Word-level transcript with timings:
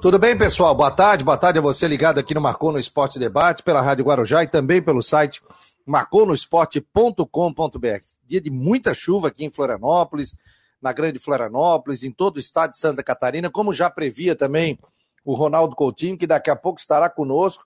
Tudo 0.00 0.16
bem, 0.16 0.38
pessoal? 0.38 0.76
Boa 0.76 0.92
tarde. 0.92 1.24
Boa 1.24 1.36
tarde 1.36 1.58
a 1.58 1.62
você 1.62 1.88
ligado 1.88 2.20
aqui 2.20 2.32
no 2.32 2.40
Marcou 2.40 2.70
no 2.70 2.78
Esporte 2.78 3.18
Debate, 3.18 3.64
pela 3.64 3.82
Rádio 3.82 4.04
Guarujá 4.04 4.44
e 4.44 4.46
também 4.46 4.80
pelo 4.80 5.02
site 5.02 5.42
marconosport.com.br. 5.84 8.04
Dia 8.24 8.40
de 8.40 8.48
muita 8.48 8.94
chuva 8.94 9.26
aqui 9.26 9.44
em 9.44 9.50
Florianópolis, 9.50 10.38
na 10.80 10.92
Grande 10.92 11.18
Florianópolis, 11.18 12.04
em 12.04 12.12
todo 12.12 12.36
o 12.36 12.38
estado 12.38 12.70
de 12.70 12.78
Santa 12.78 13.02
Catarina, 13.02 13.50
como 13.50 13.74
já 13.74 13.90
previa 13.90 14.36
também 14.36 14.78
o 15.24 15.34
Ronaldo 15.34 15.74
Coutinho, 15.74 16.16
que 16.16 16.28
daqui 16.28 16.48
a 16.48 16.54
pouco 16.54 16.78
estará 16.78 17.10
conosco 17.10 17.64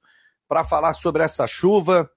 para 0.49 0.65
falar 0.65 0.95
sobre 0.95 1.23
essa 1.23 1.47
chuva, 1.47 2.11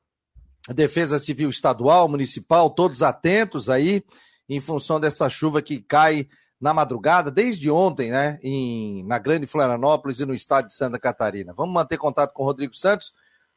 Defesa 0.70 1.20
Civil 1.20 1.50
Estadual, 1.50 2.08
Municipal, 2.08 2.70
todos 2.70 3.02
atentos 3.02 3.70
aí 3.70 4.02
em 4.48 4.62
função 4.62 4.98
dessa 4.98 5.30
chuva 5.30 5.62
que 5.62 5.82
cai 5.82 6.30
na 6.60 6.74
madrugada, 6.74 7.30
desde 7.30 7.70
ontem, 7.70 8.12
né, 8.12 8.40
em, 8.42 9.04
na 9.06 9.20
Grande 9.20 9.46
Florianópolis 9.46 10.20
e 10.20 10.26
no 10.26 10.34
estado 10.34 10.68
de 10.68 10.74
Santa 10.74 11.00
Catarina. 11.00 11.54
Vamos 11.56 11.74
manter 11.74 11.98
contato 11.98 12.34
com 12.34 12.44
o 12.44 12.46
Rodrigo 12.46 12.76
Santos. 12.76 13.14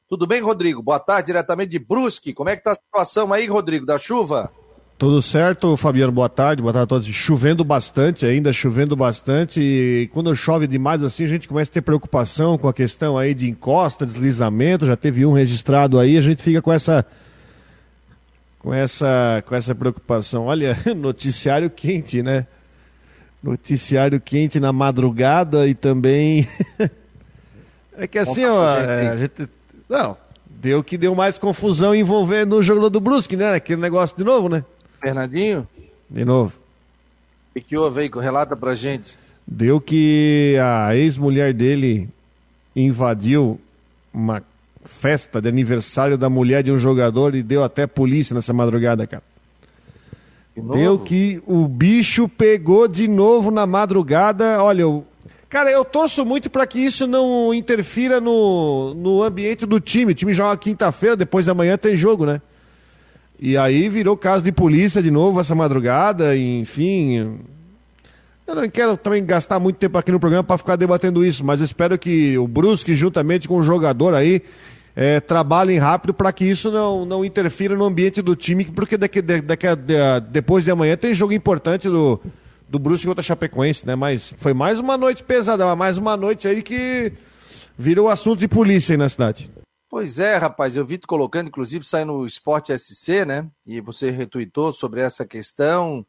Tudo 0.08 0.26
bem, 0.26 0.40
Rodrigo? 0.40 0.82
Boa 0.82 0.98
tarde, 0.98 1.26
diretamente 1.26 1.70
de 1.70 1.78
Brusque. 1.78 2.32
Como 2.32 2.48
é 2.48 2.56
que 2.56 2.62
tá 2.62 2.72
a 2.72 2.74
situação 2.74 3.32
aí, 3.32 3.46
Rodrigo, 3.46 3.86
da 3.86 3.98
chuva? 3.98 4.50
Tudo 4.98 5.22
certo, 5.22 5.76
Fabiano, 5.76 6.10
boa 6.10 6.28
tarde, 6.28 6.60
boa 6.60 6.72
tarde 6.72 6.84
a 6.84 6.88
todos. 6.88 7.06
Chovendo 7.06 7.64
bastante 7.64 8.26
ainda, 8.26 8.52
chovendo 8.52 8.96
bastante, 8.96 9.60
e 9.60 10.10
quando 10.12 10.34
chove 10.34 10.66
demais 10.66 11.04
assim, 11.04 11.24
a 11.24 11.28
gente 11.28 11.46
começa 11.46 11.70
a 11.70 11.74
ter 11.74 11.82
preocupação 11.82 12.58
com 12.58 12.66
a 12.66 12.74
questão 12.74 13.16
aí 13.16 13.32
de 13.32 13.48
encosta, 13.48 14.04
deslizamento, 14.04 14.86
já 14.86 14.96
teve 14.96 15.24
um 15.24 15.32
registrado 15.32 16.00
aí, 16.00 16.18
a 16.18 16.20
gente 16.20 16.42
fica 16.42 16.60
com 16.60 16.72
essa 16.72 17.06
com 18.58 18.74
essa 18.74 19.44
com 19.46 19.54
essa 19.54 19.72
preocupação. 19.72 20.46
Olha, 20.46 20.76
noticiário 20.96 21.70
quente, 21.70 22.20
né? 22.20 22.48
Noticiário 23.42 24.20
quente 24.20 24.58
na 24.58 24.72
madrugada 24.72 25.66
e 25.68 25.74
também. 25.74 26.48
é 27.96 28.06
que 28.06 28.18
assim, 28.18 28.44
ó. 28.44 28.76
É, 28.76 29.08
a 29.08 29.16
gente... 29.16 29.48
Não, 29.88 30.16
deu 30.48 30.82
que 30.82 30.98
deu 30.98 31.14
mais 31.14 31.38
confusão 31.38 31.94
envolvendo 31.94 32.56
o 32.56 32.62
jogo 32.62 32.90
do 32.90 33.00
Brusque, 33.00 33.36
né? 33.36 33.54
Aquele 33.54 33.80
negócio 33.80 34.16
de 34.16 34.24
novo, 34.24 34.48
né? 34.48 34.64
Fernandinho? 35.00 35.66
De 36.10 36.24
novo. 36.24 36.52
O 37.56 37.60
que 37.60 37.76
houve 37.76 38.02
aí? 38.02 38.10
Relata 38.12 38.56
pra 38.56 38.74
gente. 38.74 39.16
Deu 39.46 39.80
que 39.80 40.56
a 40.60 40.94
ex-mulher 40.94 41.52
dele 41.52 42.08
invadiu 42.74 43.60
uma 44.12 44.42
festa 44.84 45.40
de 45.40 45.48
aniversário 45.48 46.18
da 46.18 46.28
mulher 46.28 46.62
de 46.62 46.72
um 46.72 46.78
jogador 46.78 47.34
e 47.34 47.42
deu 47.42 47.62
até 47.62 47.86
polícia 47.86 48.34
nessa 48.34 48.52
madrugada, 48.52 49.06
cara. 49.06 49.22
Deu 50.60 50.98
que 50.98 51.42
o 51.46 51.66
bicho 51.66 52.28
pegou 52.28 52.88
de 52.88 53.08
novo 53.08 53.50
na 53.50 53.66
madrugada. 53.66 54.62
Olha, 54.62 54.82
eu... 54.82 55.04
cara, 55.48 55.70
eu 55.70 55.84
torço 55.84 56.24
muito 56.24 56.50
para 56.50 56.66
que 56.66 56.78
isso 56.78 57.06
não 57.06 57.52
interfira 57.52 58.20
no, 58.20 58.94
no 58.94 59.22
ambiente 59.22 59.66
do 59.66 59.80
time. 59.80 60.12
O 60.12 60.14
time 60.14 60.32
joga 60.34 60.56
quinta-feira, 60.56 61.16
depois 61.16 61.46
da 61.46 61.54
manhã 61.54 61.76
tem 61.76 61.96
jogo, 61.96 62.26
né? 62.26 62.40
E 63.40 63.56
aí 63.56 63.88
virou 63.88 64.16
caso 64.16 64.42
de 64.42 64.50
polícia 64.50 65.02
de 65.02 65.10
novo 65.10 65.40
essa 65.40 65.54
madrugada, 65.54 66.36
enfim. 66.36 67.38
Eu 68.46 68.54
não 68.54 68.68
quero 68.68 68.96
também 68.96 69.24
gastar 69.24 69.60
muito 69.60 69.76
tempo 69.76 69.96
aqui 69.96 70.10
no 70.10 70.18
programa 70.18 70.42
para 70.42 70.58
ficar 70.58 70.74
debatendo 70.74 71.24
isso, 71.24 71.44
mas 71.44 71.60
espero 71.60 71.98
que 71.98 72.36
o 72.38 72.48
Brusque, 72.48 72.94
juntamente 72.94 73.46
com 73.46 73.58
o 73.58 73.62
jogador 73.62 74.14
aí, 74.14 74.42
é, 75.00 75.20
trabalhem 75.20 75.78
rápido 75.78 76.12
para 76.12 76.32
que 76.32 76.44
isso 76.44 76.72
não, 76.72 77.04
não 77.04 77.24
interfira 77.24 77.76
no 77.76 77.84
ambiente 77.84 78.20
do 78.20 78.34
time, 78.34 78.64
porque 78.64 78.96
daqui, 78.96 79.22
daqui 79.22 79.68
depois 80.28 80.64
de 80.64 80.72
amanhã 80.72 80.96
tem 80.96 81.14
jogo 81.14 81.32
importante 81.32 81.88
do, 81.88 82.20
do 82.68 82.80
Brusque 82.80 83.06
contra 83.06 83.20
a 83.20 83.24
Chapecoense, 83.24 83.86
né? 83.86 83.94
Mas 83.94 84.34
foi 84.38 84.52
mais 84.52 84.80
uma 84.80 84.98
noite 84.98 85.22
pesada, 85.22 85.76
mais 85.76 85.98
uma 85.98 86.16
noite 86.16 86.48
aí 86.48 86.64
que 86.64 87.12
virou 87.78 88.08
assunto 88.08 88.40
de 88.40 88.48
polícia 88.48 88.92
aí 88.92 88.96
na 88.96 89.08
cidade. 89.08 89.48
Pois 89.88 90.18
é, 90.18 90.36
rapaz, 90.36 90.74
eu 90.74 90.84
vi 90.84 90.98
tu 90.98 91.06
colocando, 91.06 91.46
inclusive 91.46 91.86
sai 91.86 92.04
no 92.04 92.26
Esporte 92.26 92.76
SC, 92.76 93.24
né? 93.24 93.46
E 93.64 93.80
você 93.80 94.10
retuitou 94.10 94.72
sobre 94.72 95.00
essa 95.00 95.24
questão. 95.24 96.04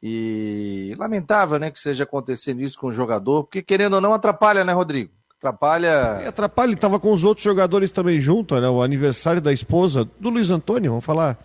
E 0.00 0.94
lamentável, 0.96 1.58
né, 1.58 1.68
que 1.68 1.80
seja 1.80 2.04
acontecendo 2.04 2.62
isso 2.62 2.78
com 2.78 2.86
o 2.86 2.92
jogador, 2.92 3.42
porque 3.42 3.60
querendo 3.60 3.94
ou 3.94 4.00
não 4.00 4.14
atrapalha, 4.14 4.64
né, 4.64 4.72
Rodrigo? 4.72 5.10
Atrapalha. 5.40 6.20
É, 6.22 6.28
atrapalha, 6.28 6.66
ele 6.68 6.74
estava 6.74 7.00
com 7.00 7.14
os 7.14 7.24
outros 7.24 7.42
jogadores 7.42 7.90
também 7.90 8.20
junto, 8.20 8.60
né? 8.60 8.68
O 8.68 8.82
aniversário 8.82 9.40
da 9.40 9.50
esposa 9.50 10.06
do 10.20 10.28
Luiz 10.28 10.50
Antônio, 10.50 10.90
vamos 10.90 11.04
falar, 11.04 11.42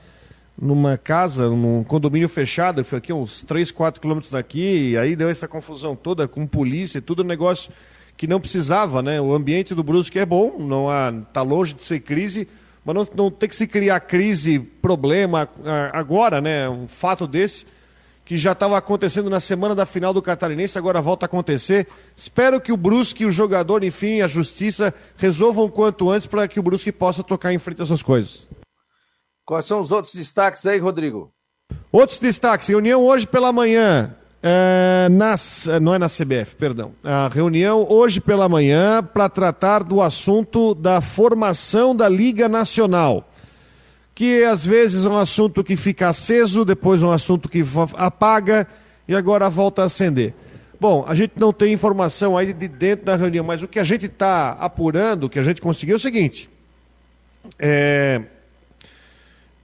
numa 0.62 0.98
casa, 0.98 1.48
num 1.48 1.82
condomínio 1.82 2.28
fechado, 2.28 2.84
foi 2.84 2.98
aqui 2.98 3.14
uns 3.14 3.42
3, 3.44 3.72
4 3.72 4.02
quilômetros 4.02 4.30
daqui, 4.30 4.90
e 4.90 4.98
aí 4.98 5.16
deu 5.16 5.30
essa 5.30 5.48
confusão 5.48 5.96
toda 5.96 6.28
com 6.28 6.46
polícia, 6.46 7.02
tudo 7.02 7.24
negócio 7.24 7.72
que 8.18 8.28
não 8.28 8.42
precisava, 8.42 9.02
né? 9.02 9.22
O 9.22 9.34
ambiente 9.34 9.74
do 9.74 9.82
Brusque 9.82 10.20
é 10.20 10.26
bom, 10.26 10.58
não 10.60 10.90
há, 10.90 11.14
tá 11.32 11.42
longe 11.42 11.74
de 11.74 11.84
ser 11.86 12.02
crise, 12.02 12.50
mas 12.84 12.94
não, 12.94 13.08
não 13.16 13.32
tem 13.32 13.48
que 13.48 13.56
se 13.56 13.66
criar 13.66 14.02
crise, 14.02 14.60
problema 14.60 15.48
agora, 15.94 16.42
né? 16.42 16.68
Um 16.68 16.90
fato 16.90 17.26
desse 17.26 17.66
que 18.26 18.36
já 18.36 18.54
estava 18.54 18.76
acontecendo 18.76 19.30
na 19.30 19.40
semana 19.40 19.76
da 19.76 19.86
final 19.86 20.12
do 20.12 20.22
Catarinense, 20.22 20.78
agora 20.78 21.00
volta 21.00 21.26
a 21.26 21.28
acontecer. 21.28 21.88
Espero 22.16 22.60
que 22.60 22.72
o 22.72 22.78
Brusque, 22.78 23.24
o 23.24 23.32
jogador, 23.32 23.84
enfim, 23.84 24.22
a 24.22 24.28
justiça 24.28 24.92
resolvam 25.16 25.70
quanto 25.70 26.10
antes 26.10 26.28
para 26.28 26.48
que 26.48 26.60
o 26.60 26.64
Brusque 26.64 26.92
possa 26.92 27.24
tocar 27.24 27.54
em 27.54 27.60
frente 27.60 27.82
a 27.82 27.84
essas 27.84 28.02
coisas. 28.02 28.48
Quais 29.46 29.66
são 29.66 29.80
os 29.80 29.92
outros 29.92 30.16
destaques 30.16 30.66
aí, 30.66 30.80
Rodrigo? 30.80 31.32
Outros 31.92 32.18
destaques. 32.18 32.68
Reunião 32.68 33.04
hoje 33.06 33.28
pela 33.28 33.54
manhã. 33.54 34.16
É, 34.42 35.08
nas, 35.10 35.68
não 35.82 35.94
é 35.94 36.00
na 36.00 36.08
CBF, 36.08 36.56
perdão. 36.56 36.94
A 37.04 37.28
reunião 37.28 37.86
hoje 37.90 38.20
pela 38.20 38.50
manhã 38.50 39.04
para 39.04 39.30
tratar 39.30 39.84
do 39.84 40.02
assunto 40.02 40.74
da 40.74 41.00
formação 41.00 41.96
da 41.96 42.10
Liga 42.10 42.50
Nacional 42.50 43.28
que 44.16 44.46
às 44.46 44.66
vezes 44.66 45.04
é 45.04 45.10
um 45.10 45.18
assunto 45.18 45.62
que 45.62 45.76
fica 45.76 46.08
aceso, 46.08 46.64
depois 46.64 47.04
um 47.04 47.12
assunto 47.12 47.50
que 47.50 47.62
apaga 47.96 48.66
e 49.06 49.14
agora 49.14 49.50
volta 49.50 49.82
a 49.82 49.86
acender. 49.86 50.34
Bom, 50.80 51.04
a 51.06 51.14
gente 51.14 51.34
não 51.36 51.52
tem 51.52 51.74
informação 51.74 52.38
aí 52.38 52.54
de 52.54 52.68
dentro 52.70 53.06
da 53.06 53.16
reunião, 53.18 53.44
mas 53.44 53.62
o 53.62 53.68
que 53.68 53.78
a 53.78 53.84
gente 53.84 54.06
está 54.06 54.52
apurando, 54.52 55.26
o 55.26 55.30
que 55.30 55.38
a 55.38 55.44
gente 55.44 55.62
conseguiu 55.62 55.96
é 55.96 55.98
o 55.98 56.00
seguinte: 56.00 56.50
é... 57.60 58.22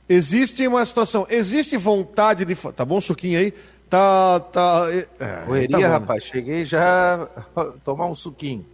existe 0.07 0.68
uma 0.68 0.85
situação, 0.85 1.25
existe 1.29 1.78
vontade 1.78 2.44
de. 2.44 2.56
Tá 2.56 2.83
bom, 2.83 3.00
suquinho 3.00 3.39
aí? 3.39 3.53
Tá. 3.89 4.39
tá... 4.39 4.85
É, 5.19 5.25
Correria, 5.45 5.69
tá 5.69 5.78
bom, 5.78 5.88
rapaz, 5.88 6.23
cheguei 6.25 6.66
já 6.66 7.28
tomar 7.83 8.07
um 8.07 8.16
suquinho. 8.16 8.66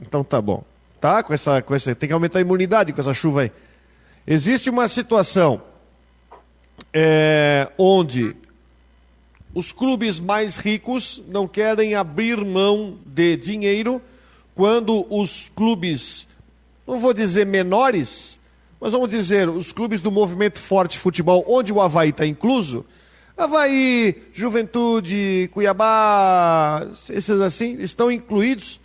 Então 0.00 0.24
tá 0.24 0.40
bom. 0.40 0.64
Tá? 0.98 1.22
Com 1.22 1.34
essa, 1.34 1.60
com 1.60 1.74
essa, 1.74 1.94
tem 1.94 2.08
que 2.08 2.12
aumentar 2.12 2.38
a 2.38 2.42
imunidade 2.42 2.92
com 2.92 3.00
essa 3.00 3.12
chuva 3.12 3.42
aí. 3.42 3.52
Existe 4.28 4.68
uma 4.68 4.88
situação 4.88 5.62
é, 6.92 7.70
onde 7.78 8.34
os 9.54 9.70
clubes 9.70 10.18
mais 10.18 10.56
ricos 10.56 11.22
não 11.28 11.46
querem 11.46 11.94
abrir 11.94 12.44
mão 12.44 12.98
de 13.06 13.36
dinheiro 13.36 14.02
quando 14.52 15.06
os 15.08 15.48
clubes, 15.54 16.26
não 16.84 16.98
vou 16.98 17.14
dizer 17.14 17.46
menores, 17.46 18.40
mas 18.80 18.90
vamos 18.90 19.10
dizer 19.10 19.48
os 19.48 19.70
clubes 19.70 20.00
do 20.00 20.10
movimento 20.10 20.58
forte 20.58 20.98
futebol, 20.98 21.44
onde 21.46 21.72
o 21.72 21.80
Havaí 21.80 22.10
está 22.10 22.26
incluso, 22.26 22.84
Havaí, 23.38 24.24
Juventude, 24.32 25.48
Cuiabá, 25.52 26.84
esses 27.10 27.40
assim, 27.40 27.80
estão 27.80 28.10
incluídos 28.10 28.80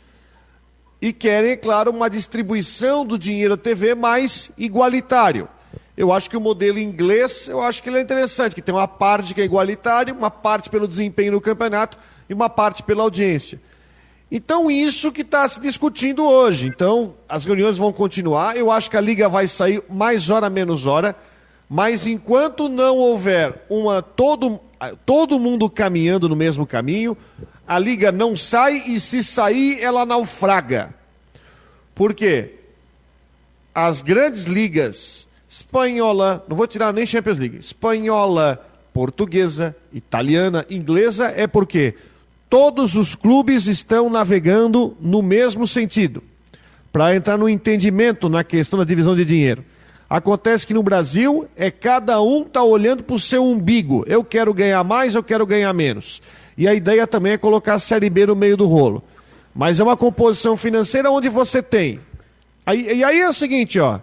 e 1.02 1.12
querem, 1.12 1.52
é 1.52 1.58
claro, 1.58 1.90
uma 1.90 2.10
distribuição 2.10 3.04
do 3.04 3.18
dinheiro 3.18 3.58
da 3.58 3.64
TV 3.64 3.96
mais 3.96 4.52
igualitário. 4.58 5.50
Eu 5.98 6.14
acho 6.14 6.30
que 6.30 6.38
o 6.38 6.42
modelo 6.42 6.80
inglês, 6.80 7.48
eu 7.48 7.62
acho 7.62 7.82
que 7.82 7.90
ele 7.90 7.98
é 7.98 8.02
interessante, 8.02 8.54
que 8.54 8.62
tem 8.62 8.74
uma 8.74 8.88
parte 8.88 9.34
que 9.34 9.42
é 9.42 9.44
igualitária, 9.44 10.14
uma 10.14 10.30
parte 10.30 10.70
pelo 10.70 10.88
desempenho 10.88 11.34
no 11.34 11.42
campeonato 11.42 11.98
e 12.30 12.34
uma 12.34 12.50
parte 12.50 12.84
pela 12.84 13.04
audiência. 13.04 13.60
Então, 14.32 14.72
isso 14.72 15.12
que 15.12 15.22
está 15.22 15.48
se 15.50 15.60
discutindo 15.60 16.24
hoje. 16.24 16.68
Então, 16.68 17.16
as 17.28 17.44
reuniões 17.44 17.78
vão 17.78 17.92
continuar. 17.92 18.56
Eu 18.56 18.72
acho 18.72 18.90
que 18.90 18.96
a 18.96 19.02
liga 19.02 19.28
vai 19.28 19.46
sair 19.46 19.84
mais 19.90 20.30
hora 20.30 20.50
menos 20.50 20.86
hora. 20.86 21.14
Mas 21.68 22.08
enquanto 22.08 22.70
não 22.70 22.98
houver 22.98 23.66
uma 23.70 24.02
todo, 24.02 24.60
todo 25.06 25.40
mundo 25.40 25.70
caminhando 25.70 26.30
no 26.30 26.36
mesmo 26.36 26.66
caminho, 26.66 27.18
a 27.72 27.80
liga 27.80 28.12
não 28.12 28.36
sai 28.36 28.84
e 28.86 29.00
se 29.00 29.24
sair, 29.24 29.82
ela 29.82 30.06
naufraga. 30.06 30.94
Por 31.96 32.14
quê? 32.14 32.56
As 33.74 34.02
grandes 34.02 34.44
ligas, 34.44 35.26
espanhola, 35.48 36.46
não 36.50 36.58
vou 36.58 36.68
tirar 36.68 36.92
nem 36.92 37.06
Champions 37.06 37.38
League, 37.38 37.58
espanhola, 37.60 38.62
portuguesa, 38.94 39.74
italiana, 39.94 40.66
inglesa, 40.70 41.34
é 41.34 41.48
porque 41.48 41.96
todos 42.50 42.96
os 42.96 43.16
clubes 43.16 43.68
estão 43.68 44.10
navegando 44.10 44.98
no 45.00 45.22
mesmo 45.22 45.66
sentido. 45.66 46.22
Para 46.92 47.16
entrar 47.16 47.38
no 47.38 47.48
entendimento 47.48 48.28
na 48.28 48.44
questão 48.44 48.80
da 48.80 48.84
divisão 48.84 49.16
de 49.16 49.24
dinheiro. 49.24 49.64
Acontece 50.10 50.68
que 50.68 50.74
no 50.74 50.84
Brasil 50.84 51.48
é 51.56 51.72
cada 51.72 52.22
um 52.22 52.44
tá 52.44 52.62
olhando 52.62 53.02
para 53.02 53.16
o 53.16 53.20
seu 53.20 53.46
umbigo. 53.46 54.04
Eu 54.08 54.26
quero 54.26 54.54
ganhar 54.54 54.84
mais, 54.84 55.16
eu 55.16 55.24
quero 55.24 55.46
ganhar 55.46 55.72
menos. 55.72 56.22
E 56.58 56.68
a 56.68 56.74
ideia 56.74 57.08
também 57.08 57.34
é 57.34 57.38
colocar 57.38 57.76
a 57.76 57.80
Série 57.80 58.10
B 58.10 58.26
no 58.26 58.36
meio 58.36 58.58
do 58.58 58.68
rolo. 58.68 59.04
Mas 59.54 59.80
é 59.80 59.84
uma 59.84 59.98
composição 59.98 60.56
financeira 60.56 61.12
onde 61.12 61.30
você 61.30 61.62
tem. 61.62 62.00
Aí, 62.66 62.98
e 62.98 63.04
aí 63.04 63.20
é 63.20 63.30
o 63.30 63.34
seguinte, 63.34 63.80
ó. 63.80 64.00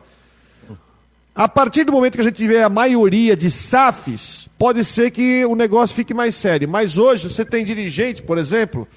A 1.34 1.48
partir 1.48 1.84
do 1.84 1.92
momento 1.92 2.14
que 2.16 2.20
a 2.20 2.24
gente 2.24 2.36
tiver 2.36 2.64
a 2.64 2.68
maioria 2.68 3.36
de 3.36 3.50
SAFs, 3.50 4.48
pode 4.58 4.82
ser 4.84 5.12
que 5.12 5.44
o 5.44 5.54
negócio 5.54 5.94
fique 5.94 6.12
mais 6.12 6.34
sério. 6.34 6.68
Mas 6.68 6.98
hoje 6.98 7.28
você 7.28 7.44
tem 7.44 7.64
dirigente, 7.64 8.22
por 8.22 8.38
exemplo, 8.38 8.88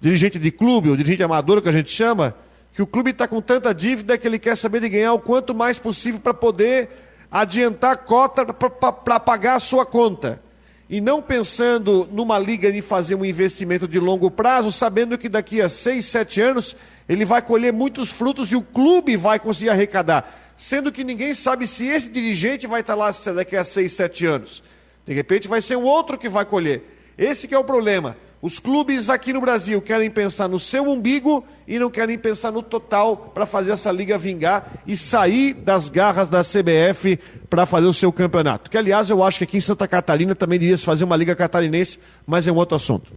dirigente 0.00 0.38
de 0.38 0.50
clube, 0.50 0.90
ou 0.90 0.96
dirigente 0.96 1.22
amador 1.22 1.62
que 1.62 1.68
a 1.68 1.72
gente 1.72 1.90
chama, 1.90 2.34
que 2.74 2.82
o 2.82 2.86
clube 2.86 3.10
está 3.10 3.26
com 3.26 3.40
tanta 3.40 3.74
dívida 3.74 4.18
que 4.18 4.26
ele 4.26 4.38
quer 4.38 4.56
saber 4.56 4.80
de 4.80 4.90
ganhar 4.90 5.14
o 5.14 5.18
quanto 5.18 5.54
mais 5.54 5.78
possível 5.78 6.20
para 6.20 6.34
poder 6.34 6.90
adiantar 7.30 7.92
a 7.92 7.96
cota 7.96 8.44
para 8.44 9.20
pagar 9.20 9.54
a 9.54 9.60
sua 9.60 9.86
conta 9.86 10.42
e 10.90 11.00
não 11.00 11.22
pensando 11.22 12.08
numa 12.10 12.36
liga 12.36 12.72
de 12.72 12.82
fazer 12.82 13.14
um 13.14 13.24
investimento 13.24 13.86
de 13.86 14.00
longo 14.00 14.28
prazo, 14.28 14.72
sabendo 14.72 15.16
que 15.16 15.28
daqui 15.28 15.62
a 15.62 15.68
seis, 15.68 16.04
sete 16.06 16.40
anos 16.40 16.76
ele 17.08 17.24
vai 17.24 17.40
colher 17.40 17.72
muitos 17.72 18.10
frutos 18.10 18.50
e 18.50 18.56
o 18.56 18.60
clube 18.60 19.16
vai 19.16 19.38
conseguir 19.38 19.70
arrecadar, 19.70 20.52
sendo 20.56 20.90
que 20.90 21.04
ninguém 21.04 21.32
sabe 21.32 21.68
se 21.68 21.86
esse 21.86 22.08
dirigente 22.08 22.66
vai 22.66 22.80
estar 22.80 22.96
lá 22.96 23.12
daqui 23.32 23.54
a 23.54 23.62
seis, 23.62 23.92
sete 23.92 24.26
anos. 24.26 24.64
De 25.06 25.14
repente 25.14 25.46
vai 25.46 25.60
ser 25.60 25.76
um 25.76 25.84
outro 25.84 26.18
que 26.18 26.28
vai 26.28 26.44
colher. 26.44 26.82
Esse 27.16 27.52
é 27.54 27.58
o 27.58 27.62
problema. 27.62 28.16
Os 28.42 28.58
clubes 28.58 29.10
aqui 29.10 29.34
no 29.34 29.40
Brasil 29.40 29.82
querem 29.82 30.10
pensar 30.10 30.48
no 30.48 30.58
seu 30.58 30.88
umbigo 30.88 31.44
e 31.68 31.78
não 31.78 31.90
querem 31.90 32.18
pensar 32.18 32.50
no 32.50 32.62
total 32.62 33.16
para 33.16 33.44
fazer 33.44 33.72
essa 33.72 33.92
liga 33.92 34.16
vingar 34.16 34.80
e 34.86 34.96
sair 34.96 35.52
das 35.52 35.90
garras 35.90 36.30
da 36.30 36.42
CBF 36.42 37.18
para 37.50 37.66
fazer 37.66 37.86
o 37.86 37.92
seu 37.92 38.10
campeonato. 38.10 38.70
Que, 38.70 38.78
aliás, 38.78 39.10
eu 39.10 39.22
acho 39.22 39.38
que 39.38 39.44
aqui 39.44 39.58
em 39.58 39.60
Santa 39.60 39.86
Catarina 39.86 40.34
também 40.34 40.58
devia 40.58 40.78
se 40.78 40.86
fazer 40.86 41.04
uma 41.04 41.16
liga 41.16 41.36
catarinense, 41.36 41.98
mas 42.26 42.48
é 42.48 42.52
um 42.52 42.56
outro 42.56 42.76
assunto. 42.76 43.12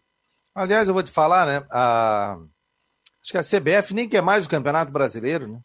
Aliás, 0.53 0.89
eu 0.89 0.93
vou 0.93 1.03
te 1.03 1.11
falar, 1.11 1.47
né? 1.47 1.63
A... 1.71 2.37
Acho 3.23 3.31
que 3.31 3.37
a 3.37 3.41
CBF 3.41 3.93
nem 3.93 4.09
quer 4.09 4.21
mais 4.21 4.45
o 4.45 4.49
Campeonato 4.49 4.91
Brasileiro, 4.91 5.47
né? 5.47 5.59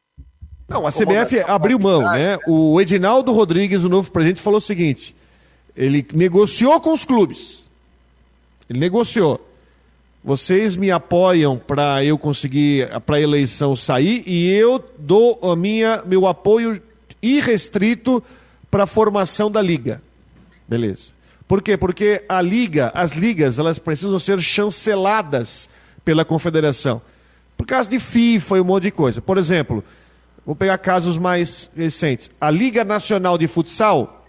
Não, 0.69 0.87
a 0.87 0.93
CBF 0.93 1.41
abriu 1.49 1.79
mão, 1.79 2.03
né? 2.03 2.39
O 2.47 2.81
Edinaldo 2.81 3.33
Rodrigues, 3.33 3.83
o 3.83 3.89
novo 3.89 4.11
presidente, 4.13 4.41
falou 4.41 4.59
o 4.59 4.63
seguinte: 4.63 5.17
ele 5.75 6.07
negociou 6.13 6.81
com 6.81 6.93
os 6.93 7.05
clubes. 7.05 7.65
Ele 8.69 8.79
negociou 8.79 9.48
vocês 10.29 10.77
me 10.77 10.91
apoiam 10.91 11.57
para 11.57 12.05
eu 12.05 12.19
conseguir 12.19 12.87
para 13.07 13.17
a 13.17 13.21
eleição 13.21 13.75
sair 13.75 14.23
e 14.27 14.51
eu 14.51 14.79
dou 14.99 15.39
a 15.43 15.57
minha 15.57 16.03
meu 16.05 16.27
apoio 16.27 16.83
irrestrito 17.23 18.23
para 18.71 18.85
a 18.85 18.87
formação 18.87 19.51
da 19.51 19.63
liga. 19.63 20.03
Beleza. 20.69 21.15
Por 21.49 21.63
quê? 21.63 21.79
Porque 21.79 22.27
a 22.29 22.43
liga, 22.43 22.93
as 22.95 23.13
ligas, 23.13 23.59
elas 23.59 23.79
precisam 23.79 24.19
ser 24.19 24.39
chanceladas 24.39 25.67
pela 26.05 26.27
confederação. 26.27 27.01
Por 27.57 27.67
causa 27.67 27.89
de 27.89 27.99
FIFA 27.99 28.59
e 28.59 28.61
um 28.61 28.65
monte 28.65 28.83
de 28.83 28.91
coisa. 28.91 29.23
Por 29.23 29.39
exemplo, 29.39 29.83
vou 30.45 30.55
pegar 30.55 30.77
casos 30.77 31.17
mais 31.17 31.71
recentes. 31.75 32.31
A 32.39 32.51
Liga 32.51 32.85
Nacional 32.85 33.39
de 33.39 33.47
Futsal 33.47 34.27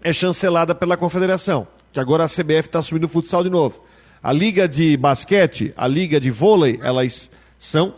é 0.00 0.12
chancelada 0.12 0.76
pela 0.76 0.96
confederação, 0.96 1.66
que 1.92 1.98
agora 1.98 2.22
a 2.22 2.28
CBF 2.28 2.68
está 2.68 2.78
assumindo 2.78 3.06
o 3.06 3.10
futsal 3.10 3.42
de 3.42 3.50
novo. 3.50 3.82
A 4.24 4.32
liga 4.32 4.66
de 4.66 4.96
basquete, 4.96 5.74
a 5.76 5.86
liga 5.86 6.18
de 6.18 6.30
vôlei, 6.30 6.80
elas 6.82 7.30
são 7.58 7.94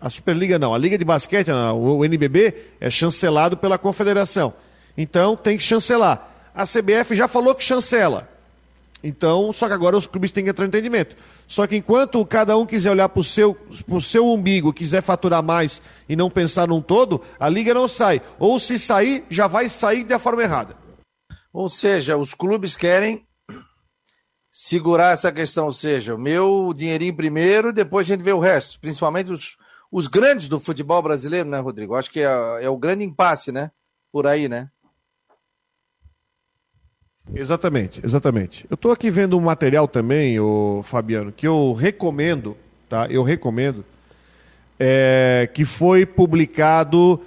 a 0.00 0.08
Superliga 0.08 0.56
não, 0.56 0.72
a 0.72 0.78
liga 0.78 0.96
de 0.96 1.04
basquete, 1.04 1.50
o 1.50 2.04
NBB 2.04 2.54
é 2.78 2.88
chancelado 2.88 3.56
pela 3.56 3.76
Confederação. 3.76 4.54
Então 4.96 5.34
tem 5.34 5.58
que 5.58 5.64
chancelar. 5.64 6.30
A 6.54 6.64
CBF 6.64 7.16
já 7.16 7.26
falou 7.26 7.56
que 7.56 7.64
chancela. 7.64 8.28
Então, 9.02 9.52
só 9.52 9.66
que 9.66 9.72
agora 9.72 9.96
os 9.96 10.06
clubes 10.06 10.30
têm 10.30 10.44
que 10.44 10.50
entrar 10.50 10.64
entendimento. 10.64 11.16
Só 11.48 11.66
que 11.66 11.74
enquanto 11.74 12.24
cada 12.24 12.56
um 12.56 12.64
quiser 12.64 12.92
olhar 12.92 13.08
para 13.08 13.20
o 13.20 13.24
seu, 13.24 13.58
seu 14.00 14.28
umbigo, 14.28 14.72
quiser 14.72 15.02
faturar 15.02 15.42
mais 15.42 15.82
e 16.08 16.14
não 16.14 16.30
pensar 16.30 16.68
num 16.68 16.80
todo, 16.80 17.20
a 17.38 17.48
liga 17.48 17.74
não 17.74 17.88
sai. 17.88 18.22
Ou 18.38 18.60
se 18.60 18.78
sair, 18.78 19.24
já 19.28 19.48
vai 19.48 19.68
sair 19.68 20.04
da 20.04 20.20
forma 20.20 20.44
errada. 20.44 20.76
Ou 21.52 21.68
seja, 21.68 22.16
os 22.16 22.32
clubes 22.32 22.76
querem 22.76 23.26
segurar 24.56 25.12
essa 25.12 25.32
questão, 25.32 25.64
ou 25.64 25.72
seja, 25.72 26.14
o 26.14 26.18
meu 26.18 26.72
dinheirinho 26.72 27.16
primeiro, 27.16 27.72
depois 27.72 28.06
a 28.06 28.14
gente 28.14 28.22
vê 28.22 28.32
o 28.32 28.38
resto, 28.38 28.78
principalmente 28.78 29.32
os, 29.32 29.56
os 29.90 30.06
grandes 30.06 30.46
do 30.46 30.60
futebol 30.60 31.02
brasileiro, 31.02 31.48
né, 31.48 31.58
Rodrigo? 31.58 31.96
Acho 31.96 32.08
que 32.08 32.20
é, 32.20 32.28
é 32.60 32.70
o 32.70 32.76
grande 32.76 33.02
impasse, 33.02 33.50
né? 33.50 33.72
Por 34.12 34.28
aí, 34.28 34.48
né? 34.48 34.70
Exatamente, 37.34 38.00
exatamente. 38.04 38.64
Eu 38.70 38.76
estou 38.76 38.92
aqui 38.92 39.10
vendo 39.10 39.36
um 39.36 39.40
material 39.40 39.88
também, 39.88 40.38
o 40.38 40.82
Fabiano, 40.84 41.32
que 41.32 41.48
eu 41.48 41.72
recomendo, 41.72 42.56
tá? 42.88 43.08
Eu 43.10 43.24
recomendo, 43.24 43.84
é, 44.78 45.50
que 45.52 45.64
foi 45.64 46.06
publicado 46.06 47.20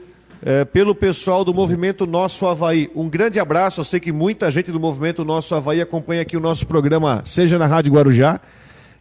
é, 0.48 0.64
pelo 0.64 0.96
pessoal 0.96 1.44
do 1.44 1.54
Movimento 1.54 2.08
Nosso 2.08 2.48
Havaí. 2.48 2.90
Um 2.96 3.10
grande 3.10 3.38
abraço, 3.38 3.82
eu 3.82 3.84
sei 3.84 4.00
que 4.00 4.14
muita 4.14 4.50
gente 4.50 4.72
do 4.72 4.80
Movimento 4.80 5.26
Nosso 5.26 5.54
Havaí 5.54 5.82
acompanha 5.82 6.22
aqui 6.22 6.38
o 6.38 6.40
nosso 6.40 6.66
programa, 6.66 7.22
seja 7.26 7.60
na 7.60 7.66
Rádio 7.66 7.92
Guarujá, 7.92 8.40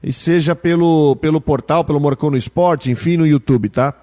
e 0.02 0.12
seja 0.12 0.56
pelo, 0.56 1.14
pelo 1.14 1.40
portal, 1.40 1.84
pelo 1.84 2.00
Morcão 2.00 2.30
no 2.30 2.36
Esporte, 2.36 2.90
enfim, 2.90 3.16
no 3.16 3.24
YouTube, 3.24 3.68
tá? 3.68 3.94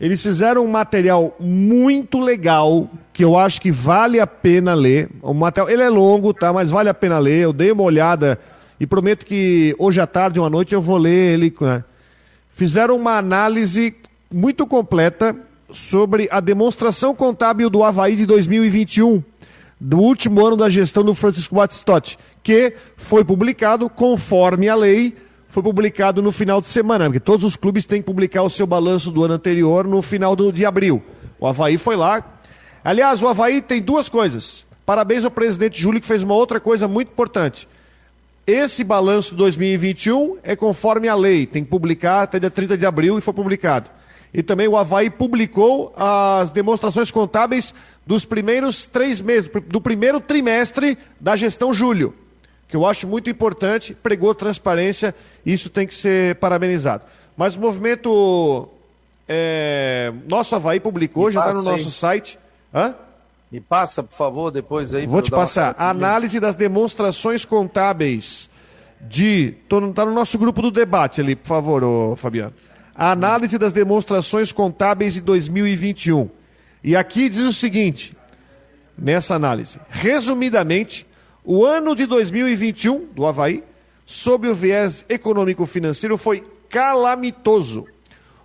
Eles 0.00 0.22
fizeram 0.22 0.64
um 0.64 0.68
material 0.68 1.36
muito 1.38 2.18
legal, 2.18 2.88
que 3.12 3.22
eu 3.22 3.36
acho 3.36 3.60
que 3.60 3.70
vale 3.70 4.18
a 4.18 4.26
pena 4.26 4.72
ler. 4.72 5.10
O 5.20 5.34
material, 5.34 5.68
ele 5.68 5.82
é 5.82 5.90
longo, 5.90 6.32
tá? 6.32 6.50
Mas 6.50 6.70
vale 6.70 6.88
a 6.88 6.94
pena 6.94 7.18
ler. 7.18 7.42
Eu 7.42 7.52
dei 7.52 7.70
uma 7.72 7.82
olhada 7.82 8.40
e 8.80 8.86
prometo 8.86 9.26
que 9.26 9.76
hoje 9.78 10.00
à 10.00 10.06
tarde, 10.06 10.40
uma 10.40 10.48
noite, 10.48 10.74
eu 10.74 10.80
vou 10.80 10.96
ler 10.96 11.34
ele. 11.34 11.54
Né? 11.60 11.84
Fizeram 12.54 12.96
uma 12.96 13.18
análise 13.18 13.94
muito 14.32 14.66
completa 14.66 15.36
sobre 15.72 16.28
a 16.30 16.40
demonstração 16.40 17.14
contábil 17.14 17.70
do 17.70 17.82
Havaí 17.82 18.16
de 18.16 18.26
2021, 18.26 19.22
do 19.80 19.98
último 19.98 20.44
ano 20.46 20.56
da 20.56 20.68
gestão 20.68 21.04
do 21.04 21.14
Francisco 21.14 21.54
Batistotti, 21.54 22.18
que 22.42 22.74
foi 22.96 23.24
publicado 23.24 23.88
conforme 23.88 24.68
a 24.68 24.74
lei, 24.74 25.16
foi 25.48 25.62
publicado 25.62 26.22
no 26.22 26.30
final 26.30 26.60
de 26.60 26.68
semana, 26.68 27.06
porque 27.06 27.20
todos 27.20 27.44
os 27.44 27.56
clubes 27.56 27.86
têm 27.86 28.00
que 28.00 28.06
publicar 28.06 28.42
o 28.42 28.50
seu 28.50 28.66
balanço 28.66 29.10
do 29.10 29.24
ano 29.24 29.34
anterior 29.34 29.86
no 29.86 30.00
final 30.02 30.36
do, 30.36 30.52
de 30.52 30.64
abril. 30.64 31.02
O 31.38 31.46
Havaí 31.46 31.78
foi 31.78 31.96
lá. 31.96 32.22
Aliás, 32.84 33.22
o 33.22 33.28
Havaí 33.28 33.60
tem 33.60 33.82
duas 33.82 34.08
coisas. 34.08 34.64
Parabéns 34.84 35.24
ao 35.24 35.30
presidente 35.30 35.80
Júlio, 35.80 36.00
que 36.00 36.06
fez 36.06 36.22
uma 36.22 36.34
outra 36.34 36.60
coisa 36.60 36.86
muito 36.86 37.08
importante. 37.08 37.68
Esse 38.46 38.82
balanço 38.84 39.34
2021 39.34 40.38
é 40.42 40.56
conforme 40.56 41.08
a 41.08 41.14
lei, 41.14 41.46
tem 41.46 41.64
que 41.64 41.70
publicar 41.70 42.22
até 42.22 42.38
dia 42.38 42.50
30 42.50 42.76
de 42.76 42.86
abril 42.86 43.18
e 43.18 43.20
foi 43.20 43.34
publicado 43.34 43.90
e 44.32 44.42
também 44.42 44.68
o 44.68 44.76
Havaí 44.76 45.10
publicou 45.10 45.92
as 45.96 46.50
demonstrações 46.50 47.10
contábeis 47.10 47.74
dos 48.06 48.24
primeiros 48.24 48.86
três 48.86 49.20
meses, 49.20 49.50
do 49.68 49.80
primeiro 49.80 50.20
trimestre 50.20 50.96
da 51.18 51.36
gestão 51.36 51.74
Júlio, 51.74 52.14
que 52.68 52.76
eu 52.76 52.86
acho 52.86 53.08
muito 53.08 53.28
importante, 53.28 53.94
pregou 53.94 54.34
transparência, 54.34 55.14
isso 55.44 55.68
tem 55.68 55.86
que 55.86 55.94
ser 55.94 56.36
parabenizado. 56.36 57.02
Mas 57.36 57.56
o 57.56 57.60
movimento 57.60 58.68
é, 59.28 60.12
Nosso 60.28 60.54
Havaí 60.54 60.78
publicou, 60.78 61.30
já 61.30 61.40
está 61.40 61.52
no 61.52 61.62
nosso 61.62 61.86
aí. 61.86 61.90
site. 61.90 62.38
Hã? 62.72 62.94
Me 63.50 63.60
passa, 63.60 64.02
por 64.02 64.14
favor, 64.14 64.50
depois 64.52 64.94
aí. 64.94 65.06
Vou 65.06 65.20
te 65.20 65.30
passar. 65.30 65.74
A 65.76 65.90
análise 65.90 66.38
das 66.38 66.54
demonstrações 66.54 67.44
contábeis 67.44 68.48
de. 69.00 69.56
Está 69.64 70.04
no 70.04 70.14
nosso 70.14 70.38
grupo 70.38 70.62
do 70.62 70.70
debate 70.70 71.20
ali, 71.20 71.34
por 71.34 71.48
favor, 71.48 71.82
ô, 71.82 72.14
Fabiano 72.14 72.54
a 73.00 73.12
análise 73.12 73.56
das 73.56 73.72
demonstrações 73.72 74.52
contábeis 74.52 75.14
de 75.14 75.22
2021. 75.22 76.28
E 76.84 76.94
aqui 76.94 77.30
diz 77.30 77.40
o 77.40 77.52
seguinte, 77.52 78.14
nessa 78.96 79.34
análise: 79.34 79.80
resumidamente, 79.88 81.06
o 81.42 81.64
ano 81.64 81.96
de 81.96 82.04
2021 82.04 83.06
do 83.14 83.24
Havaí, 83.24 83.64
sob 84.04 84.48
o 84.48 84.54
viés 84.54 85.02
econômico-financeiro, 85.08 86.18
foi 86.18 86.44
calamitoso. 86.68 87.86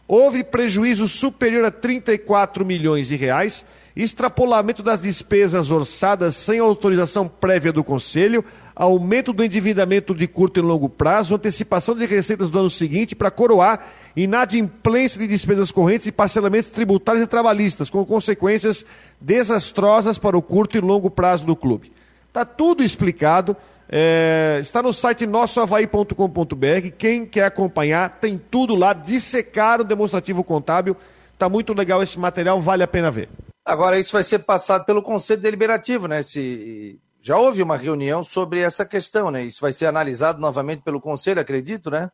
Houve 0.07 0.41
prejuízo 0.41 1.05
superior 1.05 1.65
a 1.65 1.71
34 1.71 2.65
milhões 2.65 3.09
de 3.09 3.17
reais, 3.17 3.65
extrapolamento 3.93 4.81
das 4.81 5.01
despesas 5.01 5.69
orçadas 5.69 6.33
sem 6.37 6.59
autorização 6.59 7.27
prévia 7.27 7.73
do 7.73 7.83
Conselho, 7.83 8.45
aumento 8.73 9.33
do 9.33 9.43
endividamento 9.43 10.15
de 10.15 10.27
curto 10.27 10.61
e 10.61 10.63
longo 10.63 10.87
prazo, 10.87 11.35
antecipação 11.35 11.93
de 11.93 12.05
receitas 12.05 12.49
do 12.49 12.57
ano 12.57 12.69
seguinte 12.69 13.15
para 13.17 13.29
coroar 13.29 14.04
inadimplência 14.15 15.19
de 15.19 15.27
despesas 15.27 15.71
correntes 15.71 16.07
e 16.07 16.11
parcelamentos 16.11 16.69
tributários 16.69 17.23
e 17.23 17.27
trabalhistas, 17.27 17.89
com 17.89 18.05
consequências 18.05 18.85
desastrosas 19.19 20.17
para 20.17 20.37
o 20.37 20.41
curto 20.41 20.77
e 20.77 20.81
longo 20.81 21.09
prazo 21.09 21.45
do 21.45 21.55
clube. 21.55 21.91
Está 22.27 22.45
tudo 22.45 22.83
explicado. 22.83 23.55
É, 23.87 24.57
está 24.61 24.81
no 24.81 24.91
site 24.91 25.25
nossoavaí.com.br. 25.25 26.89
Quem 26.97 27.25
quer 27.25 27.45
acompanhar, 27.45 28.19
tem 28.19 28.37
tudo 28.37 28.75
lá. 28.75 28.93
Dissecar 28.93 29.81
o 29.81 29.83
demonstrativo 29.83 30.43
contábil. 30.43 30.97
Está 31.33 31.49
muito 31.49 31.73
legal 31.73 32.01
esse 32.01 32.17
material, 32.17 32.59
vale 32.61 32.83
a 32.83 32.87
pena 32.87 33.11
ver. 33.11 33.29
Agora, 33.65 33.99
isso 33.99 34.13
vai 34.13 34.23
ser 34.23 34.39
passado 34.39 34.85
pelo 34.85 35.01
Conselho 35.01 35.41
Deliberativo, 35.41 36.07
né? 36.07 36.21
Se... 36.21 36.99
Já 37.21 37.37
houve 37.37 37.63
uma 37.63 37.75
reunião 37.75 38.23
sobre 38.23 38.59
essa 38.59 38.85
questão, 38.85 39.31
né? 39.31 39.43
Isso 39.43 39.59
vai 39.59 39.73
ser 39.73 39.87
analisado 39.87 40.39
novamente 40.39 40.81
pelo 40.83 41.01
Conselho, 41.01 41.41
acredito, 41.41 41.89
né? 41.89 42.09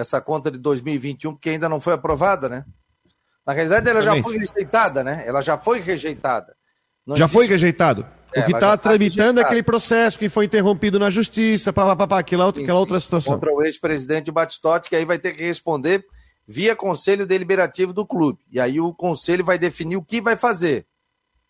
Essa 0.00 0.20
conta 0.20 0.50
de 0.50 0.58
2021, 0.58 1.36
que 1.36 1.50
ainda 1.50 1.68
não 1.68 1.80
foi 1.80 1.94
aprovada, 1.94 2.48
né? 2.48 2.64
Na 3.44 3.52
realidade, 3.52 3.88
ela 3.88 4.00
já 4.00 4.22
foi 4.22 4.38
rejeitada, 4.38 5.02
né? 5.02 5.24
Ela 5.26 5.40
já 5.40 5.58
foi 5.58 5.80
rejeitada. 5.80 6.54
Não 7.06 7.16
já 7.16 7.24
existe... 7.24 7.34
foi 7.34 7.46
rejeitado. 7.46 8.06
É, 8.32 8.40
o 8.40 8.44
que 8.44 8.52
está 8.52 8.76
tá 8.76 8.76
tramitando 8.76 9.40
é 9.40 9.42
aquele 9.42 9.62
processo 9.62 10.18
que 10.18 10.28
foi 10.28 10.44
interrompido 10.44 10.98
na 10.98 11.08
justiça, 11.08 11.72
pá, 11.72 11.96
pá, 11.96 12.06
pá, 12.06 12.18
aquela, 12.18 12.46
outra, 12.46 12.62
aquela 12.62 12.78
outra 12.78 13.00
situação. 13.00 13.34
Contra 13.34 13.52
o 13.52 13.62
ex-presidente 13.64 14.30
Batistotti, 14.30 14.90
que 14.90 14.96
aí 14.96 15.04
vai 15.04 15.18
ter 15.18 15.32
que 15.32 15.42
responder 15.42 16.04
via 16.46 16.76
conselho 16.76 17.26
deliberativo 17.26 17.92
do 17.92 18.06
clube. 18.06 18.38
E 18.52 18.60
aí 18.60 18.80
o 18.80 18.94
conselho 18.94 19.44
vai 19.44 19.58
definir 19.58 19.96
o 19.96 20.02
que 20.02 20.20
vai 20.20 20.36
fazer, 20.36 20.86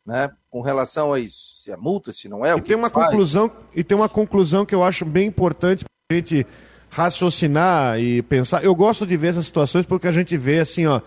né? 0.07 0.31
Com 0.49 0.63
relação 0.63 1.13
a 1.13 1.21
isso. 1.21 1.63
Se 1.63 1.71
é 1.71 1.77
multa, 1.77 2.13
se 2.13 2.29
não 2.29 2.47
é, 2.47 2.55
o 2.55 2.59
e 2.59 2.63
tem 2.63 2.77
uma 2.77 2.91
conclusão 2.91 3.51
E 3.75 3.85
tem 3.85 3.97
uma 3.97 4.09
conclusão 4.09 4.65
que 4.65 4.75
eu 4.75 4.83
acho 4.83 5.05
bem 5.05 5.29
importante 5.29 5.85
para 5.85 6.17
a 6.17 6.21
gente 6.21 6.47
raciocinar 6.91 7.99
e 7.99 8.23
pensar. 8.23 8.65
Eu 8.65 8.75
gosto 8.75 9.07
de 9.07 9.17
ver 9.17 9.29
essas 9.29 9.47
situações 9.47 9.87
porque 9.87 10.09
a 10.09 10.13
gente 10.13 10.37
vê 10.37 10.61
assim, 10.61 10.87
ó 10.87 11.01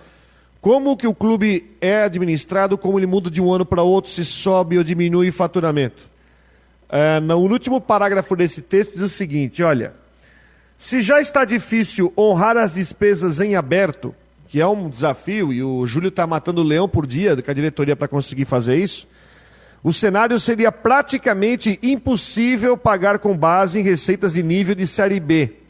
como 0.61 0.95
que 0.95 1.07
o 1.07 1.13
clube 1.13 1.75
é 1.81 2.03
administrado, 2.03 2.77
como 2.77 3.00
ele 3.00 3.07
muda 3.07 3.31
de 3.31 3.41
um 3.41 3.51
ano 3.51 3.65
para 3.65 3.81
outro, 3.81 4.11
se 4.11 4.23
sobe 4.23 4.77
ou 4.77 4.83
diminui 4.83 5.29
o 5.29 5.33
faturamento. 5.33 6.03
É, 6.88 7.19
no 7.19 7.38
último 7.38 7.81
parágrafo 7.81 8.35
desse 8.35 8.61
texto 8.61 8.93
diz 8.93 9.01
o 9.01 9.09
seguinte: 9.09 9.63
olha, 9.63 9.93
se 10.77 11.01
já 11.01 11.19
está 11.19 11.43
difícil 11.43 12.13
honrar 12.15 12.57
as 12.57 12.75
despesas 12.75 13.39
em 13.39 13.55
aberto, 13.55 14.13
que 14.47 14.61
é 14.61 14.67
um 14.67 14.88
desafio, 14.88 15.51
e 15.51 15.63
o 15.63 15.83
Júlio 15.88 16.09
está 16.09 16.27
matando 16.27 16.61
o 16.61 16.65
leão 16.65 16.88
por 16.88 17.07
dia 17.07 17.41
com 17.41 17.50
a 17.50 17.53
diretoria 17.53 17.95
para 17.95 18.07
conseguir 18.07 18.45
fazer 18.45 18.75
isso, 18.75 19.07
o 19.83 19.91
cenário 19.91 20.39
seria 20.39 20.71
praticamente 20.71 21.79
impossível 21.81 22.77
pagar 22.77 23.17
com 23.17 23.35
base 23.35 23.79
em 23.79 23.83
receitas 23.83 24.33
de 24.33 24.43
nível 24.43 24.75
de 24.75 24.85
Série 24.85 25.19
B. 25.19 25.60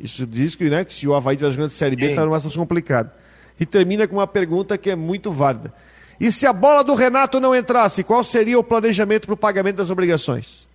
Isso 0.00 0.26
diz 0.26 0.54
que, 0.54 0.70
né, 0.70 0.84
que 0.84 0.94
se 0.94 1.06
o 1.06 1.14
Havaí 1.14 1.34
estiver 1.34 1.50
jogando 1.50 1.70
Série 1.70 1.94
B, 1.94 2.10
está 2.10 2.24
numa 2.24 2.38
situação 2.38 2.62
complicada 2.62 3.14
e 3.58 3.66
termina 3.66 4.08
com 4.08 4.16
uma 4.16 4.26
pergunta 4.26 4.78
que 4.78 4.88
é 4.88 4.96
muito 4.96 5.30
válida. 5.30 5.72
E 6.18 6.32
se 6.32 6.46
a 6.46 6.52
bola 6.52 6.82
do 6.82 6.94
Renato 6.94 7.38
não 7.38 7.54
entrasse, 7.54 8.02
qual 8.02 8.24
seria 8.24 8.58
o 8.58 8.64
planejamento 8.64 9.26
para 9.26 9.34
o 9.34 9.36
pagamento 9.36 9.76
das 9.76 9.90
obrigações? 9.90 10.66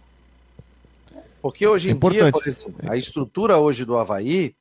Porque 1.41 1.65
hoje 1.67 1.89
em 1.89 1.91
é 1.91 2.09
dia, 2.09 2.31
por 2.31 2.47
exemplo, 2.47 2.75
a 2.87 2.95
estrutura 2.95 3.57
hoje 3.57 3.85
do 3.85 3.97
Havaí, 3.97 4.55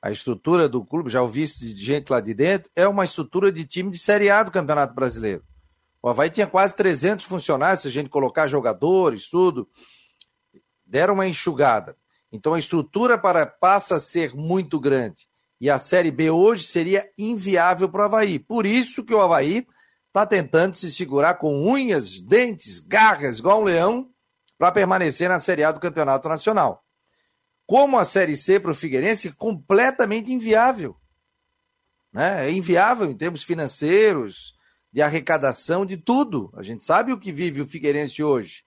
a 0.00 0.10
estrutura 0.10 0.68
do 0.68 0.84
clube, 0.84 1.10
já 1.10 1.22
ouvi 1.22 1.42
isso 1.42 1.60
de 1.60 1.74
gente 1.74 2.10
lá 2.10 2.20
de 2.20 2.34
dentro, 2.34 2.70
é 2.74 2.88
uma 2.88 3.04
estrutura 3.04 3.52
de 3.52 3.64
time 3.64 3.90
de 3.90 3.98
Série 3.98 4.28
A 4.28 4.42
do 4.42 4.50
Campeonato 4.50 4.94
Brasileiro. 4.94 5.42
O 6.02 6.08
Havaí 6.08 6.28
tinha 6.28 6.46
quase 6.46 6.74
300 6.74 7.24
funcionários, 7.24 7.82
se 7.82 7.88
a 7.88 7.90
gente 7.90 8.08
colocar 8.10 8.46
jogadores, 8.46 9.28
tudo, 9.28 9.68
deram 10.84 11.14
uma 11.14 11.26
enxugada. 11.26 11.96
Então 12.32 12.54
a 12.54 12.58
estrutura 12.58 13.18
para, 13.18 13.46
passa 13.46 13.96
a 13.96 14.00
ser 14.00 14.34
muito 14.34 14.80
grande 14.80 15.28
e 15.62 15.70
a 15.70 15.78
Série 15.78 16.10
B 16.10 16.28
hoje 16.28 16.64
seria 16.64 17.08
inviável 17.16 17.88
para 17.88 18.02
o 18.02 18.04
Havaí. 18.06 18.40
Por 18.40 18.66
isso 18.66 19.04
que 19.04 19.14
o 19.14 19.20
Havaí 19.20 19.64
está 20.08 20.26
tentando 20.26 20.74
se 20.74 20.90
segurar 20.90 21.34
com 21.34 21.70
unhas, 21.70 22.20
dentes, 22.20 22.80
garras, 22.80 23.38
igual 23.38 23.60
um 23.60 23.64
leão, 23.64 24.10
para 24.58 24.72
permanecer 24.72 25.28
na 25.28 25.38
Série 25.38 25.62
A 25.62 25.70
do 25.70 25.78
Campeonato 25.78 26.28
Nacional. 26.28 26.84
Como 27.64 27.96
a 27.96 28.04
Série 28.04 28.36
C 28.36 28.58
para 28.58 28.72
o 28.72 28.74
Figueirense, 28.74 29.30
completamente 29.30 30.32
inviável. 30.32 30.96
Né? 32.12 32.48
É 32.48 32.50
inviável 32.50 33.08
em 33.08 33.16
termos 33.16 33.44
financeiros, 33.44 34.54
de 34.92 35.00
arrecadação, 35.00 35.86
de 35.86 35.96
tudo. 35.96 36.52
A 36.56 36.62
gente 36.62 36.82
sabe 36.82 37.12
o 37.12 37.18
que 37.20 37.30
vive 37.30 37.60
o 37.60 37.68
Figueirense 37.68 38.20
hoje. 38.20 38.64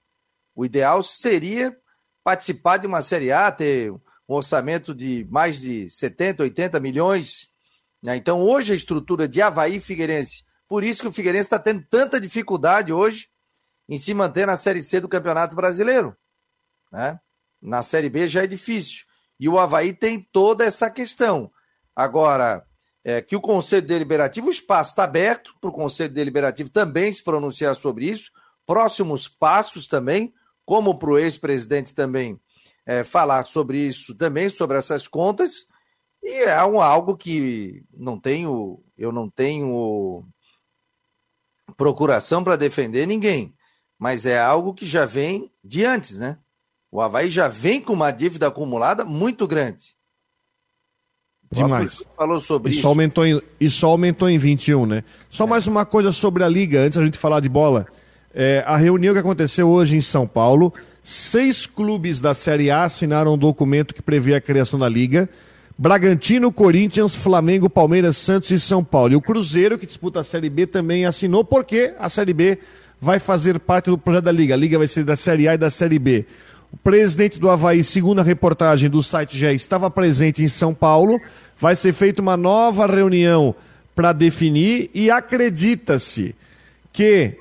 O 0.56 0.64
ideal 0.64 1.04
seria 1.04 1.78
participar 2.26 2.78
de 2.78 2.88
uma 2.88 3.04
Série 3.04 3.32
A, 3.32 3.52
ter 3.52 3.92
um 3.92 4.34
orçamento 4.34 4.96
de 4.96 5.28
mais 5.30 5.62
de 5.62 5.88
70, 5.88 6.42
80 6.42 6.80
milhões. 6.80 7.50
Né? 8.04 8.16
Então, 8.16 8.42
hoje 8.42 8.74
a 8.74 8.76
estrutura 8.76 9.28
de 9.28 9.44
Havaí 9.44 9.76
e 9.76 9.80
Figueirense, 9.80 10.44
por 10.68 10.84
isso 10.84 11.04
que 11.04 11.08
o 11.08 11.12
Figueirense 11.12 11.46
está 11.46 11.60
tendo 11.60 11.86
tanta 11.88 12.20
dificuldade 12.20 12.92
hoje 12.92 13.30
em 13.88 14.00
se 14.00 14.12
manter 14.16 14.48
na 14.48 14.58
Série 14.58 14.82
C 14.82 15.00
do 15.00 15.08
Campeonato 15.08 15.56
Brasileiro. 15.56 16.18
Né? 16.92 17.20
Na 17.62 17.84
Série 17.84 18.10
B 18.10 18.28
já 18.28 18.44
é 18.44 18.48
difícil. 18.48 19.06
E 19.40 19.48
o 19.48 19.60
Havaí 19.60 19.94
tem 19.94 20.20
toda 20.20 20.66
essa 20.66 20.90
questão. 20.90 21.52
Agora, 21.96 22.66
é, 23.04 23.22
que 23.22 23.36
o 23.36 23.42
Conselho 23.42 23.86
Deliberativo, 23.86 24.48
o 24.48 24.52
espaço 24.52 24.94
está 24.94 25.04
aberto 25.04 25.54
para 25.62 25.70
o 25.70 25.74
Conselho 25.74 26.12
Deliberativo 26.12 26.72
também 26.72 27.14
se 27.14 27.24
pronunciar 27.24 27.76
sobre 27.76 28.10
isso. 28.10 28.32
Próximos 28.66 29.28
passos 29.28 29.86
também, 29.86 30.34
como 30.66 30.96
para 30.96 31.12
o 31.12 31.18
ex-presidente 31.18 31.94
também 31.94 32.40
é, 32.86 33.04
falar 33.04 33.46
sobre 33.46 33.80
isso 33.80 34.16
também, 34.16 34.50
sobre 34.50 34.78
essas 34.78 35.08
contas, 35.08 35.66
e 36.22 36.44
é 36.44 36.66
um, 36.66 36.82
algo 36.82 37.16
que 37.16 37.84
não 37.96 38.20
tenho, 38.20 38.84
eu 38.98 39.12
não 39.12 39.30
tenho 39.30 40.26
procuração 41.78 42.44
para 42.44 42.56
defender 42.56 43.06
ninguém, 43.06 43.54
mas 43.98 44.26
é 44.26 44.40
algo 44.40 44.74
que 44.74 44.86
já 44.86 45.06
vem 45.06 45.52
de 45.64 45.86
antes, 45.86 46.18
né? 46.18 46.38
O 46.92 47.02
Havaí 47.02 47.30
já 47.30 47.48
vem 47.48 47.82
com 47.82 47.94
uma 47.94 48.12
dívida 48.12 48.48
acumulada 48.48 49.04
muito 49.04 49.48
grande. 49.48 49.96
Demais. 51.52 52.08
Falou 52.16 52.42
sobre 52.42 52.72
isso. 52.72 52.82
Só 52.82 52.90
aumentou 52.90 53.26
em, 53.26 53.42
e 53.60 53.70
só 53.70 53.90
aumentou 53.90 54.30
em 54.30 54.38
21, 54.38 54.86
né? 54.86 55.04
Só 55.30 55.46
é. 55.46 55.48
mais 55.48 55.68
uma 55.68 55.86
coisa 55.86 56.12
sobre 56.12 56.44
a 56.44 56.50
Liga, 56.50 56.82
antes 56.82 56.98
da 56.98 57.06
gente 57.06 57.18
falar 57.18 57.40
de 57.40 57.50
bola. 57.50 57.86
É, 58.38 58.64
a 58.68 58.76
reunião 58.76 59.14
que 59.14 59.20
aconteceu 59.20 59.70
hoje 59.70 59.96
em 59.96 60.02
São 60.02 60.28
Paulo 60.28 60.74
Seis 61.08 61.68
clubes 61.68 62.20
da 62.20 62.34
Série 62.34 62.72
A 62.72 62.84
assinaram 62.84 63.36
um 63.36 63.38
documento 63.38 63.94
que 63.94 64.02
prevê 64.02 64.34
a 64.34 64.42
criação 64.42 64.80
da 64.80 64.90
liga. 64.90 65.30
Bragantino, 65.78 66.52
Corinthians, 66.52 67.14
Flamengo, 67.14 67.70
Palmeiras, 67.70 68.18
Santos 68.18 68.50
e 68.50 68.60
São 68.60 68.84
Paulo. 68.84 69.14
E 69.14 69.16
o 69.16 69.22
Cruzeiro, 69.22 69.78
que 69.78 69.86
disputa 69.86 70.22
a 70.22 70.24
Série 70.24 70.50
B, 70.50 70.66
também 70.66 71.06
assinou, 71.06 71.46
porque 71.46 71.94
a 72.00 72.10
Série 72.10 72.34
B 72.34 72.58
vai 73.00 73.20
fazer 73.20 73.60
parte 73.60 73.92
do 73.92 74.00
projeto 74.00 74.24
da 74.24 74.32
Liga. 74.32 74.56
A 74.56 74.58
Liga 74.58 74.80
vai 74.80 74.88
ser 74.88 75.04
da 75.04 75.16
Série 75.16 75.48
A 75.48 75.54
e 75.54 75.60
da 75.60 75.70
Série 75.70 76.00
B. 76.00 76.26
O 76.74 76.78
presidente 76.78 77.40
do 77.40 77.52
Havaí, 77.52 77.84
segundo 77.84 78.22
a 78.22 78.24
reportagem 78.24 78.90
do 78.90 79.04
site 79.04 79.38
já 79.38 79.54
estava 79.54 79.92
presente 79.92 80.42
em 80.42 80.48
São 80.48 80.74
Paulo. 80.74 81.22
Vai 81.60 81.76
ser 81.76 81.94
feita 81.94 82.20
uma 82.20 82.36
nova 82.36 82.88
reunião 82.88 83.54
para 83.94 84.12
definir 84.12 84.90
e 84.92 85.12
acredita-se 85.12 86.34
que 86.92 87.38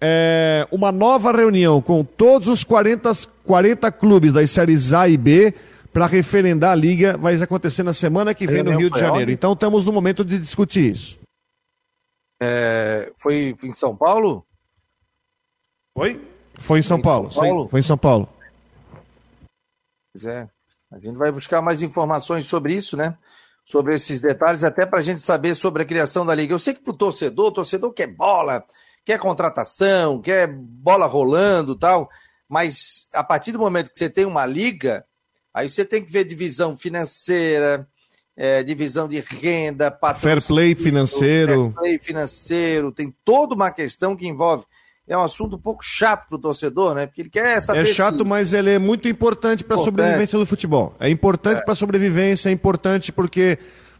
é, 0.00 0.66
uma 0.70 0.92
nova 0.92 1.32
reunião 1.32 1.80
com 1.80 2.04
todos 2.04 2.48
os 2.48 2.64
40, 2.64 3.12
40 3.44 3.90
clubes 3.92 4.32
das 4.32 4.50
séries 4.50 4.92
A 4.92 5.08
e 5.08 5.16
B 5.16 5.54
para 5.92 6.06
referendar 6.06 6.72
a 6.72 6.74
liga. 6.74 7.16
Vai 7.16 7.40
acontecer 7.40 7.82
na 7.82 7.94
semana 7.94 8.34
que 8.34 8.46
vem 8.46 8.62
no 8.62 8.76
Rio 8.76 8.90
de 8.90 9.00
Janeiro. 9.00 9.24
Onde? 9.24 9.32
Então 9.32 9.52
estamos 9.52 9.84
no 9.84 9.92
momento 9.92 10.24
de 10.24 10.38
discutir 10.38 10.92
isso. 10.92 11.18
É, 12.40 13.12
foi 13.16 13.56
em 13.62 13.72
São 13.72 13.96
Paulo? 13.96 14.46
Foi? 15.96 16.20
Foi 16.58 16.78
em 16.78 16.82
São, 16.82 16.98
em 16.98 17.02
Paulo, 17.02 17.32
São 17.32 17.42
Paulo, 17.42 17.64
sim. 17.64 17.70
Foi 17.70 17.80
em 17.80 17.82
São 17.82 17.98
Paulo. 17.98 18.28
Pois 20.12 20.24
é. 20.26 20.48
A 20.90 20.98
gente 20.98 21.16
vai 21.16 21.32
buscar 21.32 21.60
mais 21.60 21.82
informações 21.82 22.46
sobre 22.46 22.74
isso, 22.74 22.96
né? 22.96 23.16
Sobre 23.64 23.94
esses 23.94 24.20
detalhes, 24.20 24.62
até 24.62 24.86
para 24.86 25.00
a 25.00 25.02
gente 25.02 25.20
saber 25.20 25.54
sobre 25.54 25.82
a 25.82 25.86
criação 25.86 26.24
da 26.24 26.34
liga. 26.34 26.54
Eu 26.54 26.58
sei 26.58 26.74
que 26.74 26.80
para 26.80 26.92
o 26.92 26.96
torcedor, 26.96 27.48
o 27.48 27.52
torcedor 27.52 27.92
quer 27.92 28.06
bola, 28.06 28.64
quer 29.06 29.20
contratação, 29.20 30.20
quer 30.20 30.48
bola 30.48 31.06
rolando 31.06 31.76
tal, 31.76 32.10
mas 32.48 33.06
a 33.14 33.22
partir 33.22 33.52
do 33.52 33.58
momento 33.58 33.90
que 33.92 33.98
você 33.98 34.10
tem 34.10 34.24
uma 34.24 34.44
liga, 34.44 35.04
aí 35.54 35.70
você 35.70 35.84
tem 35.84 36.04
que 36.04 36.10
ver 36.10 36.24
divisão 36.24 36.76
financeira, 36.76 37.86
é, 38.36 38.64
divisão 38.64 39.06
de 39.06 39.20
renda, 39.20 39.92
patrocínio, 39.92 40.40
fair 40.40 40.46
play 40.46 40.74
financeiro. 40.74 41.62
Fair 41.62 41.74
play 41.74 41.98
financeiro, 42.00 42.90
tem 42.90 43.14
toda 43.24 43.54
uma 43.54 43.70
questão 43.70 44.16
que 44.16 44.26
envolve. 44.26 44.64
É 45.08 45.16
um 45.16 45.22
assunto 45.22 45.54
um 45.54 45.60
pouco 45.60 45.84
chato 45.84 46.26
para 46.26 46.34
o 46.34 46.40
torcedor, 46.40 46.96
né? 46.96 47.06
Porque 47.06 47.22
ele 47.22 47.30
quer 47.30 47.62
saber. 47.62 47.82
É 47.82 47.84
chato, 47.84 48.18
se... 48.18 48.24
mas 48.24 48.52
ele 48.52 48.70
é 48.70 48.78
muito 48.78 49.06
importante 49.06 49.62
para 49.62 49.76
a 49.76 49.84
sobrevivência 49.84 50.36
do 50.36 50.44
futebol. 50.44 50.96
É 50.98 51.08
importante 51.08 51.58
é. 51.58 51.62
para 51.62 51.74
a 51.74 51.76
sobrevivência, 51.76 52.48
é 52.48 52.52
importante 52.52 53.12
porque 53.12 53.56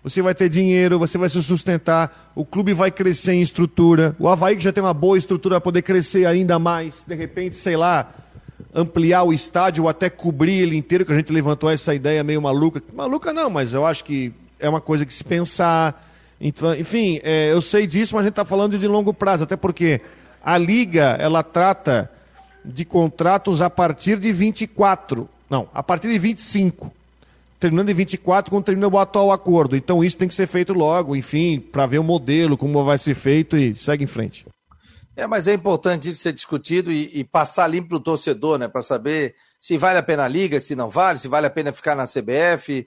você 0.07 0.23
vai 0.23 0.37
ter 0.37 0.49
dinheiro, 0.49 1.01
você 1.01 1.19
vai 1.19 1.29
se 1.29 1.43
sustentar, 1.43 2.31
o 2.33 2.45
clube 2.45 2.73
vai 2.73 2.93
crescer 2.93 3.33
em 3.33 3.43
estrutura. 3.43 4.15
O 4.21 4.29
Havaí 4.29 4.55
que 4.55 4.63
já 4.63 4.73
tem 4.73 4.81
uma 4.81 4.95
boa 4.95 5.19
estrutura 5.19 5.57
vai 5.57 5.61
poder 5.61 5.83
crescer 5.83 6.25
ainda 6.27 6.61
mais. 6.61 7.03
De 7.05 7.17
repente, 7.17 7.57
sei 7.57 7.77
lá, 7.77 8.15
ampliar 8.73 9.25
o 9.25 9.33
estádio 9.33 9.83
ou 9.83 9.91
até 9.91 10.09
cobrir 10.09 10.61
ele 10.61 10.77
inteiro, 10.77 11.05
que 11.05 11.13
a 11.13 11.17
gente 11.17 11.33
levantou 11.33 11.69
essa 11.69 11.93
ideia 11.93 12.23
meio 12.23 12.41
maluca. 12.41 12.81
Maluca 12.95 13.33
não, 13.33 13.51
mas 13.51 13.75
eu 13.75 13.85
acho 13.85 14.05
que 14.05 14.33
é 14.61 14.69
uma 14.69 14.81
coisa 14.81 15.05
que 15.05 15.13
se 15.13 15.25
pensar. 15.25 16.09
Então, 16.41 16.73
enfim, 16.77 17.19
é, 17.25 17.51
eu 17.51 17.61
sei 17.61 17.85
disso, 17.85 18.15
mas 18.15 18.21
a 18.21 18.27
gente 18.27 18.33
está 18.35 18.45
falando 18.45 18.79
de 18.79 18.87
longo 18.87 19.13
prazo, 19.13 19.43
até 19.43 19.57
porque 19.57 20.01
a 20.41 20.57
Liga, 20.57 21.17
ela 21.19 21.43
trata 21.43 22.09
de 22.65 22.85
contratos 22.85 23.61
a 23.61 23.69
partir 23.69 24.21
de 24.21 24.33
24. 24.33 25.29
Não, 25.51 25.69
a 25.75 25.83
partir 25.83 26.07
de 26.13 26.19
25 26.21 26.96
terminando 27.59 27.89
em 27.89 27.95
24 27.95 28.51
quando 28.51 28.65
termina 28.65 28.89
o 28.89 28.99
atual 28.99 29.33
acordo. 29.33 29.77
Então 29.77 30.05
isso 30.05 30.17
tem 30.17 30.29
que 30.29 30.35
ser 30.35 30.47
feito 30.47 30.73
logo, 30.73 31.17
enfim, 31.17 31.61
para 31.61 31.87
ver 31.87 31.99
o 31.99 32.05
modelo, 32.05 32.57
como 32.57 32.85
vai 32.85 32.99
ser 32.99 33.15
feito 33.15 33.57
e 33.57 33.75
segue 33.75 34.05
em 34.05 34.09
frente. 34.09 34.47
É, 35.17 35.27
mas 35.27 35.49
é 35.49 35.55
importante 35.55 36.11
isso 36.11 36.21
ser 36.21 36.35
discutido 36.35 36.93
e, 36.93 37.19
e 37.19 37.25
passar 37.25 37.67
limpo 37.67 37.89
para 37.89 37.97
o 37.97 38.01
torcedor, 38.01 38.59
né? 38.59 38.69
Para 38.69 38.83
saber 38.83 39.35
se 39.59 39.79
vale 39.79 39.99
a 39.99 40.03
pena 40.03 40.25
a 40.25 40.29
liga, 40.29 40.61
se 40.61 40.77
não 40.77 40.91
vale, 40.91 41.19
se 41.19 41.27
vale 41.27 41.47
a 41.47 41.51
pena 41.51 41.73
ficar 41.73 41.95
na 41.95 42.05
CBF. 42.05 42.87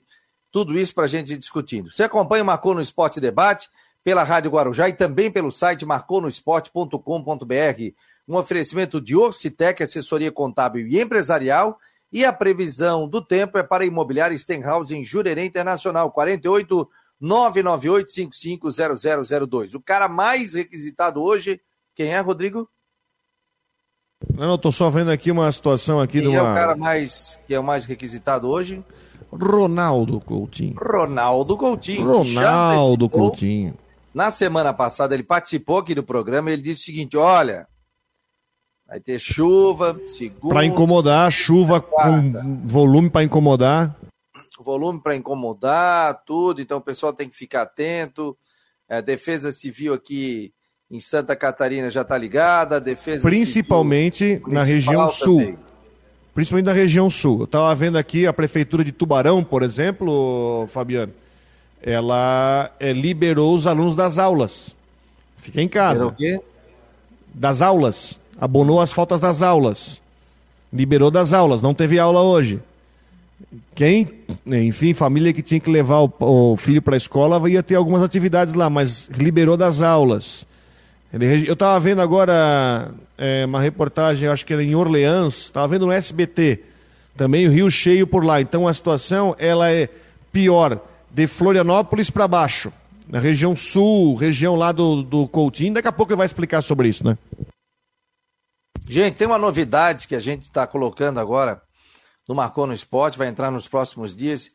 Tudo 0.52 0.78
isso 0.78 0.94
para 0.94 1.04
a 1.04 1.08
gente 1.08 1.36
discutindo. 1.36 1.92
Você 1.92 2.04
acompanha 2.04 2.44
o 2.44 2.46
Marcou 2.46 2.72
no 2.72 2.80
Esporte 2.80 3.20
Debate 3.20 3.68
pela 4.04 4.22
Rádio 4.22 4.52
Guarujá 4.52 4.88
e 4.88 4.92
também 4.92 5.30
pelo 5.30 5.50
site 5.50 5.84
marconosport.com.br. 5.84 7.94
Um 8.28 8.36
oferecimento 8.36 9.00
de 9.00 9.16
Orcitec, 9.16 9.82
assessoria 9.82 10.30
contábil 10.30 10.86
e 10.86 11.00
empresarial. 11.00 11.76
E 12.12 12.24
a 12.24 12.32
previsão 12.32 13.08
do 13.08 13.22
tempo 13.22 13.56
é 13.56 13.62
para 13.62 13.86
imobiliária 13.86 14.36
Stenhouse 14.36 14.94
em 14.94 15.04
Jurerê 15.04 15.44
Internacional, 15.44 16.10
48 16.10 16.88
998 17.20 18.10
550002. 18.10 19.74
O 19.74 19.80
cara 19.80 20.08
mais 20.08 20.54
requisitado 20.54 21.22
hoje, 21.22 21.60
quem 21.94 22.08
é, 22.08 22.20
Rodrigo? 22.20 22.68
Não, 24.34 24.54
estou 24.54 24.72
só 24.72 24.90
vendo 24.90 25.10
aqui 25.10 25.30
uma 25.30 25.50
situação 25.50 26.00
aqui 26.00 26.20
quem 26.20 26.30
de 26.30 26.36
uma... 26.36 26.48
é 26.48 26.52
o 26.52 26.54
cara 26.54 26.76
mais 26.76 27.40
que 27.46 27.54
é 27.54 27.60
o 27.60 27.64
mais 27.64 27.84
requisitado 27.84 28.48
hoje? 28.48 28.84
Ronaldo 29.32 30.20
Coutinho. 30.20 30.74
Ronaldo 30.76 31.56
Coutinho. 31.56 32.06
Ronaldo 32.06 33.08
Coutinho. 33.08 33.74
Na 34.12 34.30
semana 34.30 34.72
passada 34.74 35.14
ele 35.14 35.22
participou 35.22 35.78
aqui 35.78 35.94
do 35.94 36.02
programa 36.02 36.50
e 36.50 36.54
ele 36.54 36.62
disse 36.62 36.82
o 36.82 36.84
seguinte: 36.86 37.16
olha, 37.16 37.68
vai 38.90 39.00
ter 39.00 39.18
chuva, 39.18 39.98
segunda. 40.04 40.52
Para 40.54 40.66
incomodar, 40.66 41.30
chuva 41.30 41.80
quarta. 41.80 42.42
com 42.42 42.66
volume 42.66 43.08
para 43.08 43.22
incomodar. 43.22 43.96
Volume 44.58 45.00
para 45.00 45.16
incomodar, 45.16 46.22
tudo. 46.26 46.60
Então 46.60 46.78
o 46.78 46.82
pessoal 46.82 47.12
tem 47.12 47.28
que 47.28 47.36
ficar 47.36 47.62
atento. 47.62 48.36
A 48.88 49.00
Defesa 49.00 49.50
Civil 49.52 49.94
aqui 49.94 50.52
em 50.90 51.00
Santa 51.00 51.34
Catarina 51.34 51.88
já 51.88 52.02
está 52.02 52.18
ligada. 52.18 52.80
Defesa 52.80 53.26
Principalmente 53.26 54.36
Civil, 54.36 54.52
na 54.52 54.62
região 54.62 55.10
sul. 55.10 55.38
Também. 55.38 55.58
Principalmente 56.34 56.66
na 56.66 56.72
região 56.72 57.08
sul. 57.08 57.38
Eu 57.38 57.44
estava 57.44 57.74
vendo 57.74 57.96
aqui 57.96 58.26
a 58.26 58.32
prefeitura 58.32 58.84
de 58.84 58.92
Tubarão, 58.92 59.42
por 59.42 59.62
exemplo, 59.62 60.66
Fabiano 60.68 61.12
ela 61.82 62.70
é, 62.78 62.92
liberou 62.92 63.54
os 63.54 63.66
alunos 63.66 63.96
das 63.96 64.18
aulas. 64.18 64.74
Fica 65.38 65.62
em 65.62 65.68
casa. 65.68 66.06
o 66.06 66.12
quê? 66.12 66.40
Das 67.32 67.62
aulas. 67.62 68.19
Abonou 68.40 68.80
as 68.80 68.92
faltas 68.92 69.20
das 69.20 69.42
aulas. 69.42 70.00
Liberou 70.72 71.10
das 71.10 71.32
aulas. 71.34 71.60
Não 71.60 71.74
teve 71.74 71.98
aula 71.98 72.22
hoje. 72.22 72.60
Quem, 73.74 74.08
enfim, 74.46 74.94
família 74.94 75.32
que 75.32 75.42
tinha 75.42 75.60
que 75.60 75.70
levar 75.70 76.00
o, 76.00 76.12
o 76.20 76.56
filho 76.56 76.80
para 76.80 76.94
a 76.94 76.96
escola 76.96 77.48
ia 77.50 77.62
ter 77.62 77.74
algumas 77.74 78.02
atividades 78.02 78.54
lá, 78.54 78.70
mas 78.70 79.08
liberou 79.08 79.56
das 79.56 79.80
aulas. 79.80 80.46
eu 81.12 81.52
estava 81.52 81.78
vendo 81.80 82.00
agora 82.02 82.92
é, 83.16 83.44
uma 83.44 83.60
reportagem, 83.60 84.28
acho 84.28 84.44
que 84.44 84.52
era 84.52 84.62
em 84.62 84.74
Orleans, 84.74 85.38
estava 85.38 85.68
vendo 85.68 85.86
no 85.86 85.92
SBT, 85.92 86.60
também 87.16 87.46
o 87.46 87.50
rio 87.50 87.70
cheio 87.70 88.06
por 88.06 88.24
lá. 88.24 88.40
Então 88.40 88.68
a 88.68 88.74
situação 88.74 89.34
ela 89.38 89.70
é 89.70 89.88
pior 90.30 90.80
de 91.10 91.26
Florianópolis 91.26 92.10
para 92.10 92.28
baixo, 92.28 92.72
na 93.08 93.18
região 93.18 93.56
sul, 93.56 94.14
região 94.14 94.54
lá 94.54 94.70
do, 94.72 95.02
do 95.02 95.26
Coutinho. 95.26 95.74
Daqui 95.74 95.88
a 95.88 95.92
pouco 95.92 96.12
ele 96.12 96.18
vai 96.18 96.26
explicar 96.26 96.62
sobre 96.62 96.88
isso, 96.88 97.04
né? 97.04 97.16
Gente, 98.90 99.18
tem 99.18 99.26
uma 99.28 99.38
novidade 99.38 100.08
que 100.08 100.16
a 100.16 100.20
gente 100.20 100.42
está 100.42 100.66
colocando 100.66 101.20
agora 101.20 101.62
no 102.28 102.34
Marcou 102.34 102.66
no 102.66 102.74
Esporte, 102.74 103.16
vai 103.16 103.28
entrar 103.28 103.48
nos 103.48 103.68
próximos 103.68 104.16
dias, 104.16 104.50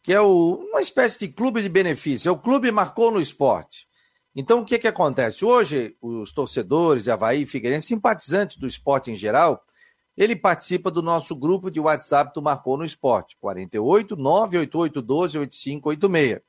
que 0.00 0.12
é 0.12 0.20
o, 0.20 0.64
uma 0.70 0.80
espécie 0.80 1.26
de 1.26 1.32
clube 1.32 1.60
de 1.60 1.68
benefício. 1.68 2.28
É 2.28 2.32
o 2.32 2.38
Clube 2.38 2.70
Marcou 2.70 3.10
no 3.10 3.20
Esporte. 3.20 3.88
Então, 4.32 4.60
o 4.60 4.64
que, 4.64 4.78
que 4.78 4.86
acontece? 4.86 5.44
Hoje, 5.44 5.96
os 6.00 6.32
torcedores 6.32 7.02
de 7.02 7.10
Havaí, 7.10 7.44
Figueirense, 7.44 7.88
simpatizantes 7.88 8.58
do 8.58 8.68
esporte 8.68 9.10
em 9.10 9.16
geral, 9.16 9.60
ele 10.16 10.36
participa 10.36 10.88
do 10.88 11.02
nosso 11.02 11.34
grupo 11.34 11.68
de 11.68 11.80
WhatsApp 11.80 12.32
do 12.32 12.40
Marcou 12.40 12.76
no 12.76 12.84
Esporte, 12.84 13.36
48 13.40 14.14
988 14.14 15.02
12 15.02 15.38
8586. 15.40 16.40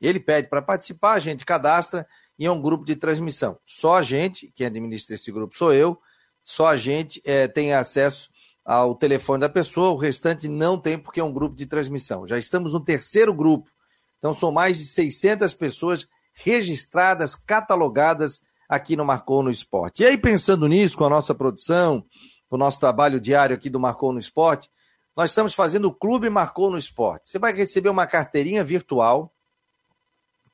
Ele 0.00 0.18
pede 0.18 0.48
para 0.48 0.60
participar, 0.60 1.12
a 1.12 1.20
gente 1.20 1.44
cadastra 1.44 2.04
e 2.36 2.46
é 2.46 2.50
um 2.50 2.60
grupo 2.60 2.84
de 2.84 2.96
transmissão. 2.96 3.60
Só 3.64 3.94
a 3.94 4.02
gente, 4.02 4.50
quem 4.52 4.66
administra 4.66 5.14
esse 5.14 5.30
grupo 5.30 5.56
sou 5.56 5.72
eu, 5.72 5.96
só 6.42 6.66
a 6.66 6.76
gente 6.76 7.20
é, 7.24 7.46
tem 7.46 7.72
acesso 7.74 8.30
ao 8.64 8.94
telefone 8.94 9.40
da 9.40 9.48
pessoa, 9.48 9.90
o 9.90 9.96
restante 9.96 10.48
não 10.48 10.78
tem 10.78 10.98
porque 10.98 11.20
é 11.20 11.24
um 11.24 11.32
grupo 11.32 11.56
de 11.56 11.66
transmissão. 11.66 12.26
Já 12.26 12.38
estamos 12.38 12.72
no 12.72 12.80
terceiro 12.80 13.34
grupo, 13.34 13.70
então 14.18 14.32
são 14.32 14.52
mais 14.52 14.78
de 14.78 14.84
600 14.84 15.54
pessoas 15.54 16.06
registradas, 16.32 17.34
catalogadas 17.34 18.40
aqui 18.68 18.96
no 18.96 19.04
Marcou 19.04 19.42
no 19.42 19.50
Esporte. 19.50 20.02
E 20.02 20.06
aí, 20.06 20.16
pensando 20.16 20.68
nisso, 20.68 20.96
com 20.96 21.04
a 21.04 21.10
nossa 21.10 21.34
produção, 21.34 22.04
o 22.48 22.56
nosso 22.56 22.78
trabalho 22.78 23.20
diário 23.20 23.56
aqui 23.56 23.68
do 23.68 23.80
Marcou 23.80 24.12
no 24.12 24.18
Esporte, 24.18 24.70
nós 25.16 25.30
estamos 25.30 25.54
fazendo 25.54 25.86
o 25.86 25.94
Clube 25.94 26.30
Marcou 26.30 26.70
no 26.70 26.78
Esporte. 26.78 27.30
Você 27.30 27.38
vai 27.38 27.52
receber 27.52 27.88
uma 27.88 28.06
carteirinha 28.06 28.62
virtual, 28.62 29.34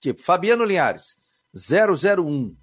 tipo 0.01 0.23
Fabiano 0.23 0.65
Linhares, 0.65 1.19
001, 1.55 2.57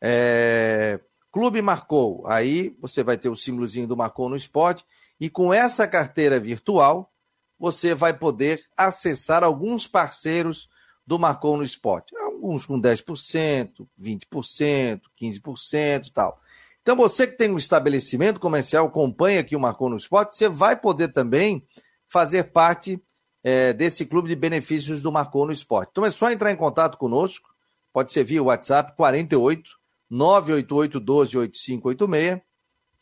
é, 0.00 1.00
Clube 1.32 1.62
Marcou. 1.62 2.22
Aí 2.26 2.76
você 2.78 3.02
vai 3.02 3.16
ter 3.16 3.30
o 3.30 3.36
símbolozinho 3.36 3.88
do 3.88 3.96
Marcou 3.96 4.28
no 4.28 4.36
Esporte, 4.36 4.84
e 5.18 5.30
com 5.30 5.52
essa 5.52 5.88
carteira 5.88 6.38
virtual, 6.38 7.10
você 7.58 7.94
vai 7.94 8.12
poder 8.12 8.62
acessar 8.76 9.42
alguns 9.42 9.86
parceiros 9.86 10.68
do 11.06 11.18
Marcou 11.18 11.56
no 11.56 11.64
Esporte. 11.64 12.14
Alguns 12.16 12.66
com 12.66 12.80
10%, 12.80 13.86
20%, 14.00 15.00
15% 15.20 16.06
e 16.06 16.12
tal. 16.12 16.38
Então, 16.82 16.96
você 16.96 17.26
que 17.26 17.36
tem 17.36 17.50
um 17.50 17.58
estabelecimento 17.58 18.40
comercial, 18.40 18.86
acompanha 18.86 19.40
aqui 19.40 19.54
o 19.54 19.60
Marcou 19.60 19.88
no 19.88 19.96
Esporte, 19.96 20.36
você 20.36 20.48
vai 20.48 20.76
poder 20.76 21.12
também 21.12 21.64
fazer 22.08 22.44
parte 22.44 23.00
é, 23.42 23.72
desse 23.72 24.04
clube 24.04 24.28
de 24.28 24.36
benefícios 24.36 25.00
do 25.00 25.12
Marcou 25.12 25.46
no 25.46 25.52
Esporte. 25.52 25.90
Então, 25.92 26.04
é 26.04 26.10
só 26.10 26.30
entrar 26.30 26.50
em 26.50 26.56
contato 26.56 26.98
conosco, 26.98 27.48
pode 27.92 28.12
ser 28.12 28.24
via 28.24 28.42
WhatsApp 28.42 28.94
48 28.96 29.81
988 30.12 31.00
12 31.00 31.38
8586, 31.38 32.40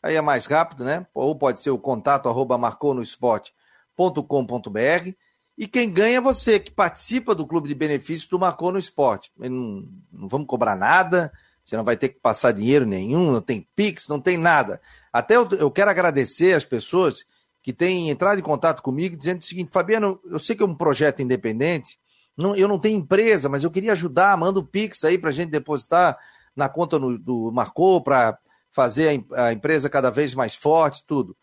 aí 0.01 0.15
é 0.15 0.21
mais 0.21 0.45
rápido, 0.45 0.85
né? 0.85 1.05
Ou 1.13 1.35
pode 1.35 1.59
ser 1.59 1.69
o 1.69 1.77
contato 1.77 2.29
arroba 2.29 2.57
marconosport.com.br. 2.57 5.11
E 5.57 5.67
quem 5.67 5.91
ganha 5.91 6.17
é 6.17 6.21
você, 6.21 6.57
que 6.57 6.71
participa 6.71 7.35
do 7.35 7.45
clube 7.45 7.67
de 7.67 7.75
benefícios 7.75 8.29
do 8.29 8.39
Marcou 8.39 8.71
no 8.71 8.79
Esporte. 8.79 9.29
Não, 9.37 9.85
não 10.09 10.29
vamos 10.29 10.47
cobrar 10.47 10.77
nada, 10.77 11.33
você 11.61 11.75
não 11.75 11.83
vai 11.83 11.97
ter 11.97 12.07
que 12.09 12.21
passar 12.21 12.53
dinheiro 12.53 12.85
nenhum, 12.85 13.33
não 13.33 13.41
tem 13.41 13.67
Pix, 13.75 14.07
não 14.07 14.21
tem 14.21 14.37
nada. 14.37 14.79
Até 15.11 15.35
eu, 15.35 15.49
eu 15.59 15.69
quero 15.69 15.91
agradecer 15.91 16.53
as 16.53 16.63
pessoas 16.63 17.25
que 17.61 17.73
têm 17.73 18.09
entrado 18.09 18.39
em 18.39 18.43
contato 18.43 18.81
comigo 18.81 19.17
dizendo 19.17 19.41
o 19.41 19.45
seguinte: 19.45 19.73
Fabiano, 19.73 20.17
eu 20.25 20.39
sei 20.39 20.55
que 20.55 20.63
é 20.63 20.65
um 20.65 20.73
projeto 20.73 21.21
independente, 21.21 21.99
não, 22.37 22.55
eu 22.55 22.69
não 22.69 22.79
tenho 22.79 22.97
empresa, 22.97 23.49
mas 23.49 23.65
eu 23.65 23.69
queria 23.69 23.91
ajudar, 23.91 24.37
manda 24.37 24.59
o 24.59 24.65
Pix 24.65 25.03
aí 25.03 25.17
para 25.17 25.31
gente 25.31 25.49
depositar 25.49 26.17
na 26.55 26.69
conta 26.69 26.99
no, 26.99 27.17
do 27.17 27.51
Marcou 27.51 28.01
para 28.01 28.37
fazer 28.71 29.25
a, 29.33 29.45
a, 29.45 29.53
empresa 29.53 29.89
cada 29.89 30.09
vez 30.09 30.33
mais 30.33 30.55
forte, 30.55 31.03
tudo. 31.05 31.35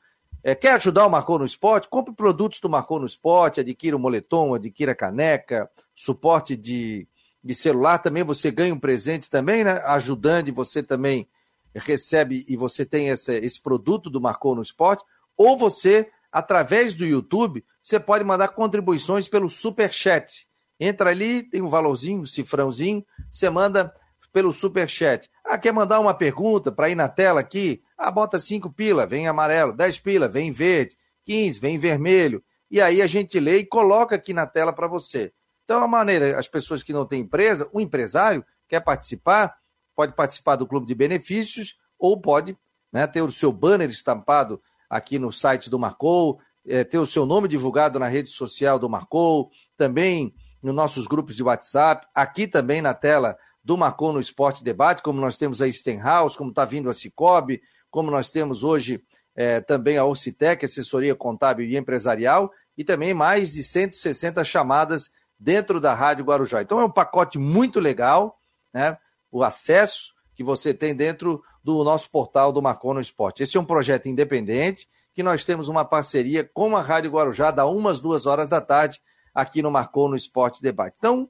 É, 0.42 0.54
quer 0.54 0.72
ajudar 0.72 1.06
o 1.06 1.10
Marcou 1.10 1.38
no 1.38 1.44
Esporte? 1.44 1.88
Compre 1.88 2.14
produtos 2.14 2.60
do 2.60 2.68
Marcou 2.70 3.00
no 3.00 3.06
Esporte, 3.06 3.60
adquira 3.60 3.96
o 3.96 4.00
moletom, 4.00 4.54
adquira 4.54 4.92
a 4.92 4.94
caneca, 4.94 5.68
suporte 5.94 6.56
de 6.56 7.08
de 7.42 7.54
celular, 7.54 7.98
também 7.98 8.22
você 8.22 8.50
ganha 8.50 8.74
um 8.74 8.78
presente 8.78 9.30
também, 9.30 9.64
né? 9.64 9.80
Ajudando 9.86 10.52
você 10.52 10.82
também 10.82 11.28
recebe 11.74 12.44
e 12.48 12.56
você 12.56 12.84
tem 12.84 13.08
esse, 13.08 13.32
esse 13.38 13.62
produto 13.62 14.10
do 14.10 14.20
Marcou 14.20 14.54
no 14.54 14.62
Esporte, 14.62 15.04
ou 15.36 15.56
você, 15.56 16.10
através 16.32 16.94
do 16.94 17.06
YouTube, 17.06 17.64
você 17.82 18.00
pode 18.00 18.24
mandar 18.24 18.48
contribuições 18.48 19.28
pelo 19.28 19.48
Super 19.48 19.92
Chat. 19.92 20.48
Entra 20.80 21.10
ali, 21.10 21.42
tem 21.42 21.62
um 21.62 21.68
valorzinho, 21.68 22.20
um 22.20 22.26
cifrãozinho, 22.26 23.04
você 23.30 23.48
manda 23.48 23.94
pelo 24.32 24.52
Super 24.52 24.88
Chat. 24.88 25.30
Ah, 25.44 25.58
quer 25.58 25.72
mandar 25.72 26.00
uma 26.00 26.14
pergunta 26.14 26.70
para 26.70 26.88
ir 26.88 26.94
na 26.94 27.08
tela 27.08 27.40
aqui? 27.40 27.82
Ah, 27.96 28.10
bota 28.10 28.38
cinco 28.38 28.72
pila, 28.72 29.06
vem 29.06 29.26
amarelo, 29.26 29.72
10 29.72 29.98
pila, 30.00 30.28
vem 30.28 30.52
verde, 30.52 30.96
15, 31.24 31.60
vem 31.60 31.78
vermelho. 31.78 32.42
E 32.70 32.80
aí 32.80 33.00
a 33.00 33.06
gente 33.06 33.40
lê 33.40 33.58
e 33.58 33.66
coloca 33.66 34.16
aqui 34.16 34.34
na 34.34 34.46
tela 34.46 34.72
para 34.72 34.86
você. 34.86 35.32
Então, 35.64 35.82
a 35.82 35.88
maneira, 35.88 36.38
as 36.38 36.48
pessoas 36.48 36.82
que 36.82 36.92
não 36.92 37.04
têm 37.04 37.20
empresa, 37.20 37.68
o 37.72 37.80
empresário 37.80 38.44
quer 38.66 38.80
participar, 38.80 39.56
pode 39.94 40.14
participar 40.14 40.56
do 40.56 40.66
clube 40.66 40.86
de 40.86 40.94
benefícios 40.94 41.76
ou 41.98 42.20
pode 42.20 42.56
né, 42.92 43.06
ter 43.06 43.20
o 43.20 43.32
seu 43.32 43.52
banner 43.52 43.90
estampado 43.90 44.62
aqui 44.88 45.18
no 45.18 45.30
site 45.32 45.68
do 45.68 45.78
Marcou, 45.78 46.40
é, 46.66 46.84
ter 46.84 46.98
o 46.98 47.06
seu 47.06 47.26
nome 47.26 47.48
divulgado 47.48 47.98
na 47.98 48.08
rede 48.08 48.28
social 48.28 48.78
do 48.78 48.88
Marcou, 48.88 49.50
também 49.76 50.34
nos 50.62 50.74
nossos 50.74 51.06
grupos 51.06 51.36
de 51.36 51.42
WhatsApp, 51.42 52.06
aqui 52.14 52.46
também 52.46 52.82
na 52.82 52.94
tela 52.94 53.36
do 53.62 53.76
Marcou 53.76 54.12
no 54.12 54.20
Esporte 54.20 54.64
Debate, 54.64 55.02
como 55.02 55.20
nós 55.20 55.36
temos 55.36 55.60
a 55.60 55.70
Stenhouse, 55.70 56.36
como 56.36 56.50
está 56.50 56.64
vindo 56.64 56.88
a 56.88 56.94
Cicobi, 56.94 57.60
como 57.90 58.10
nós 58.10 58.30
temos 58.30 58.62
hoje 58.62 59.02
é, 59.34 59.60
também 59.60 59.96
a 59.96 60.04
Ocitec, 60.04 60.64
assessoria 60.64 61.14
contábil 61.14 61.66
e 61.66 61.76
empresarial, 61.76 62.50
e 62.76 62.84
também 62.84 63.14
mais 63.14 63.52
de 63.52 63.62
160 63.62 64.42
chamadas 64.44 65.10
dentro 65.38 65.80
da 65.80 65.94
Rádio 65.94 66.24
Guarujá. 66.24 66.62
Então 66.62 66.80
é 66.80 66.84
um 66.84 66.90
pacote 66.90 67.38
muito 67.38 67.78
legal, 67.78 68.40
né? 68.72 68.98
O 69.30 69.42
acesso 69.42 70.14
que 70.34 70.42
você 70.42 70.72
tem 70.72 70.94
dentro 70.94 71.42
do 71.62 71.84
nosso 71.84 72.10
portal 72.10 72.52
do 72.52 72.62
Marcon 72.62 72.98
Esporte. 72.98 73.42
Esse 73.42 73.56
é 73.56 73.60
um 73.60 73.64
projeto 73.64 74.06
independente 74.06 74.88
que 75.12 75.22
nós 75.22 75.44
temos 75.44 75.68
uma 75.68 75.84
parceria 75.84 76.48
com 76.54 76.76
a 76.76 76.80
Rádio 76.80 77.10
Guarujá, 77.10 77.50
da 77.50 77.66
umas 77.66 78.00
duas 78.00 78.24
horas 78.24 78.48
da 78.48 78.60
tarde, 78.60 79.00
aqui 79.34 79.60
no 79.60 79.70
Marcou 79.70 80.08
no 80.08 80.16
Esporte 80.16 80.62
Debate. 80.62 80.96
Então, 80.98 81.28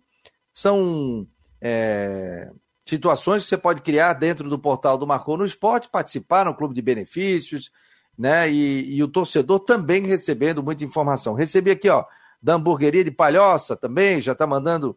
são 0.53 1.27
é, 1.61 2.51
situações 2.85 3.43
que 3.43 3.49
você 3.49 3.59
pode 3.59 3.83
criar 3.83 4.15
dentro 4.15 4.49
do 4.49 4.59
portal 4.59 4.97
do 4.97 5.07
Marcou 5.07 5.37
no 5.37 5.45
Esporte, 5.45 5.89
participar 5.89 6.45
no 6.45 6.55
clube 6.55 6.75
de 6.75 6.83
benefícios, 6.83 7.71
né? 8.17 8.51
E, 8.51 8.97
e, 8.97 9.03
o 9.03 9.09
torcedor 9.09 9.61
também 9.61 10.03
recebendo 10.03 10.63
muita 10.63 10.85
informação. 10.85 11.35
Recebi 11.35 11.71
aqui, 11.71 11.89
ó, 11.89 12.05
da 12.43 12.55
hamburgueria 12.55 13.05
de 13.05 13.11
Palhoça 13.11 13.77
também, 13.77 14.21
já 14.21 14.33
está 14.33 14.47
mandando 14.47 14.97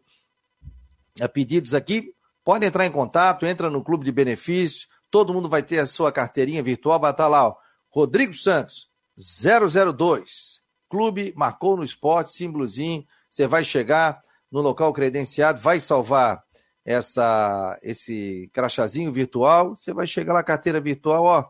é, 1.20 1.28
pedidos 1.28 1.74
aqui. 1.74 2.14
Pode 2.44 2.66
entrar 2.66 2.86
em 2.86 2.90
contato, 2.90 3.46
entra 3.46 3.70
no 3.70 3.84
clube 3.84 4.04
de 4.04 4.10
benefícios, 4.10 4.88
todo 5.10 5.32
mundo 5.32 5.48
vai 5.48 5.62
ter 5.62 5.78
a 5.78 5.86
sua 5.86 6.10
carteirinha 6.10 6.62
virtual, 6.62 6.98
vai 6.98 7.12
estar 7.12 7.24
tá 7.24 7.28
lá, 7.28 7.48
ó, 7.48 7.56
Rodrigo 7.90 8.34
Santos, 8.34 8.88
002. 9.16 10.62
Clube 10.88 11.32
marcou 11.36 11.76
no 11.76 11.84
esporte, 11.84 12.32
símbolozinho. 12.32 13.04
Você 13.28 13.46
vai 13.46 13.62
chegar 13.62 14.20
no 14.50 14.60
local 14.60 14.92
credenciado, 14.92 15.60
vai 15.60 15.80
salvar 15.80 16.42
essa 16.84 17.78
esse 17.82 18.50
crachazinho 18.52 19.12
virtual, 19.12 19.76
você 19.76 19.92
vai 19.92 20.06
chegar 20.06 20.32
lá, 20.32 20.42
carteira 20.42 20.80
virtual, 20.80 21.24
ó, 21.24 21.42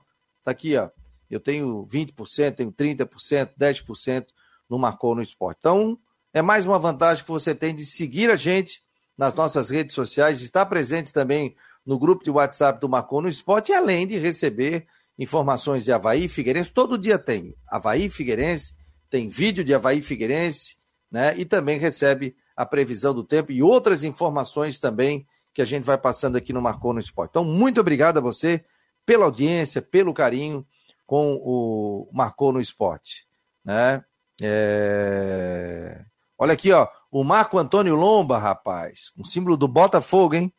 tá 0.45 0.51
aqui, 0.51 0.77
ó. 0.77 0.91
Eu 1.31 1.41
tenho 1.41 1.87
20%, 1.87 2.55
tenho 2.55 2.71
30%, 2.71 3.53
10% 3.59 4.27
no 4.69 4.79
Marcou 4.79 5.15
no 5.15 5.23
Esporte. 5.23 5.59
Então, 5.61 5.99
é 6.33 6.43
mais 6.43 6.67
uma 6.67 6.79
vantagem 6.79 7.25
que 7.25 7.31
você 7.31 7.55
tem 7.55 7.75
de 7.75 7.85
seguir 7.85 8.31
a 8.31 8.37
gente 8.37 8.83
nas 9.17 9.35
nossas 9.35 9.71
redes 9.71 9.95
sociais, 9.95 10.43
estar 10.43 10.67
presentes 10.67 11.13
também 11.13 11.55
no 11.85 11.99
grupo 11.99 12.25
de 12.25 12.31
WhatsApp 12.31 12.81
do 12.81 12.89
Marcou 12.89 13.21
no 13.23 13.29
Esporte, 13.29 13.73
e 13.73 13.75
além 13.75 14.07
de 14.07 14.19
receber 14.19 14.87
informações 15.19 15.85
de 15.85 15.93
Havaí 15.93 16.29
Figueirense, 16.29 16.71
todo 16.71 16.99
dia 16.99 17.19
tem 17.19 17.55
Havaí 17.69 18.09
Figueirense, 18.09 18.75
tem 19.11 19.29
vídeo 19.29 19.65
de 19.65 19.75
Havaí 19.75 20.01
Figueirense, 20.01 20.77
né? 21.11 21.37
E 21.37 21.45
também 21.45 21.79
recebe 21.79 22.35
a 22.57 22.67
previsão 22.67 23.15
do 23.15 23.25
tempo 23.25 23.53
e 23.53 23.63
outras 23.63 24.05
informações 24.05 24.79
também 24.79 25.27
que 25.55 25.63
a 25.63 25.65
gente 25.65 25.85
vai 25.85 25.99
passando 25.99 26.37
aqui 26.37 26.53
no 26.53 26.63
Marcou 26.63 26.93
no 26.93 27.01
Esporte. 27.01 27.31
Então, 27.31 27.45
muito 27.45 27.81
obrigado 27.81 28.19
a 28.19 28.21
você 28.21 28.65
pela 29.05 29.25
audiência, 29.25 29.83
pelo 29.83 30.15
carinho 30.15 30.67
com 31.07 31.35
o 31.35 32.09
Marcou 32.13 32.53
no 32.53 32.61
Esporte. 32.61 33.27
Né? 33.65 34.03
É... 34.41 36.05
Olha 36.39 36.55
aqui, 36.55 36.73
ó, 36.73 36.89
o 37.11 37.23
Marco 37.23 37.59
Antônio 37.59 37.95
Lomba, 37.95 38.39
rapaz, 38.39 39.13
um 39.17 39.25
símbolo 39.25 39.57
do 39.57 39.69
Botafogo, 39.69 40.35
hein? 40.35 40.53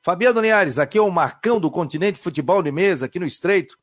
Fabiano 0.00 0.40
Linhares, 0.40 0.78
aqui 0.78 0.98
é 0.98 1.02
o 1.02 1.10
Marcão 1.10 1.60
do 1.60 1.70
Continente 1.70 2.18
Futebol 2.18 2.62
de 2.62 2.72
Mesa, 2.72 3.06
aqui 3.06 3.18
no 3.18 3.26
Estreito. 3.26 3.76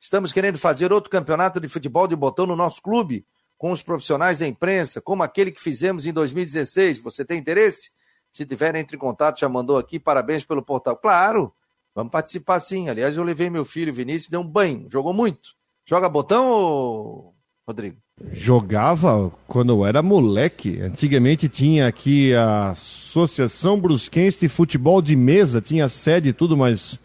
Estamos 0.00 0.32
querendo 0.32 0.58
fazer 0.58 0.92
outro 0.92 1.10
campeonato 1.10 1.60
de 1.60 1.68
futebol 1.68 2.06
de 2.06 2.14
botão 2.14 2.46
no 2.46 2.56
nosso 2.56 2.80
clube 2.80 3.26
com 3.58 3.72
os 3.72 3.82
profissionais 3.82 4.40
da 4.40 4.46
imprensa, 4.46 5.00
como 5.00 5.22
aquele 5.22 5.50
que 5.50 5.60
fizemos 5.60 6.06
em 6.06 6.12
2016. 6.12 6.98
Você 6.98 7.24
tem 7.24 7.38
interesse? 7.38 7.90
Se 8.30 8.44
tiver, 8.44 8.74
entre 8.74 8.96
em 8.96 9.00
contato, 9.00 9.40
já 9.40 9.48
mandou 9.48 9.78
aqui. 9.78 9.98
Parabéns 9.98 10.44
pelo 10.44 10.62
portal. 10.62 10.96
Claro, 10.96 11.52
vamos 11.94 12.12
participar 12.12 12.60
sim. 12.60 12.88
Aliás, 12.88 13.16
eu 13.16 13.22
levei 13.22 13.48
meu 13.48 13.64
filho 13.64 13.92
Vinícius, 13.92 14.28
deu 14.28 14.40
um 14.40 14.48
banho, 14.48 14.86
jogou 14.90 15.14
muito. 15.14 15.50
Joga 15.86 16.08
botão. 16.08 17.32
Rodrigo? 17.66 17.96
Jogava 18.32 19.32
quando 19.46 19.72
eu 19.72 19.84
era 19.84 20.02
moleque. 20.02 20.80
Antigamente 20.80 21.48
tinha 21.48 21.86
aqui 21.86 22.34
a 22.34 22.70
Associação 22.70 23.80
Brusquense 23.80 24.40
de 24.40 24.48
Futebol 24.48 25.02
de 25.02 25.16
Mesa, 25.16 25.60
tinha 25.60 25.88
sede 25.88 26.28
e 26.28 26.32
tudo, 26.32 26.56
mas 26.56 26.98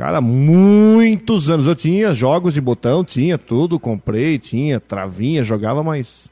Cara, 0.00 0.18
muitos 0.18 1.50
anos. 1.50 1.66
Eu 1.66 1.76
tinha 1.76 2.14
jogos 2.14 2.54
de 2.54 2.60
botão, 2.62 3.04
tinha 3.04 3.36
tudo, 3.36 3.78
comprei, 3.78 4.38
tinha 4.38 4.80
travinha, 4.80 5.44
jogava, 5.44 5.84
mas. 5.84 6.30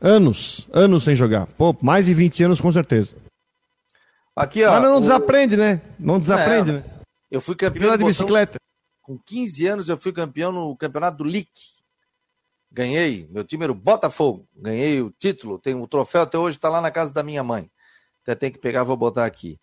Anos, 0.00 0.68
anos 0.72 1.04
sem 1.04 1.14
jogar. 1.14 1.46
Pô, 1.46 1.76
mais 1.80 2.06
de 2.06 2.14
20 2.14 2.42
anos 2.42 2.60
com 2.60 2.72
certeza. 2.72 3.14
Aqui, 4.34 4.64
ó. 4.64 4.72
Mas 4.72 4.82
não, 4.82 4.90
não 4.90 4.96
o... 4.96 5.00
desaprende, 5.00 5.56
né? 5.56 5.80
Não 5.96 6.18
desaprende, 6.18 6.70
é, 6.70 6.72
né? 6.72 6.84
Eu 7.30 7.40
fui 7.40 7.54
campeão 7.54 7.92
de, 7.92 7.98
de 7.98 8.04
bicicleta. 8.04 8.58
Com 9.00 9.16
15 9.16 9.66
anos 9.68 9.88
eu 9.88 9.96
fui 9.96 10.12
campeão 10.12 10.50
no 10.50 10.76
campeonato 10.76 11.18
do 11.18 11.24
LIC. 11.24 11.52
Ganhei, 12.68 13.28
meu 13.30 13.44
time 13.44 13.62
era 13.62 13.70
o 13.70 13.76
Botafogo. 13.76 14.44
Ganhei 14.56 15.00
o 15.00 15.12
título, 15.16 15.56
tem 15.56 15.72
o 15.72 15.86
troféu 15.86 16.22
até 16.22 16.36
hoje, 16.36 16.56
está 16.56 16.68
lá 16.68 16.80
na 16.80 16.90
casa 16.90 17.14
da 17.14 17.22
minha 17.22 17.44
mãe. 17.44 17.70
Até 18.22 18.34
tem 18.34 18.50
que 18.50 18.58
pegar, 18.58 18.82
vou 18.82 18.96
botar 18.96 19.24
aqui. 19.24 19.56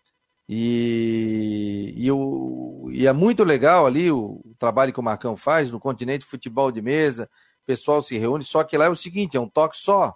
E, 0.48 1.94
e, 1.98 2.12
o, 2.12 2.88
e 2.92 3.08
é 3.08 3.14
muito 3.14 3.44
legal 3.44 3.88
ali 3.88 4.12
o, 4.12 4.42
o, 4.46 4.56
trabalho 4.60 4.94
que 4.94 5.00
o 5.00 5.04
Marcão 5.04 5.36
faz 5.36 5.72
no 5.72 5.80
continente 5.80 6.24
futebol 6.24 6.72
de 6.72 6.82
mesa, 6.82 7.30
o 7.64 7.66
pessoal 7.66 8.02
se 8.02 8.18
reúne, 8.18 8.44
só 8.44 8.64
que 8.64 8.78
lá 8.78 8.86
é 8.86 8.90
o 8.90 8.96
seguinte, 8.96 9.36
é 9.36 9.40
um 9.40 9.50
toque 9.50 9.76
só. 9.76 10.16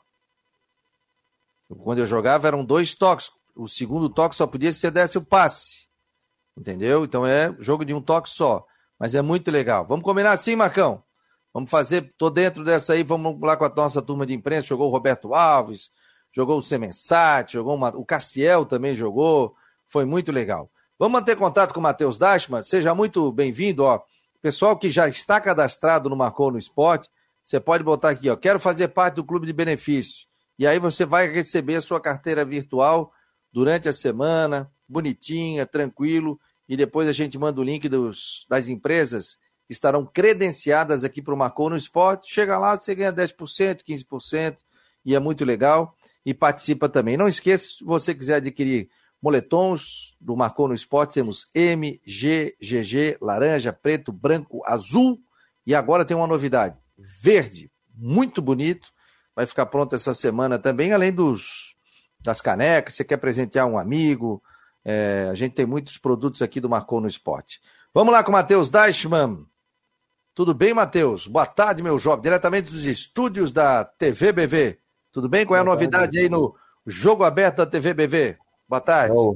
Quando 1.67 1.99
eu 1.99 2.07
jogava 2.07 2.47
eram 2.47 2.63
dois 2.63 2.93
toques, 2.93 3.31
o 3.55 3.67
segundo 3.67 4.09
toque 4.09 4.35
só 4.35 4.45
podia 4.45 4.71
ser 4.71 4.91
desse 4.91 5.17
o 5.17 5.25
passe, 5.25 5.87
entendeu? 6.55 7.03
Então 7.03 7.25
é 7.25 7.55
jogo 7.59 7.83
de 7.83 7.93
um 7.93 8.01
toque 8.01 8.29
só, 8.29 8.65
mas 8.99 9.15
é 9.15 9.21
muito 9.21 9.49
legal. 9.49 9.85
Vamos 9.87 10.05
combinar 10.05 10.33
assim, 10.33 10.55
Marcão? 10.55 11.03
Vamos 11.51 11.71
fazer, 11.71 12.13
tô 12.17 12.29
dentro 12.29 12.63
dessa 12.63 12.93
aí, 12.93 13.01
vamos 13.01 13.39
lá 13.41 13.57
com 13.57 13.65
a 13.65 13.69
nossa 13.69 14.01
turma 14.01 14.25
de 14.25 14.33
imprensa, 14.35 14.67
jogou 14.67 14.87
o 14.87 14.91
Roberto 14.91 15.33
Alves, 15.33 15.89
jogou 16.31 16.59
o 16.59 16.61
Semensati, 16.61 17.53
jogou 17.53 17.75
uma, 17.75 17.89
o 17.89 18.05
Castiel 18.05 18.65
também 18.65 18.93
jogou, 18.93 19.55
foi 19.89 20.05
muito 20.05 20.31
legal. 20.31 20.71
Vamos 20.97 21.19
manter 21.19 21.35
contato 21.35 21.73
com 21.73 21.79
o 21.79 21.83
Matheus 21.83 22.17
Dashman, 22.17 22.63
seja 22.63 22.93
muito 22.93 23.31
bem-vindo, 23.31 23.83
ó. 23.83 24.01
Pessoal 24.41 24.77
que 24.77 24.89
já 24.89 25.09
está 25.09 25.41
cadastrado 25.41 26.09
no 26.09 26.15
Marcou 26.15 26.51
no 26.51 26.57
Esporte, 26.57 27.09
você 27.43 27.59
pode 27.59 27.83
botar 27.83 28.11
aqui, 28.11 28.29
ó, 28.29 28.35
quero 28.35 28.59
fazer 28.59 28.89
parte 28.89 29.15
do 29.15 29.23
clube 29.23 29.47
de 29.47 29.53
benefícios. 29.53 30.27
E 30.57 30.67
aí 30.67 30.77
você 30.77 31.05
vai 31.05 31.27
receber 31.27 31.75
a 31.75 31.81
sua 31.81 31.99
carteira 31.99 32.45
virtual 32.45 33.11
durante 33.51 33.89
a 33.89 33.93
semana, 33.93 34.71
bonitinha, 34.87 35.65
tranquilo, 35.65 36.39
e 36.67 36.77
depois 36.77 37.07
a 37.07 37.11
gente 37.11 37.37
manda 37.37 37.59
o 37.59 37.63
link 37.63 37.89
dos, 37.89 38.45
das 38.47 38.69
empresas 38.69 39.39
que 39.65 39.73
estarão 39.73 40.05
credenciadas 40.05 41.03
aqui 41.03 41.21
para 41.21 41.33
o 41.33 41.37
Marcou 41.37 41.69
no 41.69 41.77
Esporte. 41.77 42.31
Chega 42.31 42.57
lá, 42.57 42.77
você 42.77 42.93
ganha 42.93 43.11
10%, 43.11 43.81
15%, 43.83 44.57
e 45.03 45.15
é 45.15 45.19
muito 45.19 45.43
legal. 45.43 45.95
E 46.25 46.33
participa 46.33 46.87
também. 46.87 47.17
Não 47.17 47.27
esqueça, 47.27 47.69
se 47.77 47.83
você 47.83 48.13
quiser 48.13 48.35
adquirir 48.35 48.89
moletons 49.21 50.15
do 50.19 50.35
Marcou 50.35 50.67
no 50.67 50.73
Esporte, 50.73 51.13
temos 51.13 51.49
M, 51.53 52.01
G, 52.05 52.55
GG, 52.61 53.17
laranja, 53.21 53.73
preto, 53.73 54.11
branco, 54.11 54.61
azul 54.65 55.19
e 55.65 55.75
agora 55.75 56.05
tem 56.05 56.15
uma 56.15 56.27
novidade, 56.27 56.79
verde, 56.97 57.71
muito 57.93 58.41
bonito, 58.41 58.91
vai 59.35 59.45
ficar 59.45 59.65
pronto 59.65 59.95
essa 59.95 60.13
semana 60.13 60.57
também, 60.57 60.93
além 60.93 61.11
dos 61.11 61.75
das 62.21 62.41
canecas, 62.41 62.95
você 62.95 63.05
quer 63.05 63.17
presentear 63.17 63.65
um 63.65 63.77
amigo, 63.77 64.43
é, 64.83 65.27
a 65.31 65.35
gente 65.35 65.53
tem 65.53 65.65
muitos 65.65 65.97
produtos 65.97 66.41
aqui 66.41 66.59
do 66.59 66.69
Marcou 66.69 66.99
no 66.99 67.07
Esporte. 67.07 67.61
Vamos 67.93 68.13
lá 68.13 68.23
com 68.23 68.29
o 68.29 68.33
Matheus 68.33 68.69
Deichmann. 68.69 69.45
Tudo 70.33 70.53
bem, 70.53 70.73
Matheus? 70.73 71.27
Boa 71.27 71.45
tarde, 71.45 71.83
meu 71.83 71.97
jovem, 71.97 72.21
diretamente 72.21 72.71
dos 72.71 72.85
estúdios 72.85 73.51
da 73.51 73.83
TV 73.83 74.31
BV. 74.31 74.79
Tudo 75.11 75.27
bem? 75.27 75.45
Qual 75.45 75.57
é 75.57 75.61
a 75.61 75.65
novidade 75.65 76.17
aí 76.17 76.29
no 76.29 76.55
Jogo 76.85 77.23
Aberto 77.23 77.57
da 77.57 77.65
TV 77.65 77.93
BV? 77.93 78.37
Boa 78.69 78.79
tarde. 78.79 79.15
Não, 79.15 79.35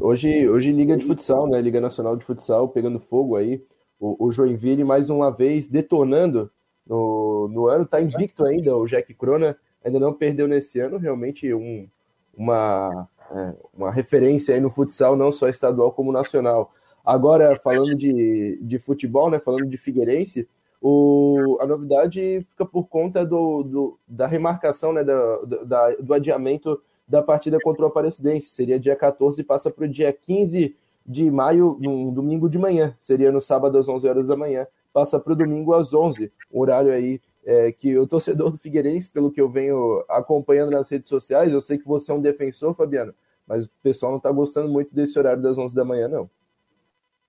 hoje, 0.00 0.48
hoje 0.48 0.72
Liga 0.72 0.96
de 0.96 1.04
Futsal, 1.04 1.46
né? 1.46 1.60
Liga 1.60 1.82
Nacional 1.82 2.16
de 2.16 2.24
Futsal 2.24 2.66
pegando 2.66 2.98
fogo 2.98 3.36
aí. 3.36 3.62
O, 4.00 4.24
o 4.24 4.32
Joinville, 4.32 4.84
mais 4.84 5.10
uma 5.10 5.30
vez, 5.30 5.68
detonando 5.68 6.50
no, 6.86 7.46
no 7.52 7.68
ano. 7.68 7.84
Tá 7.84 8.00
invicto 8.00 8.46
ainda, 8.46 8.74
o 8.74 8.86
Jack 8.86 9.12
Crona 9.12 9.54
ainda 9.84 10.00
não 10.00 10.14
perdeu 10.14 10.48
nesse 10.48 10.80
ano. 10.80 10.96
Realmente 10.96 11.52
um, 11.52 11.86
uma, 12.34 13.06
é, 13.30 13.54
uma 13.76 13.90
referência 13.90 14.54
aí 14.54 14.60
no 14.62 14.70
futsal, 14.70 15.14
não 15.14 15.30
só 15.30 15.50
estadual 15.50 15.92
como 15.92 16.10
nacional. 16.10 16.72
Agora, 17.04 17.60
falando 17.62 17.94
de, 17.94 18.58
de 18.62 18.78
futebol, 18.78 19.28
né? 19.28 19.38
Falando 19.38 19.66
de 19.66 19.76
Figueirense, 19.76 20.48
o, 20.80 21.58
a 21.60 21.66
novidade 21.66 22.46
fica 22.48 22.64
por 22.64 22.84
conta 22.84 23.26
do, 23.26 23.62
do 23.62 23.98
da 24.08 24.26
remarcação, 24.26 24.90
né? 24.90 25.04
Da, 25.04 25.90
do 26.00 26.14
adiamento 26.14 26.80
da 27.10 27.20
partida 27.20 27.58
contra 27.60 27.84
o 27.84 27.88
Aparecidense. 27.88 28.50
Seria 28.50 28.78
dia 28.78 28.94
14 28.94 29.40
e 29.40 29.44
passa 29.44 29.68
para 29.68 29.84
o 29.84 29.88
dia 29.88 30.12
15 30.12 30.76
de 31.04 31.28
maio, 31.28 31.76
no 31.80 32.12
domingo 32.12 32.48
de 32.48 32.56
manhã. 32.56 32.94
Seria 33.00 33.32
no 33.32 33.40
sábado 33.40 33.76
às 33.76 33.88
11 33.88 34.08
horas 34.08 34.26
da 34.28 34.36
manhã. 34.36 34.64
Passa 34.92 35.18
para 35.18 35.32
o 35.32 35.36
domingo 35.36 35.74
às 35.74 35.92
11. 35.92 36.30
Um 36.52 36.60
horário 36.60 36.92
aí 36.92 37.20
é, 37.44 37.72
que 37.72 37.98
o 37.98 38.06
torcedor 38.06 38.52
do 38.52 38.58
Figueirense, 38.58 39.10
pelo 39.10 39.32
que 39.32 39.40
eu 39.40 39.48
venho 39.48 40.04
acompanhando 40.08 40.70
nas 40.70 40.88
redes 40.88 41.08
sociais, 41.08 41.52
eu 41.52 41.60
sei 41.60 41.78
que 41.78 41.86
você 41.86 42.12
é 42.12 42.14
um 42.14 42.20
defensor, 42.20 42.74
Fabiano, 42.74 43.12
mas 43.44 43.64
o 43.64 43.70
pessoal 43.82 44.12
não 44.12 44.18
está 44.18 44.30
gostando 44.30 44.68
muito 44.68 44.94
desse 44.94 45.18
horário 45.18 45.42
das 45.42 45.58
11 45.58 45.74
da 45.74 45.84
manhã, 45.84 46.06
não. 46.06 46.30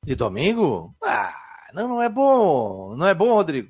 De 0.05 0.13
domingo? 0.13 0.93
Ah, 1.03 1.33
não, 1.73 1.87
não 1.87 2.01
é 2.01 2.09
bom. 2.09 2.95
Não 2.95 3.07
é 3.07 3.15
bom, 3.15 3.33
Rodrigo. 3.33 3.69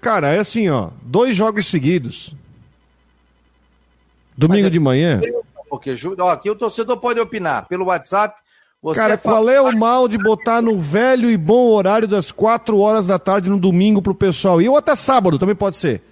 Cara, 0.00 0.34
é 0.34 0.40
assim, 0.40 0.68
ó. 0.68 0.90
Dois 1.00 1.36
jogos 1.36 1.66
seguidos. 1.66 2.34
Domingo 4.36 4.66
é, 4.66 4.70
de 4.70 4.80
manhã? 4.80 5.20
Porque 5.68 5.94
ó, 6.18 6.30
aqui 6.30 6.50
o 6.50 6.54
torcedor 6.54 6.98
pode 6.98 7.18
opinar 7.18 7.66
pelo 7.66 7.86
WhatsApp. 7.86 8.34
Cara, 8.94 9.16
qual 9.16 9.48
é 9.48 9.60
o 9.60 9.76
mal 9.76 10.08
de 10.08 10.18
botar 10.18 10.60
no 10.60 10.78
velho 10.78 11.30
e 11.30 11.36
bom 11.36 11.70
horário 11.70 12.08
das 12.08 12.32
4 12.32 12.76
horas 12.78 13.06
da 13.06 13.18
tarde 13.18 13.48
no 13.48 13.58
domingo 13.58 14.02
pro 14.02 14.14
pessoal? 14.14 14.60
E 14.60 14.68
ou 14.68 14.76
até 14.76 14.96
sábado 14.96 15.38
também 15.38 15.54
pode 15.54 15.76
ser. 15.76 16.02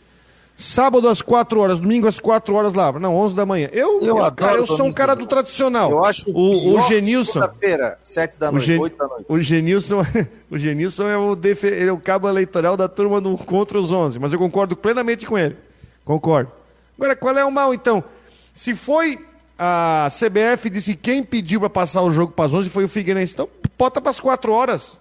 Sábado 0.56 1.08
às 1.08 1.22
4 1.22 1.58
horas, 1.58 1.80
domingo 1.80 2.06
às 2.06 2.20
4 2.20 2.54
horas 2.54 2.74
lá. 2.74 2.92
Não, 2.92 3.16
11 3.16 3.34
da 3.34 3.46
manhã. 3.46 3.68
Eu, 3.72 4.00
eu, 4.02 4.32
cara, 4.32 4.58
eu 4.58 4.66
sou 4.66 4.86
um 4.86 4.92
cara 4.92 5.16
do 5.16 5.26
tradicional. 5.26 5.90
Eu 5.90 6.04
acho 6.04 6.30
o, 6.30 6.76
o 6.76 6.80
Genilson. 6.82 7.32
Segunda-feira, 7.32 7.98
7 8.00 8.38
da 8.38 8.52
noite, 8.52 8.62
o 8.62 8.66
Gen, 8.66 8.78
8 8.78 8.96
da 8.96 9.08
noite. 9.08 9.24
O 9.26 9.40
Genilson, 9.40 10.06
o 10.50 10.58
Genilson 10.58 11.08
é 11.08 11.16
o, 11.16 11.38
ele 11.62 11.88
é 11.88 11.92
o 11.92 11.98
cabo 11.98 12.28
eleitoral 12.28 12.76
da 12.76 12.88
turma 12.88 13.20
do 13.20 13.38
contra 13.38 13.78
os 13.78 13.90
11, 13.90 14.18
mas 14.18 14.32
eu 14.32 14.38
concordo 14.38 14.76
plenamente 14.76 15.26
com 15.26 15.36
ele. 15.36 15.56
Concordo. 16.04 16.59
Agora, 17.00 17.16
qual 17.16 17.38
é 17.38 17.44
o 17.44 17.50
mal 17.50 17.72
então? 17.72 18.04
Se 18.52 18.74
foi 18.74 19.26
a 19.58 20.08
CBF 20.10 20.68
disse 20.68 20.94
que 20.94 21.02
quem 21.02 21.22
pediu 21.22 21.60
para 21.60 21.70
passar 21.70 22.02
o 22.02 22.10
jogo 22.10 22.32
para 22.32 22.44
as 22.44 22.52
11 22.52 22.68
foi 22.68 22.84
o 22.84 22.88
Figueirense. 22.88 23.32
Então, 23.32 23.48
bota 23.78 24.00
para 24.00 24.10
as 24.10 24.20
4 24.20 24.52
horas. 24.52 24.98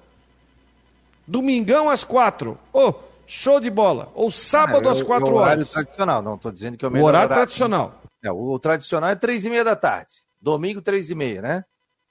Domingão 1.28 1.90
às 1.90 2.04
4. 2.04 2.58
Ô, 2.74 2.88
oh, 2.88 2.94
Show 3.32 3.60
de 3.60 3.70
bola. 3.70 4.12
Ou 4.16 4.32
sábado 4.32 4.90
ah, 4.90 4.92
às 4.92 5.04
4 5.04 5.28
horas. 5.28 5.38
O 5.38 5.40
horário 5.40 5.66
tradicional, 5.66 6.22
não 6.24 6.34
estou 6.34 6.52
dizendo 6.52 6.78
que 6.78 6.84
é 6.84 6.88
o 6.88 6.92
melhor. 6.92 7.04
O 7.04 7.08
horário, 7.08 7.26
horário 7.28 7.44
tradicional. 7.44 8.02
É, 8.24 8.32
o, 8.32 8.58
tradicional 8.58 9.10
é 9.12 9.16
3 9.16 9.46
e 9.46 9.50
meia 9.52 9.64
da 9.64 9.76
tarde. 9.76 10.16
Domingo, 10.42 10.82
3 10.82 11.12
e 11.12 11.16
meia, 11.16 11.42
né? 11.42 11.66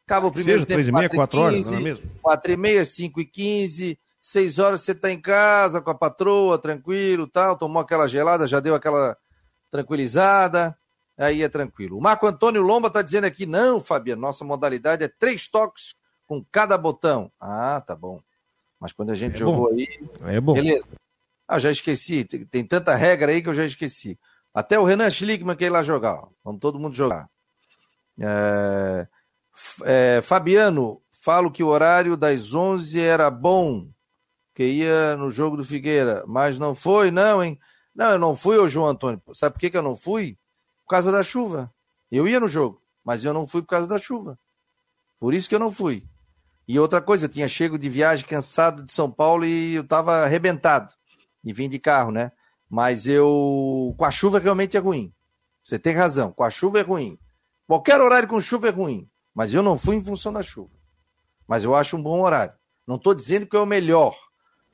Acaba 0.07 0.29
o 0.29 0.33
primeiro 0.33 0.61
Seja, 0.61 0.67
tempo. 0.67 0.77
3 0.77 0.89
e 0.89 0.93
meia, 0.93 1.09
4 1.09 1.41
horas, 1.41 1.71
não 1.73 1.79
é 1.79 1.83
mesmo? 1.83 2.05
4 2.23 2.53
e 2.53 2.57
meia, 2.57 2.85
5 2.85 3.21
e 3.21 3.25
15. 3.25 3.99
6 4.21 4.59
horas 4.59 4.83
você 4.83 4.93
está 4.93 5.11
em 5.11 5.21
casa 5.21 5.81
com 5.81 5.91
a 5.91 5.95
patroa, 5.95 6.57
tranquilo 6.57 7.27
tal. 7.27 7.57
Tomou 7.57 7.83
aquela 7.83 8.07
gelada, 8.07 8.47
já 8.47 8.61
deu 8.61 8.77
aquela 8.77 9.17
tranquilizada. 9.71 10.77
Aí 11.17 11.43
é 11.43 11.49
tranquilo. 11.49 11.99
O 11.99 12.01
Marco 12.01 12.27
Antônio 12.27 12.63
Lomba 12.63 12.89
está 12.89 13.03
dizendo 13.03 13.25
aqui: 13.25 13.45
não, 13.45 13.81
Fabiano, 13.81 14.23
nossa 14.23 14.45
modalidade 14.45 15.05
é 15.05 15.09
três 15.09 15.49
toques 15.49 15.97
com 16.27 16.45
cada 16.53 16.79
botão. 16.79 17.33
Ah, 17.41 17.83
tá 17.85 17.97
bom. 17.97 18.21
Mas 18.79 18.93
quando 18.93 19.11
a 19.11 19.15
gente 19.15 19.35
é 19.35 19.39
jogou 19.39 19.69
bom. 19.69 19.75
aí. 19.75 19.89
É 20.35 20.41
bom. 20.41 20.55
Beleza. 20.55 20.95
Ah, 21.47 21.59
já 21.59 21.71
esqueci. 21.71 22.25
Tem, 22.25 22.45
tem, 22.45 22.65
tanta 22.65 22.95
regra 22.95 23.33
aí 23.33 23.43
que 23.43 23.49
eu 23.49 23.55
já 23.55 23.65
esqueci. 23.65 24.19
Até 24.55 24.79
o 24.79 24.85
Renan 24.85 25.11
Schlickman 25.11 25.57
quer 25.57 25.67
ir 25.67 25.71
lá 25.71 25.83
jogar. 25.83 26.23
Vamos 26.45 26.61
todo 26.61 26.79
mundo 26.79 26.95
jogar. 26.95 27.29
É, 28.21 29.07
é, 29.85 30.21
Fabiano, 30.23 31.01
falo 31.11 31.51
que 31.51 31.63
o 31.63 31.69
horário 31.69 32.17
das 32.17 32.55
11 32.55 33.01
era 33.01 33.31
bom, 33.31 33.89
que 34.55 34.65
ia 34.65 35.17
no 35.17 35.31
jogo 35.31 35.57
do 35.57 35.65
Figueira, 35.65 36.25
mas 36.27 36.59
não 36.59 36.75
foi, 36.75 37.11
não, 37.11 37.43
hein? 37.43 37.59
Não, 37.99 38.13
eu 38.13 38.19
não 38.21 38.37
fui, 38.37 38.57
ô 38.57 38.69
João 38.69 38.87
Antônio. 38.87 39.21
Sabe 39.35 39.55
por 39.55 39.59
que, 39.59 39.71
que 39.71 39.77
eu 39.77 39.83
não 39.83 39.97
fui? 39.97 40.39
Por 40.85 40.91
causa 40.91 41.11
da 41.11 41.21
chuva. 41.21 41.75
Eu 42.13 42.29
ia 42.29 42.39
no 42.39 42.47
jogo, 42.47 42.81
mas 43.05 43.25
eu 43.25 43.35
não 43.35 43.45
fui 43.45 43.61
por 43.61 43.71
causa 43.71 43.89
da 43.89 43.99
chuva. 43.99 44.39
Por 45.19 45.35
isso 45.35 45.49
que 45.49 45.55
eu 45.57 45.59
não 45.59 45.73
fui. 45.73 46.07
E 46.69 46.79
outra 46.79 47.03
coisa, 47.03 47.25
eu 47.25 47.29
tinha 47.29 47.49
chego 47.49 47.77
de 47.77 47.89
viagem 47.89 48.25
cansado 48.25 48.85
de 48.85 48.93
São 48.93 49.11
Paulo 49.11 49.45
e 49.45 49.75
eu 49.75 49.83
estava 49.83 50.19
arrebentado 50.19 50.95
e 51.43 51.53
vim 51.53 51.69
de 51.69 51.81
carro, 51.81 52.13
né? 52.13 52.31
Mas 52.71 53.09
eu. 53.09 53.93
Com 53.99 54.05
a 54.05 54.13
chuva 54.13 54.39
realmente 54.39 54.77
é 54.77 54.81
ruim. 54.81 55.13
Você 55.65 55.77
tem 55.77 55.93
razão, 55.93 56.31
com 56.31 56.45
a 56.45 56.51
chuva 56.51 56.79
é 56.79 56.83
ruim. 56.83 57.19
Qualquer 57.67 58.01
horário 58.01 58.29
com 58.29 58.41
chuva 58.41 58.69
é 58.69 58.71
ruim. 58.71 59.11
Mas 59.35 59.53
eu 59.53 59.63
não 59.63 59.77
fui 59.77 59.97
em 59.97 60.05
função 60.05 60.33
da 60.33 60.43
chuva. 60.43 60.71
Mas 61.49 61.65
eu 61.65 61.75
acho 61.75 61.97
um 61.97 62.03
bom 62.03 62.21
horário. 62.21 62.55
Não 62.87 62.95
estou 62.95 63.13
dizendo 63.13 63.45
que 63.45 63.57
é 63.57 63.59
o 63.59 63.67
melhor. 63.67 64.17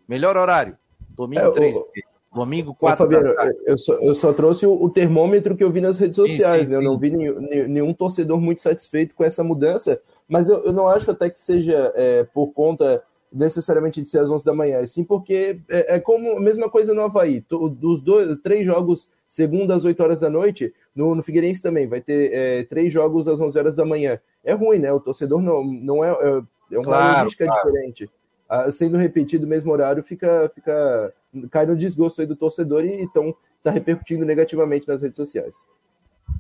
Melhor 0.07 0.37
horário. 0.37 0.77
Domingo, 1.09 1.47
é, 1.47 1.53
3 1.53 1.77
o... 1.77 1.89
Domingo, 2.35 2.75
4 2.75 2.99
Fabiano, 2.99 3.33
eu, 3.65 3.79
só, 3.79 3.95
eu 3.95 4.15
só 4.15 4.33
trouxe 4.33 4.67
o, 4.67 4.73
o, 4.73 4.91
termômetro 4.91 5.57
que 5.57 5.63
eu 5.63 5.71
vi 5.71 5.81
nas 5.81 5.99
redes 5.99 6.17
sociais. 6.17 6.63
Sim, 6.63 6.67
sim, 6.67 6.75
eu 6.75 6.83
não 6.83 6.99
vi 6.99 7.11
nenhum, 7.11 7.41
nenhum, 7.41 7.95
torcedor 7.95 8.41
muito 8.41 8.61
satisfeito 8.61 9.15
com 9.15 9.23
essa 9.23 9.45
mudança. 9.45 10.01
Mas 10.29 10.49
eu, 10.49 10.65
eu 10.65 10.73
não 10.73 10.89
acho 10.89 11.11
até 11.11 11.31
que 11.31 11.41
seja 11.41 11.93
é, 11.95 12.25
por 12.25 12.49
conta 12.49 13.03
necessariamente 13.33 14.03
de 14.03 14.09
ser 14.09 14.21
às 14.21 14.31
11 14.31 14.45
da 14.45 14.55
manhã, 14.55 14.87
sim 14.87 15.03
porque 15.03 15.59
é, 15.69 15.97
é, 15.97 16.01
como 16.01 16.37
a 16.37 16.41
mesma 16.41 16.69
coisa 16.71 16.95
no 16.95 17.03
Havaí. 17.03 17.45
Dos 17.49 18.01
dois, 18.01 18.39
três 18.39 18.65
jogos, 18.65 19.09
segunda 19.29 19.75
às 19.75 19.85
8 19.85 20.01
horas 20.03 20.21
da 20.21 20.31
noite, 20.31 20.73
no, 20.95 21.15
no 21.15 21.23
Figueirense 21.23 21.63
também, 21.63 21.87
vai 21.87 22.01
ter 22.01 22.33
é, 22.33 22.65
três 22.65 22.93
jogos 22.93 23.29
às 23.29 23.41
11 23.41 23.59
horas 23.59 23.75
da 23.75 23.85
manhã. 23.85 24.21
É 24.45 24.53
ruim, 24.53 24.79
né? 24.79 24.93
O 24.93 25.01
torcedor 25.01 25.41
não, 25.41 25.65
não 25.65 26.05
é, 26.05 26.11
é, 26.11 26.43
é 26.73 26.79
uma 26.79 26.85
claro, 26.85 27.19
logística 27.19 27.47
claro. 27.47 27.63
diferente. 27.65 28.11
Ah, 28.49 28.71
sendo 28.71 28.97
repetido 28.97 29.47
o 29.47 29.49
mesmo 29.49 29.73
horário, 29.73 30.03
fica, 30.03 30.51
fica 30.55 31.13
cai 31.51 31.67
no 31.67 31.77
desgosto 31.77 32.21
aí 32.21 32.27
do 32.27 32.37
torcedor 32.37 32.85
e 32.85 33.03
então 33.03 33.35
está 33.59 33.71
repercutindo 33.71 34.25
negativamente 34.25 34.87
nas 34.87 35.03
redes 35.03 35.17
sociais. 35.17 35.55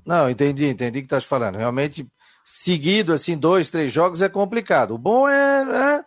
Não, 0.04 0.28
entendi, 0.28 0.66
entendi 0.66 0.98
o 0.98 1.02
que 1.02 1.06
estás 1.06 1.24
falando. 1.24 1.56
Realmente, 1.56 2.06
seguido, 2.44 3.12
assim, 3.12 3.36
dois, 3.36 3.70
três 3.70 3.92
jogos 3.92 4.22
é 4.22 4.28
complicado. 4.28 4.94
O 4.94 4.98
bom 4.98 5.28
é, 5.28 5.62
é 5.62 6.04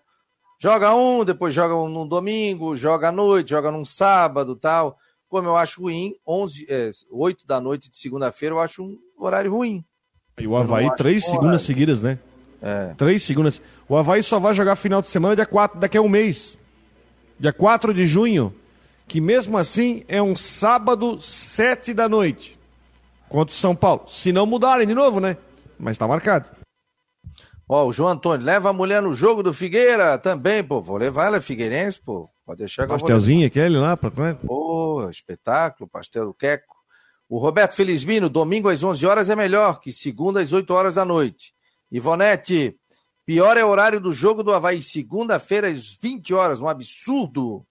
Joga 0.59 0.95
um, 0.95 1.23
depois 1.23 1.53
joga 1.53 1.75
um 1.75 1.87
no 1.87 2.03
domingo, 2.03 2.75
joga 2.75 3.09
à 3.09 3.11
noite, 3.11 3.51
joga 3.51 3.71
num 3.71 3.85
sábado 3.85 4.55
tal. 4.55 4.97
Como 5.29 5.47
eu 5.47 5.55
acho 5.55 5.81
ruim, 5.81 6.15
11, 6.25 6.65
é, 6.67 6.89
8 7.11 7.45
da 7.45 7.61
noite 7.61 7.91
de 7.91 7.97
segunda-feira 7.97 8.55
eu 8.55 8.59
acho 8.59 8.83
um 8.83 8.97
horário 9.19 9.51
ruim. 9.51 9.85
E 10.39 10.47
o 10.47 10.55
Havaí, 10.55 10.89
três 10.95 11.25
segundas 11.25 11.43
horário. 11.43 11.59
seguidas, 11.59 12.01
né? 12.01 12.17
É. 12.61 12.93
Três 12.97 13.21
segundas. 13.21 13.61
O 13.87 13.95
Havaí 13.95 14.23
só 14.23 14.39
vai 14.39 14.53
jogar 14.55 14.75
final 14.75 15.01
de 15.01 15.07
semana 15.07 15.35
dia 15.35 15.45
4, 15.45 15.79
daqui 15.79 15.97
a 15.97 16.01
um 16.01 16.09
mês. 16.09 16.57
Dia 17.39 17.53
4 17.53 17.93
de 17.93 18.07
junho, 18.07 18.53
que 19.07 19.21
mesmo 19.21 19.57
assim 19.57 20.03
é 20.07 20.21
um 20.21 20.35
sábado, 20.35 21.19
7 21.21 21.93
da 21.93 22.09
noite. 22.09 22.59
Contra 23.29 23.53
o 23.53 23.57
São 23.57 23.75
Paulo. 23.75 24.03
Se 24.07 24.31
não 24.31 24.45
mudarem 24.45 24.87
de 24.87 24.93
novo, 24.93 25.19
né? 25.19 25.37
Mas 25.79 25.95
está 25.95 26.07
marcado. 26.07 26.49
Ó, 27.69 27.85
o 27.85 27.91
João 27.91 28.11
Antônio, 28.11 28.45
leva 28.45 28.69
a 28.69 28.73
mulher 28.73 29.01
no 29.01 29.13
jogo 29.13 29.43
do 29.43 29.53
Figueira 29.53 30.17
também, 30.17 30.63
pô. 30.63 30.81
Vou 30.81 30.97
levar 30.97 31.25
ela, 31.25 31.41
Figueirense, 31.41 31.99
pô. 31.99 32.29
Pode 32.45 32.59
deixar 32.59 32.83
que 32.83 32.93
Pastelzinho 32.93 33.45
aquele 33.45 33.77
lá, 33.77 33.97
pra... 33.97 34.35
Pô, 34.35 35.09
espetáculo, 35.09 35.89
pastel 35.89 36.25
do 36.25 36.33
Queco. 36.33 36.75
O 37.27 37.37
Roberto 37.37 37.73
Felizmino, 37.73 38.29
domingo 38.29 38.69
às 38.69 38.83
11 38.83 39.05
horas 39.05 39.29
é 39.29 39.35
melhor 39.35 39.81
que 39.81 39.91
segunda 39.91 40.39
às 40.39 40.53
8 40.53 40.73
horas 40.73 40.95
da 40.95 41.03
noite. 41.03 41.53
Ivonete, 41.91 42.77
pior 43.25 43.57
é 43.57 43.65
o 43.65 43.67
horário 43.67 43.99
do 43.99 44.13
jogo 44.13 44.43
do 44.43 44.53
Havaí, 44.53 44.81
segunda-feira 44.81 45.67
às 45.67 45.97
20 46.01 46.33
horas, 46.33 46.61
um 46.61 46.69
absurdo. 46.69 47.66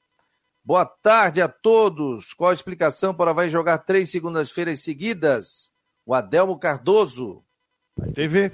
Boa 0.67 0.85
tarde 0.85 1.41
a 1.41 1.47
todos. 1.47 2.35
Qual 2.35 2.51
a 2.51 2.53
explicação 2.53 3.15
para 3.15 3.29
o 3.29 3.31
Havaí 3.31 3.49
jogar 3.49 3.79
três 3.79 4.11
segundas-feiras 4.11 4.81
seguidas? 4.81 5.71
O 6.05 6.13
Adelmo 6.13 6.59
Cardoso. 6.59 7.45
TV. 8.13 8.51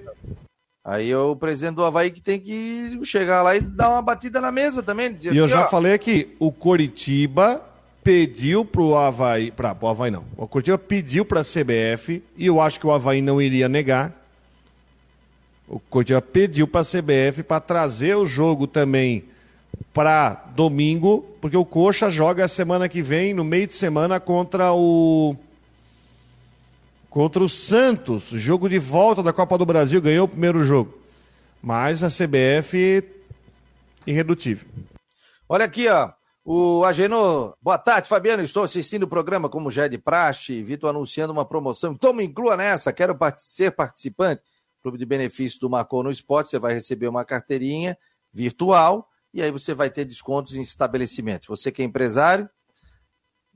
Aí 0.84 1.14
o 1.14 1.34
presidente 1.34 1.76
do 1.76 1.84
Havaí 1.84 2.10
que 2.10 2.20
tem 2.20 2.38
que 2.38 3.00
chegar 3.02 3.40
lá 3.40 3.56
e 3.56 3.62
dar 3.62 3.88
uma 3.88 4.02
batida 4.02 4.42
na 4.42 4.52
mesa 4.52 4.82
também. 4.82 5.16
E 5.22 5.34
eu 5.34 5.48
já 5.48 5.64
ó, 5.64 5.70
falei 5.70 5.94
aqui, 5.94 6.36
o 6.38 6.52
Coritiba 6.52 7.62
pediu 8.04 8.62
pro 8.62 8.94
Havaí, 8.94 9.50
para 9.50 9.74
o 9.80 9.88
Havaí 9.88 10.10
não, 10.10 10.26
o 10.36 10.46
Coritiba 10.46 10.76
pediu 10.76 11.24
para 11.24 11.40
a 11.40 11.44
CBF 11.44 12.22
e 12.36 12.46
eu 12.46 12.60
acho 12.60 12.78
que 12.78 12.86
o 12.86 12.92
Havaí 12.92 13.22
não 13.22 13.40
iria 13.40 13.70
negar. 13.70 14.12
O 15.66 15.80
Coritiba 15.80 16.20
pediu 16.20 16.68
para 16.68 16.82
a 16.82 16.84
CBF 16.84 17.42
para 17.42 17.58
trazer 17.58 18.14
o 18.16 18.26
jogo 18.26 18.66
também 18.66 19.32
para 19.92 20.34
domingo, 20.54 21.22
porque 21.40 21.56
o 21.56 21.64
Coxa 21.64 22.10
joga 22.10 22.48
semana 22.48 22.88
que 22.88 23.02
vem, 23.02 23.34
no 23.34 23.44
meio 23.44 23.66
de 23.66 23.74
semana, 23.74 24.18
contra 24.18 24.72
o 24.72 25.36
contra 27.10 27.42
o 27.42 27.48
Santos, 27.48 28.24
jogo 28.24 28.70
de 28.70 28.78
volta 28.78 29.22
da 29.22 29.34
Copa 29.34 29.58
do 29.58 29.66
Brasil, 29.66 30.00
ganhou 30.00 30.24
o 30.24 30.28
primeiro 30.28 30.64
jogo. 30.64 30.98
Mas 31.62 32.02
a 32.02 32.08
CBF 32.08 33.04
irredutível. 34.06 34.66
Olha 35.46 35.66
aqui, 35.66 35.88
ó. 35.88 36.10
O 36.44 36.84
Agenor, 36.84 37.54
boa 37.62 37.78
tarde, 37.78 38.08
Fabiano. 38.08 38.42
Estou 38.42 38.64
assistindo 38.64 39.04
o 39.04 39.08
programa 39.08 39.48
como 39.48 39.70
já 39.70 39.84
é 39.84 39.88
de 39.88 39.98
praxe. 39.98 40.62
Vitor 40.62 40.90
anunciando 40.90 41.32
uma 41.32 41.44
promoção. 41.44 41.92
Então 41.92 42.12
me 42.12 42.24
inclua 42.24 42.56
nessa. 42.56 42.92
Quero 42.92 43.16
ser 43.36 43.70
participante. 43.72 44.42
Clube 44.82 44.98
de 44.98 45.06
benefícios 45.06 45.60
do 45.60 45.70
Marcou 45.70 46.02
no 46.02 46.10
Esporte. 46.10 46.50
Você 46.50 46.58
vai 46.58 46.72
receber 46.74 47.06
uma 47.06 47.24
carteirinha 47.24 47.96
virtual 48.32 49.08
e 49.32 49.42
aí 49.42 49.50
você 49.50 49.74
vai 49.74 49.90
ter 49.90 50.04
descontos 50.04 50.56
em 50.56 50.62
estabelecimentos. 50.62 51.48
Você 51.48 51.72
que 51.72 51.82
é 51.82 51.84
empresário, 51.84 52.48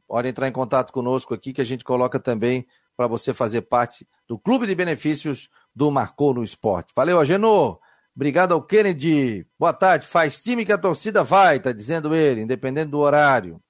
pode 0.06 0.28
entrar 0.28 0.48
em 0.48 0.52
contato 0.52 0.92
conosco 0.92 1.34
aqui 1.34 1.52
que 1.52 1.60
a 1.60 1.64
gente 1.64 1.84
coloca 1.84 2.18
também 2.18 2.66
para 2.96 3.06
você 3.06 3.34
fazer 3.34 3.62
parte 3.62 4.08
do 4.26 4.38
clube 4.38 4.66
de 4.66 4.74
benefícios 4.74 5.48
do 5.74 5.90
Marcou 5.90 6.32
no 6.32 6.42
Esporte. 6.42 6.92
Valeu, 6.96 7.20
Agenor. 7.20 7.78
Obrigado 8.14 8.52
ao 8.52 8.62
Kennedy. 8.62 9.46
Boa 9.58 9.74
tarde. 9.74 10.06
Faz 10.06 10.40
time 10.40 10.64
que 10.64 10.72
a 10.72 10.78
torcida 10.78 11.22
vai, 11.22 11.60
tá 11.60 11.70
dizendo 11.72 12.14
ele, 12.14 12.40
independente 12.40 12.90
do 12.90 12.98
horário. 12.98 13.60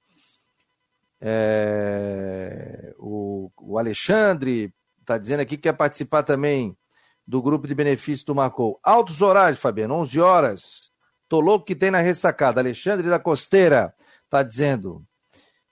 É... 1.19 2.93
O, 2.97 3.51
o, 3.57 3.77
Alexandre 3.77 4.73
tá 5.05 5.17
dizendo 5.17 5.41
aqui 5.41 5.57
que 5.57 5.63
quer 5.63 5.73
participar 5.73 6.23
também 6.23 6.77
do 7.25 7.41
grupo 7.41 7.67
de 7.67 7.75
benefícios 7.75 8.23
do 8.23 8.33
Marcou. 8.33 8.79
Altos 8.81 9.21
horários, 9.21 9.59
Fabiano, 9.59 9.95
11 9.95 10.19
horas. 10.21 10.91
Tô 11.27 11.39
louco 11.39 11.65
que 11.65 11.75
tem 11.75 11.91
na 11.91 11.99
ressacada. 11.99 12.61
Alexandre 12.61 13.09
da 13.09 13.19
Costeira 13.19 13.93
tá 14.29 14.43
dizendo. 14.43 15.03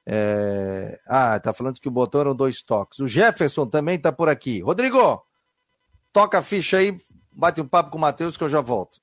É... 0.06 1.00
Ah, 1.08 1.40
tá 1.40 1.54
falando 1.54 1.80
que 1.80 1.88
o 1.88 1.92
botão 1.92 2.22
eram 2.22 2.36
dois 2.36 2.62
toques. 2.62 3.00
O 3.00 3.08
Jefferson 3.08 3.66
também 3.66 3.98
tá 3.98 4.12
por 4.12 4.30
aqui. 4.30 4.62
Rodrigo, 4.62 5.24
toca 6.12 6.40
a 6.40 6.44
ficha 6.44 6.78
aí, 6.78 6.98
bate 7.32 7.62
um 7.62 7.68
papo 7.68 7.90
com 7.92 7.98
o 7.98 8.02
Matheus 8.02 8.38
que 8.38 8.44
eu 8.44 8.50
já 8.50 8.62
volto. 8.62 9.00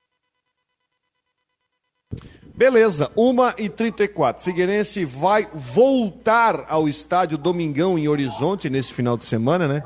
Beleza, 2.55 3.09
1h34. 3.17 4.39
Figueirense 4.39 5.03
vai 5.05 5.49
voltar 5.53 6.65
ao 6.69 6.87
estádio 6.87 7.35
Domingão 7.35 7.97
em 7.97 8.07
Horizonte 8.07 8.69
nesse 8.69 8.93
final 8.93 9.17
de 9.17 9.25
semana, 9.25 9.67
né? 9.67 9.83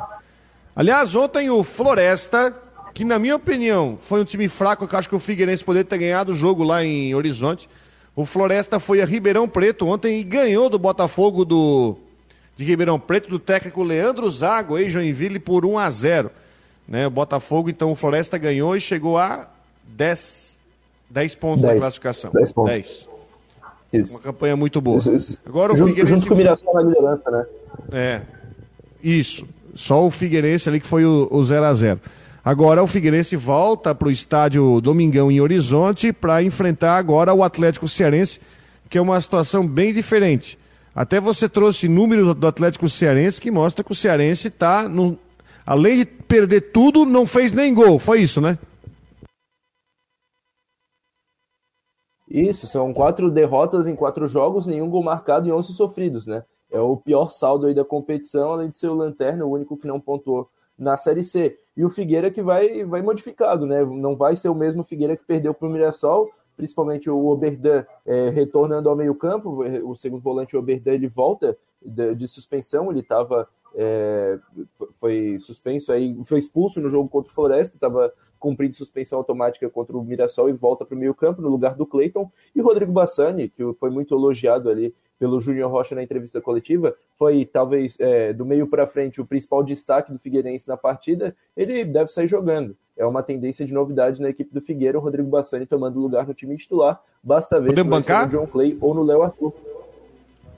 Aliás, 0.76 1.16
ontem 1.16 1.50
o 1.50 1.64
Floresta, 1.64 2.54
que 2.98 3.06
na 3.06 3.20
minha 3.20 3.36
opinião 3.36 3.96
foi 3.96 4.20
um 4.20 4.26
time 4.26 4.48
fraco, 4.48 4.88
que 4.88 4.96
acho 4.96 5.08
que 5.08 5.14
o 5.14 5.20
Figueirense 5.20 5.64
poderia 5.64 5.88
ter 5.88 6.00
ganhado 6.00 6.32
o 6.32 6.36
jogo 6.36 6.64
lá 6.64 6.84
em 6.84 7.14
Horizonte. 7.14 7.70
O 8.16 8.26
Floresta 8.26 8.80
foi 8.80 9.04
a 9.04 9.06
Ribeirão 9.06 9.48
Preto 9.48 9.86
ontem 9.86 10.20
e 10.20 10.24
ganhou 10.24 10.68
do 10.68 10.80
Botafogo 10.80 11.46
do 11.46 11.96
de 12.56 12.66
Ribeirão 12.66 13.00
Preto, 13.00 13.30
do 13.30 13.38
técnico 13.38 13.84
Leandro 13.84 14.32
Zago, 14.32 14.78
aí 14.78 14.90
Joinville, 14.90 15.38
por 15.38 15.64
1 15.64 15.78
a 15.78 15.92
0 15.92 16.32
né? 16.88 17.06
O 17.06 17.12
Botafogo, 17.12 17.70
então, 17.70 17.92
o 17.92 17.96
Floresta 17.96 18.36
ganhou 18.36 18.76
e 18.76 18.82
chegou 18.82 19.20
a 19.20 19.48
10, 19.90 20.60
10 21.08 21.36
pontos 21.36 21.62
10. 21.62 21.76
na 21.76 21.80
classificação. 21.80 22.32
10 22.34 22.52
pontos. 22.52 22.72
10. 22.72 23.10
Isso. 23.94 24.12
Uma 24.12 24.20
campanha 24.20 24.58
muito 24.58 24.82
boa. 24.82 24.98
Isso, 24.98 25.14
isso. 25.14 25.40
Agora 25.46 25.74
o 25.74 25.78
junto, 25.78 25.90
Figueirense. 25.90 26.14
Junto 26.16 26.28
com 26.30 26.34
o 26.34 26.38
Mirassol 26.38 26.74
na 26.74 26.82
liderança, 26.82 27.30
né? 27.30 27.46
É. 27.92 28.22
Isso. 29.04 29.48
Só 29.76 30.04
o 30.04 30.10
Figueirense 30.10 30.68
ali 30.68 30.80
que 30.80 30.88
foi 30.88 31.06
o, 31.06 31.28
o 31.30 31.46
0 31.46 31.64
a 31.64 31.74
0 31.76 32.02
Agora 32.48 32.82
o 32.82 32.88
Figueirense 32.88 33.36
volta 33.36 33.94
para 33.94 34.08
o 34.08 34.12
estádio 34.12 34.80
Domingão 34.80 35.30
em 35.30 35.42
Horizonte 35.42 36.14
para 36.14 36.42
enfrentar 36.42 36.96
agora 36.96 37.34
o 37.34 37.44
Atlético 37.44 37.90
Cearense, 37.90 38.40
que 38.90 38.98
é 38.98 39.02
uma 39.02 39.20
situação 39.20 39.68
bem 39.68 39.94
diferente. 39.94 40.58
Até 40.96 41.20
você 41.20 41.50
trouxe 41.50 41.90
números 41.90 42.34
do 42.36 42.48
Atlético 42.48 42.88
Cearense 42.88 43.42
que 43.42 43.52
mostra 43.52 43.84
que 43.84 43.92
o 43.92 43.96
Cearense 43.96 44.48
está, 44.48 44.90
além 45.66 45.98
de 45.98 46.06
perder 46.06 46.72
tudo, 46.72 47.06
não 47.06 47.26
fez 47.26 47.52
nem 47.52 47.74
gol. 47.74 48.00
Foi 48.00 48.22
isso, 48.22 48.40
né? 48.40 48.58
Isso, 52.30 52.66
são 52.66 52.94
quatro 52.94 53.30
derrotas 53.30 53.88
em 53.88 53.96
quatro 53.96 54.26
jogos, 54.26 54.66
nenhum 54.66 54.90
gol 54.90 55.04
marcado 55.04 55.50
e 55.50 55.52
11 55.52 55.74
sofridos, 55.74 56.26
né? 56.26 56.46
É 56.72 56.80
o 56.80 56.96
pior 56.96 57.30
saldo 57.30 57.68
aí 57.68 57.74
da 57.74 57.84
competição, 57.84 58.54
além 58.54 58.70
de 58.70 58.80
ser 58.80 58.88
o 58.88 58.96
Lanterna, 58.96 59.44
o 59.44 59.52
único 59.52 59.76
que 59.76 59.86
não 59.86 60.00
pontuou 60.00 60.50
na 60.80 60.96
Série 60.96 61.26
C. 61.26 61.60
E 61.78 61.86
o 61.86 61.92
Figueira 61.92 62.32
que 62.32 62.42
vai, 62.42 62.84
vai 62.84 63.04
modificado, 63.04 63.68
né? 63.68 63.86
Não 63.86 64.16
vai 64.16 64.36
ser 64.36 64.50
o 64.50 64.56
mesmo 64.56 64.84
Figueira 64.84 65.16
que 65.16 65.24
perdeu 65.24 65.54
para 65.54 65.68
o 65.68 65.72
Mirassol, 65.72 66.28
principalmente 66.56 67.08
o 67.08 67.28
Oberdan 67.28 67.86
é, 68.04 68.30
retornando 68.30 68.90
ao 68.90 68.96
meio-campo. 68.96 69.64
O 69.88 69.96
segundo 69.96 70.24
volante, 70.24 70.58
Oberdan, 70.58 70.94
ele 70.94 71.08
volta 71.08 71.56
de, 71.80 72.16
de 72.16 72.28
suspensão, 72.28 72.90
ele 72.90 73.02
estava. 73.02 73.48
É, 73.76 74.40
foi 75.00 75.38
suspenso 75.40 75.92
aí, 75.92 76.18
foi 76.26 76.40
expulso 76.40 76.82
no 76.82 76.90
jogo 76.90 77.08
contra 77.08 77.32
o 77.32 77.36
Floresta, 77.36 77.76
estava 77.76 78.12
cumprindo 78.40 78.76
suspensão 78.76 79.18
automática 79.20 79.70
contra 79.70 79.98
o 79.98 80.04
Mirassol 80.04 80.50
e 80.50 80.54
volta 80.54 80.86
para 80.86 80.96
o 80.96 80.98
meio-campo 80.98 81.42
no 81.42 81.50
lugar 81.50 81.76
do 81.76 81.86
Cleiton. 81.86 82.32
E 82.56 82.62
o 82.62 82.64
Rodrigo 82.64 82.92
Bassani, 82.92 83.50
que 83.50 83.64
foi 83.80 83.90
muito 83.90 84.16
elogiado 84.16 84.70
ali 84.70 84.94
pelo 85.20 85.40
Júnior 85.40 85.72
Rocha 85.72 85.96
na 85.96 86.04
entrevista 86.04 86.40
coletiva, 86.40 86.96
foi 87.18 87.46
talvez 87.46 88.00
é, 88.00 88.34
do 88.34 88.46
meio 88.46 88.68
para 88.68 88.88
frente 88.88 89.20
o 89.20 89.26
principal 89.26 89.64
destaque 89.64 90.12
do 90.12 90.20
Figueirense 90.20 90.68
na 90.68 90.78
partida, 90.78 91.36
ele 91.56 91.84
deve 91.84 92.12
sair 92.12 92.28
jogando. 92.28 92.78
É 92.96 93.06
uma 93.06 93.24
tendência 93.24 93.66
de 93.66 93.74
novidade 93.74 94.22
na 94.22 94.30
equipe 94.30 94.54
do 94.54 94.62
Figueira, 94.62 94.98
o 94.98 95.02
Rodrigo 95.02 95.30
Bassani 95.30 95.66
tomando 95.66 96.00
lugar 96.00 96.28
no 96.28 96.34
time 96.34 96.58
titular. 96.58 97.02
Basta 97.22 97.60
ver 97.60 97.68
Podemos 97.68 97.96
se 97.96 98.02
bancar? 98.02 98.26
no 98.26 98.32
John 98.32 98.48
Clay 98.48 98.78
ou 98.82 98.94
no 98.94 99.04
Léo 99.04 99.24
Arthur. 99.24 99.54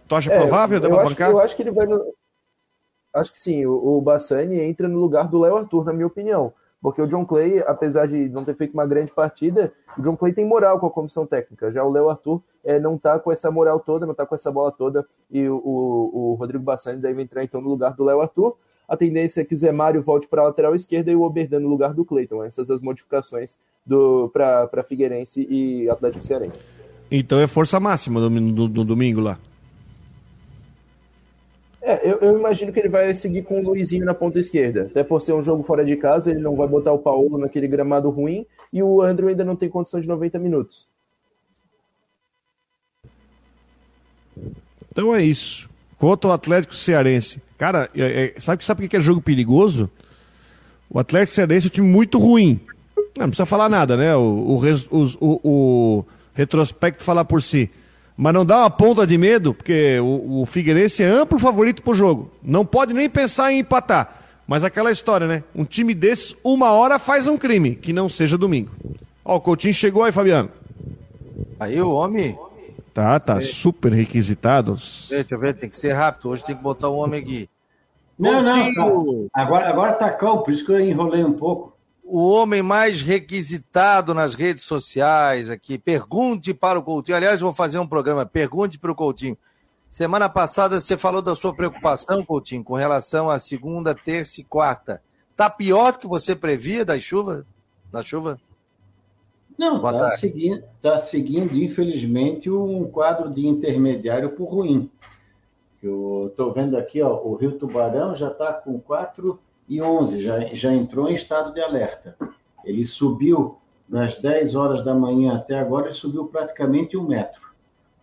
Tu 0.08 0.16
acha 0.16 0.34
é, 0.34 0.40
provável? 0.40 0.80
Dá 0.80 0.88
eu, 0.88 1.00
acho, 1.00 1.10
bancar? 1.10 1.32
eu 1.32 1.40
acho 1.40 1.56
que 1.56 1.62
ele 1.62 1.72
vai. 1.72 1.86
No... 1.86 2.14
Acho 3.14 3.32
que 3.32 3.40
sim, 3.40 3.66
o, 3.66 3.98
o 3.98 4.02
Bassani 4.02 4.60
entra 4.60 4.88
no 4.88 5.00
lugar 5.00 5.28
do 5.28 5.40
Léo 5.40 5.58
Arthur, 5.58 5.86
na 5.86 5.94
minha 5.94 6.08
opinião. 6.08 6.54
Porque 6.82 7.02
o 7.02 7.08
John 7.08 7.26
Clay, 7.26 7.60
apesar 7.68 8.08
de 8.08 8.30
não 8.30 8.46
ter 8.46 8.56
feito 8.56 8.74
uma 8.74 8.88
grande 8.88 9.12
partida, 9.12 9.74
o 9.98 10.02
John 10.02 10.16
Clay 10.16 10.32
tem 10.32 10.46
moral 10.46 10.80
com 10.80 10.88
a 10.88 10.92
comissão 10.92 11.26
técnica. 11.26 11.72
Já 11.72 11.84
o 11.84 11.92
Léo 11.92 12.10
Arthur 12.10 12.42
é, 12.64 12.80
não 12.80 12.96
está 12.96 13.20
com 13.20 13.32
essa 13.32 13.52
moral 13.52 13.80
toda, 13.80 14.06
não 14.06 14.14
está 14.14 14.26
com 14.26 14.36
essa 14.36 14.50
bola 14.52 14.72
toda. 14.72 15.06
E 15.30 15.48
o, 15.48 15.56
o, 15.58 16.32
o 16.32 16.34
Rodrigo 16.36 16.64
Bassani 16.64 17.02
deve 17.02 17.22
entrar 17.22 17.44
então 17.44 17.60
no 17.60 17.70
lugar 17.70 17.94
do 17.96 18.06
Léo 18.06 18.22
Arthur. 18.22 18.56
A 18.88 18.96
tendência 18.96 19.42
é 19.42 19.46
que 19.46 19.54
o 19.54 19.58
Zé 19.58 19.72
Mário 19.72 20.02
volte 20.02 20.28
para 20.28 20.42
a 20.42 20.46
lateral 20.46 20.74
esquerda 20.74 21.12
e 21.12 21.16
o 21.16 21.22
Oberdan 21.22 21.60
no 21.60 21.70
lugar 21.70 21.94
do 21.94 22.06
Cleiton. 22.06 22.44
Essas 22.44 22.72
as 22.72 22.80
modificações 22.80 23.58
para 24.32 24.84
Figueirense 24.88 25.46
e 25.50 25.90
Atlético 25.90 26.26
Cearense. 26.26 26.66
Então 27.12 27.40
é 27.40 27.48
força 27.48 27.80
máxima 27.80 28.20
no, 28.22 28.30
no, 28.30 28.68
no 28.68 28.86
domingo 28.86 29.20
lá. 29.20 29.38
É, 31.82 32.10
eu, 32.10 32.18
eu, 32.20 32.38
imagino 32.38 32.74
que 32.74 32.80
ele 32.80 32.90
vai 32.90 33.14
seguir 33.16 33.44
com 33.44 33.60
o 33.60 33.64
Luizinho 33.64 34.06
na 34.06 34.14
ponta 34.14 34.38
esquerda. 34.38 34.88
Até 34.90 35.04
por 35.04 35.22
ser 35.22 35.34
um 35.34 35.42
jogo 35.42 35.64
fora 35.64 35.86
de 35.86 35.96
casa, 35.96 36.32
ele 36.32 36.42
não 36.42 36.56
vai 36.56 36.68
botar 36.68 36.92
o 36.92 37.00
Paulo 37.00 37.38
naquele 37.38 37.68
gramado 37.68 38.10
ruim 38.10 38.46
e 38.72 38.84
o 38.84 39.02
Andrew 39.02 39.30
ainda 39.30 39.46
não 39.46 39.56
tem 39.56 39.70
condição 39.70 40.02
de 40.02 40.08
90 40.08 40.38
minutos. 40.40 40.88
Então 44.92 45.16
é 45.16 45.24
isso. 45.24 45.70
Contra 45.98 46.30
o 46.30 46.34
Atlético 46.34 46.76
Cearense. 46.76 47.42
Cara, 47.58 47.90
é, 47.96 48.34
é, 48.36 48.40
sabe, 48.40 48.64
sabe 48.64 48.86
o 48.86 48.90
que 48.90 48.98
é 48.98 49.02
jogo 49.02 49.22
perigoso? 49.22 49.90
O 50.90 51.00
Atlético 51.00 51.36
Cearense 51.36 51.68
é 51.68 51.70
um 51.70 51.74
time 51.74 51.88
muito 51.88 52.20
ruim. 52.20 52.60
Não, 52.96 53.04
não 53.20 53.30
precisa 53.30 53.46
falar 53.46 53.70
nada, 53.70 53.96
né? 53.96 54.16
O, 54.16 54.60
o, 54.92 55.06
o, 55.20 55.40
o 55.44 56.06
retrospecto 56.34 57.04
falar 57.04 57.26
por 57.26 57.42
si. 57.42 57.70
Mas 58.22 58.34
não 58.34 58.46
dá 58.46 58.58
uma 58.58 58.70
ponta 58.70 59.08
de 59.08 59.18
medo, 59.18 59.54
porque 59.54 59.98
o, 60.02 60.42
o 60.42 60.46
Figueirense 60.46 61.02
é 61.02 61.06
amplo 61.06 61.40
favorito 61.40 61.82
pro 61.82 61.96
jogo. 61.96 62.30
Não 62.44 62.66
pode 62.66 62.94
nem 62.94 63.10
pensar 63.10 63.54
em 63.54 63.60
empatar. 63.60 64.14
Mas 64.46 64.62
aquela 64.62 64.92
história, 64.92 65.26
né? 65.26 65.42
Um 65.56 65.64
time 65.64 65.94
desses, 65.94 66.36
uma 66.44 66.74
hora 66.74 67.00
faz 67.00 67.28
um 67.28 67.38
crime, 67.38 67.76
que 67.76 67.94
não 67.94 68.10
seja 68.10 68.38
domingo. 68.38 68.72
Ó, 69.24 69.38
o 69.38 69.40
Coutinho 69.40 69.74
chegou 69.74 70.04
aí, 70.04 70.12
Fabiano. 70.12 70.50
Aí 71.58 71.82
o 71.82 71.92
homem 71.92 72.38
Tá, 72.94 73.18
tá 73.22 73.40
super 73.40 73.94
requisitado. 73.94 74.76
Deixa 75.10 75.28
eu 75.30 75.40
ver, 75.40 75.54
tem 75.54 75.70
que 75.70 75.78
ser 75.78 75.94
rápido. 75.94 76.28
Hoje 76.28 76.44
tem 76.44 76.58
que 76.58 76.62
botar 76.62 76.90
um 76.90 76.98
homem 76.98 77.22
aqui. 77.22 77.50
Não, 78.20 78.42
não. 78.42 78.74
Tá. 78.74 79.42
Agora, 79.42 79.70
agora 79.70 79.94
tá 79.94 80.12
calmo, 80.12 80.44
por 80.44 80.54
isso 80.54 80.66
que 80.66 80.72
eu 80.74 80.82
enrolei 80.82 81.24
um 81.24 81.32
pouco. 81.32 81.74
O 82.12 82.28
homem 82.28 82.64
mais 82.64 83.04
requisitado 83.04 84.16
nas 84.16 84.34
redes 84.34 84.64
sociais 84.64 85.48
aqui. 85.48 85.78
Pergunte 85.78 86.56
para 86.56 86.80
o 86.80 86.84
Coutinho. 86.84 87.16
Aliás, 87.16 87.40
vou 87.40 87.54
fazer 87.54 87.78
um 87.78 87.86
programa. 87.86 88.26
Pergunte 88.26 88.80
para 88.80 88.92
o 88.92 88.96
Coutinho. 88.96 89.38
Semana 89.88 90.28
passada 90.28 90.80
você 90.80 90.98
falou 90.98 91.22
da 91.22 91.36
sua 91.36 91.54
preocupação, 91.54 92.26
Coutinho, 92.26 92.64
com 92.64 92.74
relação 92.74 93.30
à 93.30 93.38
segunda, 93.38 93.94
terça 93.94 94.42
e 94.42 94.44
quarta. 94.44 95.04
Tá 95.38 95.52
pior 95.52 95.94
do 95.94 96.00
que 96.00 96.08
você 96.08 96.36
previa 96.36 96.84
das 96.84 97.04
chuvas? 97.04 97.46
Da 97.92 98.02
chuva? 98.02 98.40
Não, 99.56 99.76
está 99.76 100.10
seguindo, 100.10 100.64
tá 100.82 100.98
seguindo, 100.98 101.56
infelizmente, 101.56 102.50
um 102.50 102.90
quadro 102.90 103.30
de 103.30 103.46
intermediário 103.46 104.32
por 104.32 104.46
ruim. 104.46 104.90
Eu 105.82 106.30
estou 106.32 106.52
vendo 106.52 106.76
aqui, 106.76 107.04
ó, 107.04 107.22
o 107.24 107.36
Rio 107.36 107.52
Tubarão 107.52 108.16
já 108.16 108.30
está 108.30 108.52
com 108.52 108.80
4 108.80 109.38
e 109.38 109.49
11, 109.78 110.24
já, 110.24 110.40
já 110.54 110.74
entrou 110.74 111.10
em 111.10 111.14
estado 111.14 111.54
de 111.54 111.62
alerta. 111.62 112.16
Ele 112.66 112.84
subiu 112.84 113.58
das 113.88 114.16
10 114.16 114.56
horas 114.56 114.84
da 114.84 114.94
manhã 114.96 115.36
até 115.36 115.60
agora, 115.60 115.86
ele 115.86 115.94
subiu 115.94 116.26
praticamente 116.26 116.98
um 116.98 117.08
metro. 117.08 117.50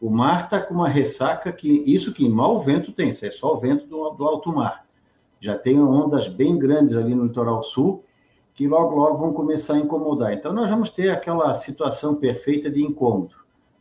O 0.00 0.10
mar 0.10 0.44
está 0.44 0.60
com 0.60 0.74
uma 0.74 0.88
ressaca 0.88 1.50
que, 1.52 1.82
isso 1.86 2.12
que 2.12 2.28
mau 2.28 2.62
vento 2.62 2.92
tem, 2.92 3.08
isso 3.08 3.24
é 3.24 3.30
só 3.30 3.54
o 3.54 3.58
vento 3.58 3.86
do, 3.86 4.10
do 4.10 4.24
alto 4.24 4.52
mar. 4.52 4.84
Já 5.40 5.56
tem 5.56 5.80
ondas 5.80 6.28
bem 6.28 6.58
grandes 6.58 6.94
ali 6.94 7.14
no 7.14 7.24
litoral 7.24 7.62
sul, 7.62 8.04
que 8.54 8.66
logo, 8.66 8.94
logo 8.96 9.18
vão 9.18 9.32
começar 9.32 9.74
a 9.74 9.78
incomodar. 9.78 10.32
Então, 10.32 10.52
nós 10.52 10.68
vamos 10.68 10.90
ter 10.90 11.10
aquela 11.10 11.54
situação 11.54 12.14
perfeita 12.14 12.70
de 12.70 12.82
incômodo: 12.82 13.34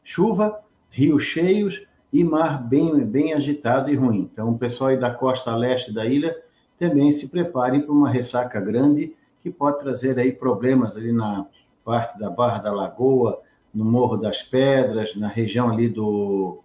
chuva, 0.04 0.60
rios 0.90 1.24
cheios 1.24 1.82
e 2.12 2.24
mar 2.24 2.64
bem, 2.64 3.06
bem 3.06 3.34
agitado 3.34 3.90
e 3.90 3.96
ruim. 3.96 4.30
Então, 4.32 4.52
o 4.52 4.58
pessoal 4.58 4.90
aí 4.90 4.98
da 4.98 5.12
costa 5.12 5.56
leste 5.56 5.94
da 5.94 6.06
ilha 6.06 6.36
também 6.80 7.12
se 7.12 7.30
preparem 7.30 7.82
para 7.82 7.92
uma 7.92 8.10
ressaca 8.10 8.60
grande 8.60 9.16
que 9.42 9.50
pode 9.50 9.80
trazer 9.80 10.20
aí 10.20 10.32
problemas 10.32 10.98
ali 10.98 11.12
na 11.12 11.46
parte 11.84 12.18
da 12.18 12.30
Barra 12.30 12.60
da 12.60 12.74
Lagoa, 12.74 13.42
no 13.74 13.86
Morro 13.86 14.18
das 14.18 14.42
Pedras, 14.42 15.16
na 15.16 15.28
região 15.28 15.70
ali 15.70 15.88
do, 15.88 16.60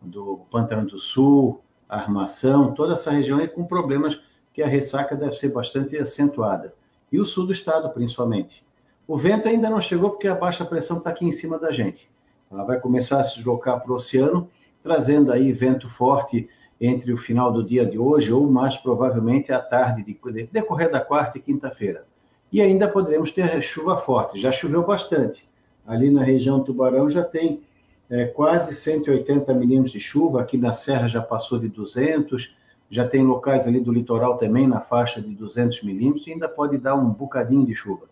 do 0.00 0.40
Pantano 0.50 0.86
do 0.86 1.00
Sul, 1.00 1.60
Armação, 1.88 2.72
toda 2.72 2.92
essa 2.92 3.10
região 3.10 3.38
aí 3.38 3.48
com 3.48 3.64
problemas 3.64 4.18
que 4.52 4.62
a 4.62 4.66
ressaca 4.68 5.16
deve 5.16 5.32
ser 5.32 5.52
bastante 5.52 5.96
acentuada 5.96 6.72
e 7.10 7.18
o 7.18 7.24
sul 7.24 7.46
do 7.46 7.52
estado, 7.52 7.90
principalmente. 7.90 8.64
O 9.06 9.18
vento 9.18 9.48
ainda 9.48 9.68
não 9.68 9.80
chegou 9.80 10.10
porque 10.10 10.28
a 10.28 10.34
baixa 10.34 10.64
pressão 10.64 10.98
está 10.98 11.10
aqui 11.10 11.24
em 11.24 11.32
cima 11.32 11.58
da 11.58 11.72
gente. 11.72 12.08
Ela 12.50 12.64
vai 12.64 12.78
começar 12.78 13.20
a 13.20 13.24
se 13.24 13.36
deslocar 13.36 13.80
para 13.80 13.90
o 13.90 13.96
oceano, 13.96 14.48
trazendo 14.82 15.32
aí 15.32 15.52
vento 15.52 15.88
forte 15.88 16.48
entre 16.80 17.12
o 17.12 17.18
final 17.18 17.52
do 17.52 17.62
dia 17.62 17.84
de 17.84 17.98
hoje 17.98 18.32
ou 18.32 18.50
mais 18.50 18.76
provavelmente 18.76 19.52
à 19.52 19.60
tarde, 19.60 20.02
de, 20.02 20.48
decorrer 20.50 20.90
da 20.90 21.00
quarta 21.00 21.38
e 21.38 21.40
quinta-feira. 21.40 22.04
E 22.52 22.60
ainda 22.60 22.88
poderemos 22.88 23.30
ter 23.30 23.62
chuva 23.62 23.96
forte. 23.96 24.40
Já 24.40 24.50
choveu 24.50 24.84
bastante. 24.84 25.48
Ali 25.86 26.10
na 26.10 26.22
região 26.22 26.64
Tubarão 26.64 27.10
já 27.10 27.22
tem 27.22 27.62
é, 28.08 28.26
quase 28.26 28.74
180 28.74 29.52
milímetros 29.54 29.92
de 29.92 30.00
chuva. 30.00 30.40
Aqui 30.40 30.56
na 30.56 30.74
Serra 30.74 31.06
já 31.06 31.20
passou 31.20 31.58
de 31.58 31.68
200 31.68 32.58
já 32.90 33.06
tem 33.06 33.22
locais 33.22 33.66
ali 33.68 33.80
do 33.80 33.92
litoral 33.92 34.36
também 34.36 34.66
na 34.66 34.80
faixa 34.80 35.22
de 35.22 35.32
200 35.32 35.82
milímetros 35.82 36.26
e 36.26 36.32
ainda 36.32 36.48
pode 36.48 36.76
dar 36.76 36.96
um 36.96 37.08
bocadinho 37.08 37.64
de 37.64 37.74
chuva. 37.74 38.06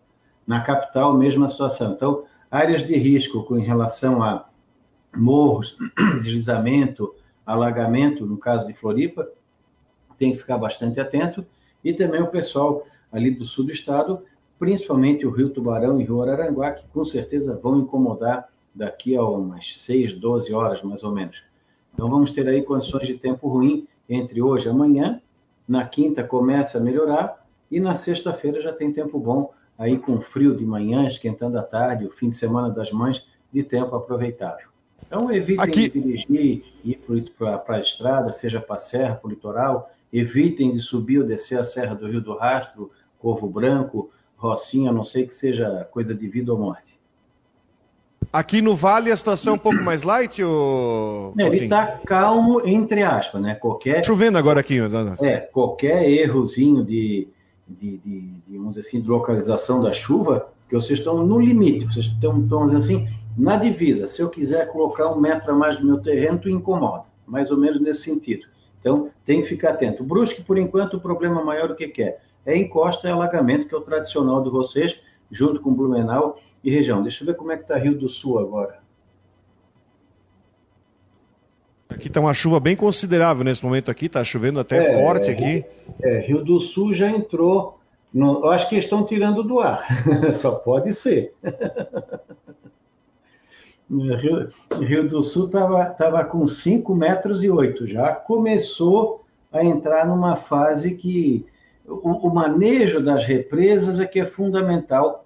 Na 0.47 0.61
capital, 0.61 1.13
mesma 1.13 1.49
situação. 1.49 1.91
Então, 1.91 2.23
áreas 2.49 2.87
de 2.87 2.95
risco 2.97 3.43
com 3.43 3.55
relação 3.55 4.23
a 4.23 4.45
morros, 5.15 5.77
deslizamento, 6.23 7.13
alagamento, 7.49 8.25
no 8.25 8.37
caso 8.37 8.67
de 8.67 8.73
Floripa, 8.73 9.27
tem 10.17 10.33
que 10.33 10.37
ficar 10.37 10.57
bastante 10.57 10.99
atento. 10.99 11.43
E 11.83 11.93
também 11.93 12.21
o 12.21 12.27
pessoal 12.27 12.85
ali 13.11 13.31
do 13.31 13.45
sul 13.45 13.65
do 13.65 13.71
estado, 13.71 14.21
principalmente 14.59 15.25
o 15.25 15.31
Rio 15.31 15.49
Tubarão 15.49 15.99
e 15.99 16.03
Rio 16.03 16.21
Araranguá, 16.21 16.73
que 16.73 16.87
com 16.89 17.03
certeza 17.03 17.59
vão 17.61 17.79
incomodar 17.79 18.49
daqui 18.75 19.15
a 19.15 19.23
umas 19.23 19.77
6, 19.79 20.13
12 20.13 20.53
horas 20.53 20.83
mais 20.83 21.03
ou 21.03 21.11
menos. 21.11 21.41
Então 21.93 22.07
vamos 22.09 22.31
ter 22.31 22.47
aí 22.47 22.61
condições 22.61 23.07
de 23.07 23.15
tempo 23.15 23.47
ruim 23.47 23.87
entre 24.07 24.41
hoje 24.41 24.67
e 24.67 24.69
amanhã. 24.69 25.19
Na 25.67 25.85
quinta 25.85 26.23
começa 26.23 26.77
a 26.77 26.81
melhorar 26.81 27.45
e 27.71 27.79
na 27.79 27.95
sexta-feira 27.95 28.61
já 28.61 28.73
tem 28.73 28.93
tempo 28.93 29.19
bom 29.19 29.51
aí 29.77 29.97
com 29.97 30.21
frio 30.21 30.55
de 30.55 30.65
manhã, 30.65 31.07
esquentando 31.07 31.57
à 31.57 31.63
tarde, 31.63 32.05
o 32.05 32.11
fim 32.11 32.29
de 32.29 32.35
semana 32.35 32.69
das 32.69 32.91
mães, 32.91 33.25
de 33.51 33.63
tempo 33.63 33.95
aproveitável. 33.95 34.68
Então 35.09 35.31
evitem 35.31 35.63
Aqui... 35.63 35.89
de 35.89 35.99
dirigir, 35.99 36.63
ir 36.85 37.01
para 37.35 37.63
a 37.67 37.79
estrada, 37.79 38.31
seja 38.31 38.61
para 38.61 38.75
a 38.75 38.79
serra, 38.79 39.15
para 39.15 39.27
o 39.27 39.29
litoral, 39.31 39.91
evitem 40.13 40.71
de 40.71 40.79
subir 40.79 41.19
ou 41.19 41.25
descer 41.25 41.59
a 41.59 41.63
Serra 41.63 41.95
do 41.95 42.07
Rio 42.07 42.21
do 42.21 42.37
Rastro, 42.37 42.91
Corvo 43.17 43.49
Branco, 43.49 44.11
Rocinha, 44.37 44.91
a 44.91 44.93
não 44.93 45.03
sei 45.03 45.25
que 45.25 45.33
seja 45.33 45.87
coisa 45.91 46.13
de 46.13 46.27
vida 46.27 46.53
ou 46.53 46.59
morte. 46.59 46.99
Aqui 48.31 48.61
no 48.61 48.75
Vale 48.75 49.11
a 49.11 49.17
situação 49.17 49.53
é 49.53 49.55
um 49.55 49.59
pouco 49.59 49.81
mais 49.81 50.03
light, 50.03 50.43
ou... 50.43 51.33
É, 51.37 51.47
ele 51.47 51.63
está 51.63 51.99
calmo, 52.05 52.61
entre 52.63 53.01
aspas, 53.01 53.41
né? 53.41 53.55
Qualquer... 53.55 54.05
Chovendo 54.05 54.37
agora 54.37 54.59
aqui. 54.59 54.77
É, 55.19 55.37
qualquer 55.39 56.07
errozinho 56.07 56.83
de, 56.83 57.27
de, 57.67 57.97
de, 57.97 58.33
de, 58.47 58.79
assim, 58.79 59.01
de 59.01 59.07
localização 59.07 59.81
da 59.81 59.91
chuva, 59.91 60.47
que 60.69 60.75
vocês 60.75 60.99
estão 60.99 61.25
no 61.25 61.39
limite, 61.39 61.85
vocês 61.85 62.05
estão, 62.05 62.39
estão 62.39 62.63
assim, 62.75 63.07
na 63.39 63.55
divisa. 63.55 64.05
Se 64.05 64.21
eu 64.21 64.29
quiser 64.29 64.67
colocar 64.67 65.07
um 65.09 65.19
metro 65.19 65.53
a 65.53 65.55
mais 65.55 65.79
no 65.79 65.85
meu 65.85 66.01
terreno, 66.01 66.37
tu 66.37 66.49
incomoda. 66.49 67.05
Mais 67.25 67.49
ou 67.49 67.57
menos 67.57 67.79
nesse 67.79 68.01
sentido. 68.01 68.45
Então, 68.79 69.09
tem 69.23 69.41
que 69.41 69.47
ficar 69.47 69.71
atento. 69.71 70.03
Brusque, 70.03 70.43
por 70.43 70.57
enquanto, 70.57 70.97
o 70.97 70.99
problema 70.99 71.43
maior 71.43 71.71
o 71.71 71.75
que, 71.75 71.87
que 71.87 72.03
é? 72.03 72.17
É 72.45 72.57
encosta 72.57 73.07
e 73.07 73.11
alagamento, 73.11 73.67
que 73.67 73.73
é 73.73 73.77
o 73.77 73.81
tradicional 73.81 74.43
de 74.43 74.49
vocês, 74.49 74.99
junto 75.31 75.61
com 75.61 75.73
Blumenau 75.73 76.37
e 76.63 76.69
região. 76.69 77.01
Deixa 77.01 77.23
eu 77.23 77.27
ver 77.27 77.35
como 77.35 77.51
é 77.51 77.55
que 77.55 77.63
está 77.63 77.77
Rio 77.77 77.97
do 77.97 78.09
Sul 78.09 78.39
agora. 78.39 78.79
Aqui 81.87 82.07
está 82.07 82.19
uma 82.19 82.33
chuva 82.33 82.59
bem 82.59 82.75
considerável 82.75 83.43
nesse 83.43 83.63
momento 83.63 83.89
aqui, 83.89 84.05
está 84.07 84.23
chovendo 84.23 84.59
até 84.59 84.77
é, 84.77 85.01
forte 85.01 85.31
aqui. 85.31 85.65
É, 86.01 86.19
Rio 86.19 86.43
do 86.43 86.59
Sul 86.59 86.93
já 86.93 87.09
entrou. 87.09 87.79
No, 88.13 88.43
eu 88.43 88.51
acho 88.51 88.67
que 88.67 88.75
estão 88.75 89.05
tirando 89.05 89.43
do 89.43 89.59
ar. 89.59 89.85
Só 90.33 90.51
pode 90.51 90.93
ser. 90.93 91.33
Rio, 93.89 94.49
Rio 94.79 95.09
do 95.09 95.23
Sul 95.23 95.47
estava 95.47 95.85
tava 95.85 96.23
com 96.23 96.45
5 96.47 96.93
metros 96.93 97.43
e 97.43 97.49
8, 97.49 97.87
já 97.87 98.13
começou 98.13 99.25
a 99.51 99.63
entrar 99.63 100.05
numa 100.05 100.35
fase 100.35 100.95
que 100.95 101.45
o, 101.87 102.27
o 102.27 102.33
manejo 102.33 103.03
das 103.03 103.25
represas 103.25 103.99
é 103.99 104.05
que 104.05 104.19
é 104.19 104.25
fundamental 104.27 105.25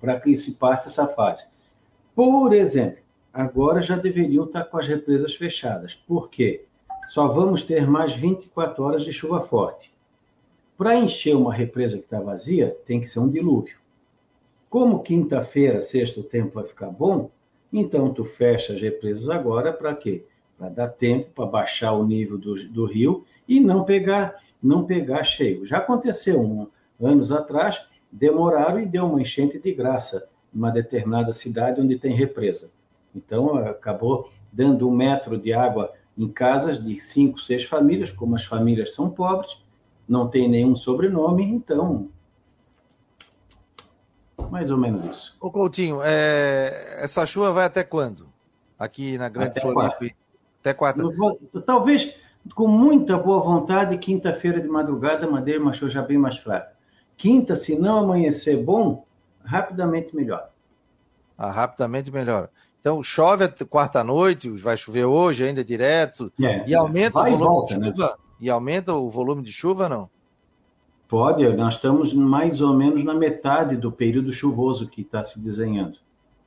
para 0.00 0.18
que 0.18 0.34
se 0.38 0.52
passe 0.52 0.88
essa 0.88 1.06
fase. 1.06 1.44
Por 2.14 2.54
exemplo, 2.54 3.02
agora 3.32 3.82
já 3.82 3.96
deveriam 3.96 4.44
estar 4.44 4.64
com 4.64 4.78
as 4.78 4.88
represas 4.88 5.34
fechadas. 5.34 5.94
Por 5.94 6.30
quê? 6.30 6.64
Só 7.08 7.28
vamos 7.28 7.62
ter 7.62 7.86
mais 7.86 8.14
24 8.14 8.82
horas 8.82 9.04
de 9.04 9.12
chuva 9.12 9.42
forte. 9.42 9.92
Para 10.78 10.96
encher 10.96 11.36
uma 11.36 11.52
represa 11.52 11.98
que 11.98 12.04
está 12.04 12.20
vazia, 12.20 12.74
tem 12.86 13.00
que 13.00 13.06
ser 13.06 13.20
um 13.20 13.28
dilúvio. 13.28 13.76
Como 14.70 15.02
quinta-feira, 15.02 15.82
sexta, 15.82 16.20
o 16.20 16.24
tempo 16.24 16.54
vai 16.54 16.64
ficar 16.64 16.88
bom, 16.88 17.30
então, 17.72 18.12
tu 18.12 18.24
fecha 18.24 18.74
as 18.74 18.80
represas 18.80 19.30
agora 19.30 19.72
para 19.72 19.94
quê? 19.94 20.24
Para 20.58 20.68
dar 20.68 20.88
tempo 20.88 21.30
para 21.34 21.46
baixar 21.46 21.92
o 21.92 22.06
nível 22.06 22.36
do, 22.36 22.68
do, 22.68 22.84
rio 22.84 23.24
e 23.48 23.58
não 23.58 23.84
pegar, 23.84 24.36
não 24.62 24.84
pegar 24.84 25.24
cheio. 25.24 25.66
Já 25.66 25.78
aconteceu 25.78 26.40
um, 26.40 26.68
anos 27.00 27.32
atrás, 27.32 27.80
demoraram 28.10 28.78
e 28.78 28.86
deu 28.86 29.06
uma 29.06 29.22
enchente 29.22 29.58
de 29.58 29.72
graça 29.72 30.28
numa 30.52 30.70
determinada 30.70 31.32
cidade 31.32 31.80
onde 31.80 31.98
tem 31.98 32.14
represa. 32.14 32.70
Então, 33.14 33.56
acabou 33.56 34.30
dando 34.52 34.86
um 34.86 34.94
metro 34.94 35.38
de 35.38 35.52
água 35.52 35.92
em 36.16 36.28
casas 36.28 36.82
de 36.84 37.00
cinco, 37.00 37.40
seis 37.40 37.64
famílias, 37.64 38.12
como 38.12 38.36
as 38.36 38.44
famílias 38.44 38.94
são 38.94 39.08
pobres, 39.08 39.50
não 40.06 40.28
tem 40.28 40.46
nenhum 40.46 40.76
sobrenome, 40.76 41.44
então 41.44 42.10
mais 44.52 44.70
ou 44.70 44.76
menos 44.76 45.06
isso. 45.06 45.34
Ô 45.40 45.50
Coutinho, 45.50 46.00
é... 46.04 46.98
essa 46.98 47.24
chuva 47.24 47.52
vai 47.52 47.64
até 47.64 47.82
quando? 47.82 48.28
Aqui 48.78 49.16
na 49.16 49.30
Grande 49.30 49.58
Floripa? 49.58 50.14
Até 50.60 50.74
quatro. 50.74 51.10
Talvez 51.64 52.14
com 52.54 52.68
muita 52.68 53.16
boa 53.16 53.40
vontade, 53.40 53.96
quinta-feira 53.96 54.60
de 54.60 54.68
madrugada, 54.68 55.26
Madeira 55.26 55.58
uma 55.58 55.72
chuva 55.72 55.90
já 55.90 56.02
bem 56.02 56.18
mais 56.18 56.36
fraca. 56.36 56.70
Quinta, 57.16 57.56
se 57.56 57.78
não 57.78 58.00
amanhecer 58.00 58.62
bom, 58.62 59.06
rapidamente 59.42 60.14
melhora. 60.14 60.50
Ah, 61.38 61.50
rapidamente 61.50 62.10
melhora. 62.10 62.50
Então, 62.78 63.02
chove 63.02 63.48
quarta-noite, 63.64 64.50
vai 64.50 64.76
chover 64.76 65.06
hoje 65.06 65.44
ainda 65.44 65.64
direto, 65.64 66.30
é, 66.42 66.68
e 66.68 66.74
aumenta 66.74 67.20
o 67.20 67.24
volume 67.24 67.44
volta, 67.44 67.74
de 67.74 67.80
né? 67.80 67.86
chuva? 67.86 68.06
Né? 68.06 68.14
E 68.38 68.50
aumenta 68.50 68.92
o 68.92 69.08
volume 69.08 69.42
de 69.42 69.50
chuva, 69.50 69.88
não? 69.88 70.10
Pode, 71.12 71.46
nós 71.54 71.74
estamos 71.74 72.14
mais 72.14 72.62
ou 72.62 72.72
menos 72.74 73.04
na 73.04 73.12
metade 73.12 73.76
do 73.76 73.92
período 73.92 74.32
chuvoso 74.32 74.88
que 74.88 75.02
está 75.02 75.22
se 75.22 75.38
desenhando. 75.38 75.98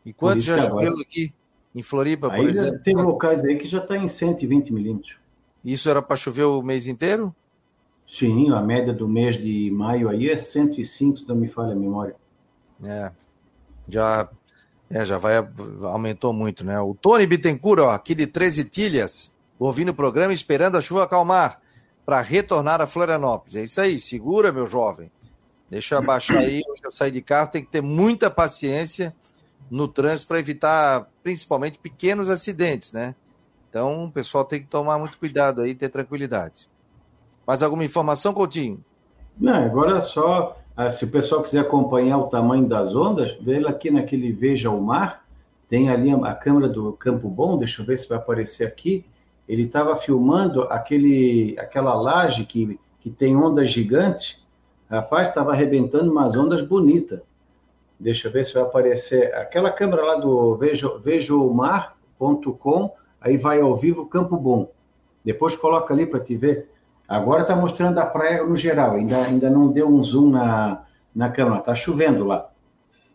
E 0.03 0.11
quanto 0.11 0.39
já 0.39 0.57
choveu 0.57 0.87
agora... 0.87 1.01
aqui 1.03 1.31
em 1.75 1.83
Floripa, 1.83 2.31
por 2.31 2.49
exemplo? 2.49 2.79
Tem 2.79 2.95
locais 2.95 3.43
aí 3.43 3.57
que 3.57 3.67
já 3.67 3.77
está 3.77 3.95
em 3.95 4.07
120 4.07 4.73
milímetros. 4.73 5.17
Isso 5.63 5.87
era 5.87 6.01
para 6.01 6.15
chover 6.15 6.45
o 6.45 6.63
mês 6.63 6.87
inteiro? 6.87 7.31
Sim, 8.07 8.49
a 8.53 8.59
média 8.59 8.91
do 8.91 9.07
mês 9.07 9.37
de 9.37 9.69
maio 9.69 10.09
aí 10.09 10.31
é 10.31 10.37
105, 10.39 11.17
se 11.17 11.27
não 11.27 11.35
me 11.35 11.47
falha 11.47 11.73
a 11.73 11.75
memória. 11.75 12.15
É, 12.83 13.11
já, 13.87 14.27
é, 14.89 15.05
já 15.05 15.19
vai, 15.19 15.47
aumentou 15.83 16.33
muito, 16.33 16.65
né? 16.65 16.79
O 16.79 16.95
Tony 16.95 17.27
Bittencourt, 17.27 17.81
ó, 17.81 17.91
aqui 17.91 18.15
de 18.15 18.25
13 18.25 18.63
Tilhas, 18.63 19.31
ouvindo 19.59 19.89
o 19.89 19.95
programa 19.95 20.33
esperando 20.33 20.75
a 20.75 20.81
chuva 20.81 21.03
acalmar 21.03 21.61
para 22.05 22.21
retornar 22.21 22.81
a 22.81 22.87
Florianópolis. 22.87 23.55
É 23.55 23.63
isso 23.63 23.81
aí, 23.81 23.99
segura, 23.99 24.51
meu 24.51 24.67
jovem. 24.67 25.11
Deixa 25.69 25.95
eu 25.95 25.99
abaixar 25.99 26.37
aí, 26.37 26.61
eu 26.83 26.91
sair 26.91 27.11
de 27.11 27.21
carro, 27.21 27.49
tem 27.49 27.63
que 27.63 27.71
ter 27.71 27.81
muita 27.81 28.29
paciência 28.29 29.15
no 29.69 29.87
trânsito 29.87 30.27
para 30.27 30.39
evitar, 30.39 31.09
principalmente, 31.23 31.79
pequenos 31.79 32.29
acidentes, 32.29 32.91
né? 32.91 33.15
Então, 33.69 34.05
o 34.05 34.11
pessoal 34.11 34.45
tem 34.45 34.61
que 34.61 34.67
tomar 34.67 34.99
muito 34.99 35.17
cuidado 35.17 35.61
aí, 35.61 35.73
ter 35.73 35.89
tranquilidade. 35.89 36.69
Mais 37.45 37.63
alguma 37.63 37.83
informação, 37.83 38.33
Coutinho? 38.33 38.79
Não, 39.37 39.65
agora 39.65 40.01
só, 40.01 40.57
ah, 40.77 40.89
se 40.89 41.03
o 41.03 41.11
pessoal 41.11 41.43
quiser 41.43 41.59
acompanhar 41.59 42.19
o 42.19 42.27
tamanho 42.27 42.67
das 42.67 42.95
ondas, 42.95 43.35
vê 43.41 43.57
aqui 43.67 43.91
naquele 43.91 44.31
Veja 44.31 44.69
o 44.69 44.81
Mar, 44.81 45.25
tem 45.67 45.89
ali 45.89 46.11
a 46.11 46.33
câmera 46.33 46.69
do 46.69 46.93
Campo 46.93 47.27
Bom, 47.27 47.57
deixa 47.57 47.81
eu 47.81 47.85
ver 47.85 47.97
se 47.97 48.07
vai 48.07 48.17
aparecer 48.17 48.65
aqui, 48.65 49.03
ele 49.47 49.63
estava 49.63 49.95
filmando 49.95 50.63
aquele, 50.63 51.55
aquela 51.59 51.93
laje 51.93 52.45
que, 52.45 52.79
que 52.99 53.09
tem 53.09 53.35
ondas 53.35 53.69
gigantes. 53.69 54.43
Rapaz, 54.89 55.29
estava 55.29 55.51
arrebentando 55.51 56.11
umas 56.11 56.35
ondas 56.35 56.61
bonitas. 56.65 57.19
Deixa 57.99 58.27
eu 58.27 58.31
ver 58.31 58.45
se 58.45 58.53
vai 58.53 58.63
aparecer. 58.63 59.33
Aquela 59.35 59.71
câmera 59.71 60.03
lá 60.03 60.15
do 60.15 60.59
vejomar.com, 61.03 62.91
aí 63.21 63.37
vai 63.37 63.61
ao 63.61 63.75
vivo 63.75 64.07
Campo 64.07 64.35
Bom. 64.37 64.71
Depois 65.23 65.55
coloca 65.55 65.93
ali 65.93 66.05
para 66.05 66.19
te 66.19 66.35
ver. 66.35 66.69
Agora 67.07 67.43
está 67.43 67.55
mostrando 67.55 67.99
a 67.99 68.05
praia 68.05 68.43
no 68.43 68.55
geral, 68.55 68.93
ainda, 68.93 69.17
ainda 69.17 69.49
não 69.49 69.71
deu 69.71 69.87
um 69.87 70.03
zoom 70.03 70.31
na, 70.31 70.83
na 71.13 71.29
câmera. 71.29 71.59
Está 71.59 71.75
chovendo 71.75 72.25
lá. 72.25 72.49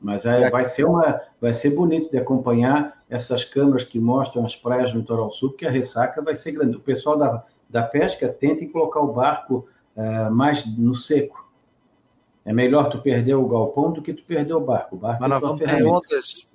Mas 0.01 0.25
aí 0.25 0.49
vai 0.51 0.65
ser, 0.65 0.85
uma, 0.85 1.21
vai 1.41 1.53
ser 1.53 1.71
bonito 1.71 2.11
de 2.11 2.17
acompanhar 2.17 3.03
essas 3.09 3.45
câmeras 3.45 3.85
que 3.85 4.01
mostram 4.01 4.47
as 4.47 4.57
praias 4.57 4.93
do 4.93 5.01
litoral 5.01 5.31
sul, 5.31 5.51
porque 5.51 5.67
a 5.67 5.71
ressaca 5.71 6.23
vai 6.23 6.37
ser 6.37 6.53
grande. 6.53 6.77
O 6.77 6.81
pessoal 6.81 7.19
da, 7.19 7.45
da 7.69 7.83
pesca 7.83 8.29
tenta 8.29 8.67
colocar 8.67 9.01
o 9.01 9.13
barco 9.13 9.69
uh, 9.95 10.31
mais 10.31 10.65
no 10.79 10.97
seco. 10.97 11.51
É 12.47 12.53
melhor 12.53 12.89
tu 12.89 12.99
perder 13.03 13.35
o 13.35 13.47
galpão 13.47 13.93
do 13.93 14.01
que 14.01 14.15
tu 14.15 14.25
perder 14.25 14.55
o 14.55 14.61
barco. 14.61 14.97
O 14.97 14.99
barco 14.99 15.21
Mas 15.21 15.29
nós 15.29 15.41
vamos 15.43 15.61
ter 15.61 15.85
ondas. 15.85 16.49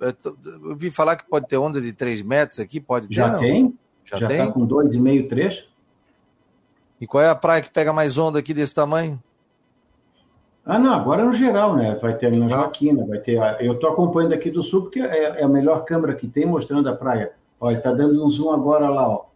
Eu 0.44 0.74
vi 0.74 0.90
falar 0.90 1.14
que 1.14 1.28
pode 1.28 1.46
ter 1.46 1.56
onda 1.56 1.80
de 1.80 1.92
3 1.92 2.22
metros 2.22 2.58
aqui, 2.58 2.80
pode 2.80 3.06
ter. 3.06 3.14
Já 3.14 3.28
não? 3.28 3.38
tem? 3.38 3.78
Já, 4.04 4.18
Já 4.18 4.26
tem? 4.26 4.40
está 4.40 4.52
com 4.52 4.66
2,5, 4.66 5.28
3. 5.28 5.64
E 7.00 7.06
qual 7.06 7.22
é 7.22 7.28
a 7.28 7.34
praia 7.34 7.62
que 7.62 7.70
pega 7.70 7.92
mais 7.92 8.18
onda 8.18 8.40
aqui 8.40 8.52
desse 8.52 8.74
tamanho? 8.74 9.22
Ah, 10.68 10.80
não, 10.80 10.92
agora 10.92 11.24
no 11.24 11.32
geral, 11.32 11.76
né? 11.76 11.94
Vai 11.94 12.18
ter 12.18 12.36
na 12.36 12.48
Joaquina, 12.48 13.06
vai 13.06 13.20
ter. 13.20 13.40
A... 13.40 13.62
Eu 13.62 13.74
estou 13.74 13.88
acompanhando 13.88 14.32
aqui 14.32 14.50
do 14.50 14.64
sul 14.64 14.82
porque 14.82 14.98
é, 15.00 15.40
é, 15.40 15.44
a 15.44 15.48
melhor 15.48 15.84
câmera 15.84 16.12
que 16.16 16.26
tem 16.26 16.44
mostrando 16.44 16.88
a 16.88 16.96
praia. 16.96 17.32
Olha, 17.60 17.76
está 17.76 17.92
dando 17.92 18.24
um 18.24 18.28
zoom 18.28 18.50
agora 18.50 18.90
lá, 18.90 19.08
ó. 19.08 19.26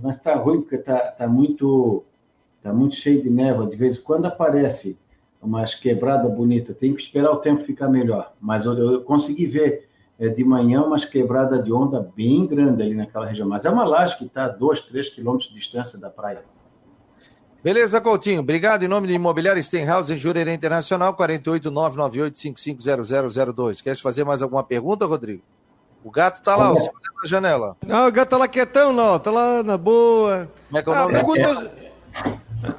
Mas 0.00 0.16
está 0.16 0.36
ruim 0.36 0.60
porque 0.60 0.76
está 0.76 1.10
tá 1.10 1.26
muito, 1.26 2.04
tá 2.62 2.72
muito 2.72 2.94
cheio 2.94 3.20
de 3.20 3.28
névoa. 3.28 3.66
De 3.66 3.76
vez 3.76 3.98
em 3.98 4.02
quando 4.02 4.26
aparece 4.26 4.96
umas 5.42 5.74
quebrada 5.74 6.28
bonita. 6.28 6.72
Tem 6.72 6.94
que 6.94 7.02
esperar 7.02 7.32
o 7.32 7.38
tempo 7.38 7.64
ficar 7.64 7.88
melhor. 7.88 8.32
Mas 8.40 8.64
eu, 8.64 8.74
eu 8.74 9.02
consegui 9.02 9.46
ver 9.46 9.88
é, 10.20 10.28
de 10.28 10.44
manhã 10.44 10.82
umas 10.82 11.04
quebradas 11.04 11.64
de 11.64 11.72
onda 11.72 12.08
bem 12.14 12.46
grande 12.46 12.80
ali 12.80 12.94
naquela 12.94 13.26
região. 13.26 13.48
Mas 13.48 13.64
é 13.64 13.70
uma 13.70 13.84
laje 13.84 14.16
que 14.16 14.24
está 14.24 14.44
a 14.44 14.48
2, 14.48 14.82
3 14.82 15.08
quilômetros 15.10 15.48
de 15.48 15.56
distância 15.56 15.98
da 15.98 16.10
praia. 16.10 16.44
Beleza, 17.66 18.00
Coutinho. 18.00 18.40
Obrigado. 18.42 18.84
Em 18.84 18.88
nome 18.88 19.08
de 19.08 19.14
Imobiliário 19.14 19.60
Stenhouse 19.60 20.14
em 20.14 20.16
Jurerê 20.16 20.54
Internacional, 20.54 21.16
48998550002. 21.16 23.82
Quer 23.82 23.96
fazer 23.96 24.22
mais 24.22 24.40
alguma 24.40 24.62
pergunta, 24.62 25.04
Rodrigo? 25.04 25.42
O 26.04 26.10
gato 26.12 26.40
tá 26.44 26.54
lá, 26.54 26.72
ó, 26.72 26.76
na 26.76 27.24
janela. 27.24 27.76
Não, 27.84 28.06
o 28.06 28.12
gato 28.12 28.28
tá 28.28 28.36
lá 28.36 28.46
quietão, 28.46 28.92
não. 28.92 29.18
Tá 29.18 29.32
lá 29.32 29.64
na 29.64 29.76
boa. 29.76 30.48
Como 30.68 30.78
é 30.78 30.82
que 30.84 30.88
é 30.88 30.92
o 30.92 30.94
nome? 30.94 31.16
Ah, 31.16 31.24
pergunta... 31.24 31.72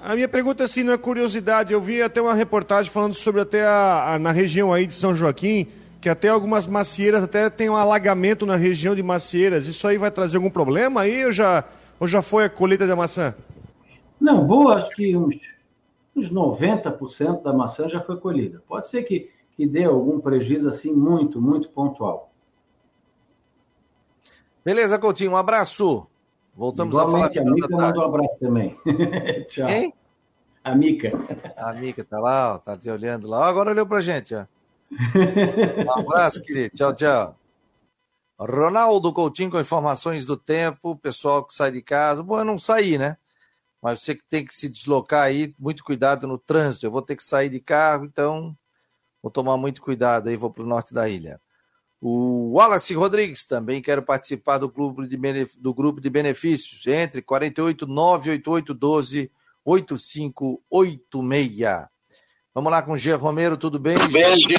A 0.05 0.15
minha 0.15 0.29
pergunta 0.29 0.63
assim 0.63 0.83
não 0.83 0.93
é 0.93 0.97
curiosidade. 0.97 1.73
Eu 1.73 1.81
vi 1.81 2.01
até 2.01 2.21
uma 2.21 2.33
reportagem 2.33 2.89
falando 2.89 3.13
sobre 3.13 3.41
até 3.41 3.65
a, 3.65 4.13
a, 4.13 4.19
na 4.19 4.31
região 4.31 4.71
aí 4.71 4.87
de 4.87 4.93
São 4.93 5.13
Joaquim 5.13 5.67
que 5.99 6.07
até 6.07 6.29
algumas 6.29 6.65
macieiras 6.65 7.21
até 7.21 7.49
tem 7.49 7.69
um 7.69 7.75
alagamento 7.75 8.45
na 8.45 8.55
região 8.55 8.95
de 8.95 9.03
macieiras. 9.03 9.67
Isso 9.67 9.85
aí 9.85 9.97
vai 9.97 10.11
trazer 10.11 10.37
algum 10.37 10.49
problema 10.49 11.01
aí 11.01 11.25
ou 11.25 11.33
já 11.33 11.65
ou 11.99 12.07
já 12.07 12.21
foi 12.21 12.45
a 12.45 12.49
colheita 12.49 12.87
da 12.87 12.95
maçã? 12.95 13.35
Não, 14.19 14.45
boa, 14.45 14.75
acho 14.75 14.89
que 14.91 15.15
uns, 15.15 15.35
uns 16.15 16.31
90% 16.31 17.43
da 17.43 17.53
maçã 17.53 17.87
já 17.87 18.01
foi 18.01 18.17
colhida. 18.17 18.63
Pode 18.67 18.87
ser 18.87 19.03
que, 19.03 19.29
que 19.55 19.67
dê 19.67 19.83
algum 19.83 20.19
prejuízo 20.19 20.67
assim 20.67 20.91
muito, 20.93 21.41
muito 21.41 21.69
pontual. 21.69 22.31
Beleza, 24.65 24.99
Coutinho, 24.99 25.31
um 25.31 25.37
abraço. 25.37 26.07
Voltamos 26.55 26.95
Igualmente, 26.95 27.39
a 27.39 27.43
falar. 27.43 27.51
A 27.51 27.55
Mica 27.55 27.77
mandou 27.77 28.03
um 28.03 28.07
abraço 28.07 28.39
também. 28.39 28.75
Tchau. 29.47 29.67
Quem? 29.67 29.93
A 30.63 30.75
Mica. 30.75 31.11
A 31.55 31.73
Mica 31.73 32.03
tá 32.03 32.19
lá, 32.19 32.55
ó, 32.55 32.57
tá 32.57 32.75
te 32.75 32.89
olhando 32.89 33.27
lá. 33.27 33.47
Agora 33.47 33.71
olhou 33.71 33.85
pra 33.85 34.01
gente, 34.01 34.35
ó. 34.35 34.45
Um 34.91 35.99
abraço, 35.99 36.41
querido. 36.41 36.75
Tchau, 36.75 36.93
tchau. 36.93 37.37
Ronaldo 38.39 39.13
Coutinho 39.13 39.49
com 39.49 39.59
informações 39.59 40.25
do 40.25 40.37
tempo, 40.37 40.95
pessoal 40.97 41.43
que 41.43 41.53
sai 41.53 41.71
de 41.71 41.81
casa. 41.81 42.21
Bom, 42.21 42.39
eu 42.39 42.45
não 42.45 42.59
saí, 42.59 42.97
né? 42.97 43.17
Mas 43.81 44.01
você 44.01 44.15
que 44.15 44.23
tem 44.29 44.45
que 44.45 44.55
se 44.55 44.69
deslocar 44.69 45.23
aí, 45.23 45.53
muito 45.59 45.83
cuidado 45.83 46.27
no 46.27 46.37
trânsito. 46.37 46.85
Eu 46.85 46.91
vou 46.91 47.01
ter 47.01 47.15
que 47.15 47.23
sair 47.23 47.49
de 47.49 47.59
carro, 47.59 48.05
então 48.05 48.55
vou 49.21 49.31
tomar 49.31 49.57
muito 49.57 49.81
cuidado 49.81 50.29
aí, 50.29 50.35
vou 50.35 50.51
para 50.51 50.63
o 50.63 50.67
norte 50.67 50.93
da 50.93 51.07
ilha. 51.07 51.39
O 51.99 52.53
Wallace 52.53 52.93
Rodrigues 52.93 53.43
também 53.43 53.81
quero 53.81 54.03
participar 54.03 54.59
do, 54.59 54.69
clube 54.69 55.07
de 55.07 55.17
do 55.57 55.73
grupo 55.73 55.99
de 55.99 56.09
benefícios. 56.09 56.85
Entre 56.85 57.21
48 57.21 57.87
988 57.87 58.73
12 58.73 59.31
8586. 59.65 61.87
Vamos 62.53 62.71
lá 62.71 62.81
com 62.81 62.93
o 62.93 62.97
G. 62.97 63.13
Romero, 63.13 63.57
tudo 63.57 63.77
bem? 63.77 63.97
Tudo 63.97 64.13
bem, 64.13 64.49
G. 64.49 64.55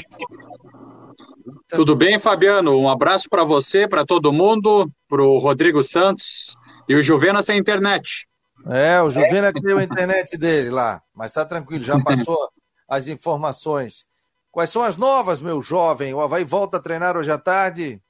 Tudo 1.69 1.95
bem, 1.95 2.19
Fabiano? 2.19 2.77
Um 2.77 2.89
abraço 2.89 3.29
para 3.29 3.43
você, 3.43 3.87
para 3.87 4.05
todo 4.05 4.33
mundo, 4.33 4.89
para 5.07 5.23
o 5.23 5.37
Rodrigo 5.37 5.81
Santos 5.83 6.55
e 6.87 6.95
o 6.95 7.01
Juvena 7.01 7.41
sem 7.41 7.57
internet. 7.57 8.28
É, 8.71 9.01
o 9.01 9.09
Juvena 9.09 9.51
tem 9.51 9.77
a 9.77 9.83
internet 9.83 10.37
dele 10.37 10.69
lá, 10.69 11.01
mas 11.13 11.31
está 11.31 11.43
tranquilo, 11.43 11.83
já 11.83 11.99
passou 11.99 12.49
as 12.87 13.07
informações. 13.07 14.05
Quais 14.51 14.69
são 14.69 14.83
as 14.83 14.97
novas, 14.97 15.41
meu 15.41 15.61
jovem? 15.61 16.13
O 16.13 16.21
Havaí 16.21 16.43
volta 16.43 16.77
a 16.77 16.79
treinar 16.79 17.17
hoje 17.17 17.31
à 17.31 17.37
tarde? 17.37 18.01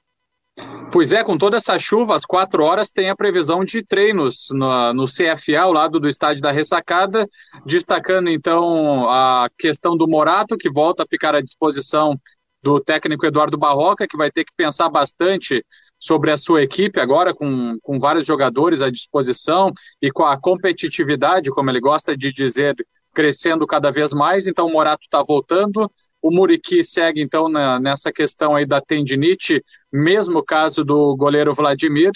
Pois 0.92 1.12
é, 1.12 1.22
com 1.22 1.38
toda 1.38 1.56
essa 1.56 1.78
chuva, 1.78 2.14
às 2.14 2.24
quatro 2.24 2.64
horas 2.64 2.90
tem 2.90 3.08
a 3.08 3.16
previsão 3.16 3.64
de 3.64 3.82
treinos 3.82 4.48
no, 4.50 4.92
no 4.92 5.04
CFA, 5.04 5.60
ao 5.60 5.72
lado 5.72 6.00
do 6.00 6.08
estádio 6.08 6.42
da 6.42 6.50
Ressacada, 6.50 7.26
destacando 7.64 8.28
então 8.28 9.08
a 9.08 9.48
questão 9.58 9.96
do 9.96 10.08
Morato, 10.08 10.58
que 10.58 10.70
volta 10.70 11.04
a 11.04 11.06
ficar 11.08 11.34
à 11.34 11.40
disposição 11.40 12.18
do 12.62 12.80
técnico 12.80 13.24
Eduardo 13.24 13.56
Barroca, 13.56 14.06
que 14.06 14.16
vai 14.16 14.30
ter 14.30 14.44
que 14.44 14.52
pensar 14.56 14.88
bastante 14.88 15.64
sobre 16.00 16.30
a 16.30 16.36
sua 16.36 16.62
equipe 16.62 16.98
agora, 16.98 17.34
com, 17.34 17.78
com 17.82 17.98
vários 17.98 18.26
jogadores 18.26 18.80
à 18.80 18.90
disposição 18.90 19.70
e 20.00 20.10
com 20.10 20.24
a 20.24 20.40
competitividade, 20.40 21.50
como 21.50 21.70
ele 21.70 21.80
gosta 21.80 22.16
de 22.16 22.32
dizer, 22.32 22.74
crescendo 23.14 23.66
cada 23.66 23.90
vez 23.90 24.12
mais. 24.12 24.46
Então, 24.46 24.66
o 24.66 24.72
Morato 24.72 25.02
está 25.04 25.22
voltando. 25.22 25.90
O 26.22 26.30
Muriqui 26.30 26.82
segue, 26.82 27.22
então, 27.22 27.48
na, 27.48 27.78
nessa 27.78 28.10
questão 28.10 28.56
aí 28.56 28.66
da 28.66 28.80
tendinite, 28.80 29.62
mesmo 29.92 30.42
caso 30.42 30.84
do 30.84 31.14
goleiro 31.16 31.54
Vladimir. 31.54 32.12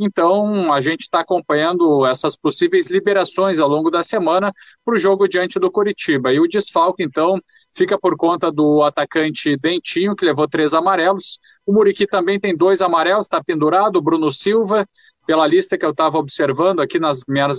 Então, 0.00 0.72
a 0.72 0.80
gente 0.80 1.02
está 1.02 1.20
acompanhando 1.20 2.06
essas 2.06 2.36
possíveis 2.36 2.86
liberações 2.86 3.58
ao 3.58 3.68
longo 3.68 3.90
da 3.90 4.02
semana 4.02 4.52
para 4.84 4.94
o 4.94 4.98
jogo 4.98 5.26
diante 5.26 5.58
do 5.58 5.70
Coritiba. 5.70 6.32
E 6.32 6.38
o 6.38 6.46
desfalque, 6.46 7.02
então, 7.02 7.40
fica 7.76 7.98
por 7.98 8.16
conta 8.16 8.50
do 8.50 8.82
atacante 8.82 9.56
Dentinho, 9.56 10.16
que 10.16 10.24
levou 10.24 10.48
três 10.48 10.74
amarelos. 10.74 11.38
O 11.66 11.72
Muriqui 11.72 12.06
também 12.06 12.40
tem 12.40 12.56
dois 12.56 12.82
amarelos, 12.82 13.26
está 13.26 13.42
pendurado. 13.42 13.96
O 13.96 14.02
Bruno 14.02 14.32
Silva, 14.32 14.86
pela 15.26 15.46
lista 15.46 15.76
que 15.76 15.84
eu 15.84 15.90
estava 15.90 16.18
observando 16.18 16.80
aqui 16.80 16.98
nas 16.98 17.20
minhas, 17.28 17.58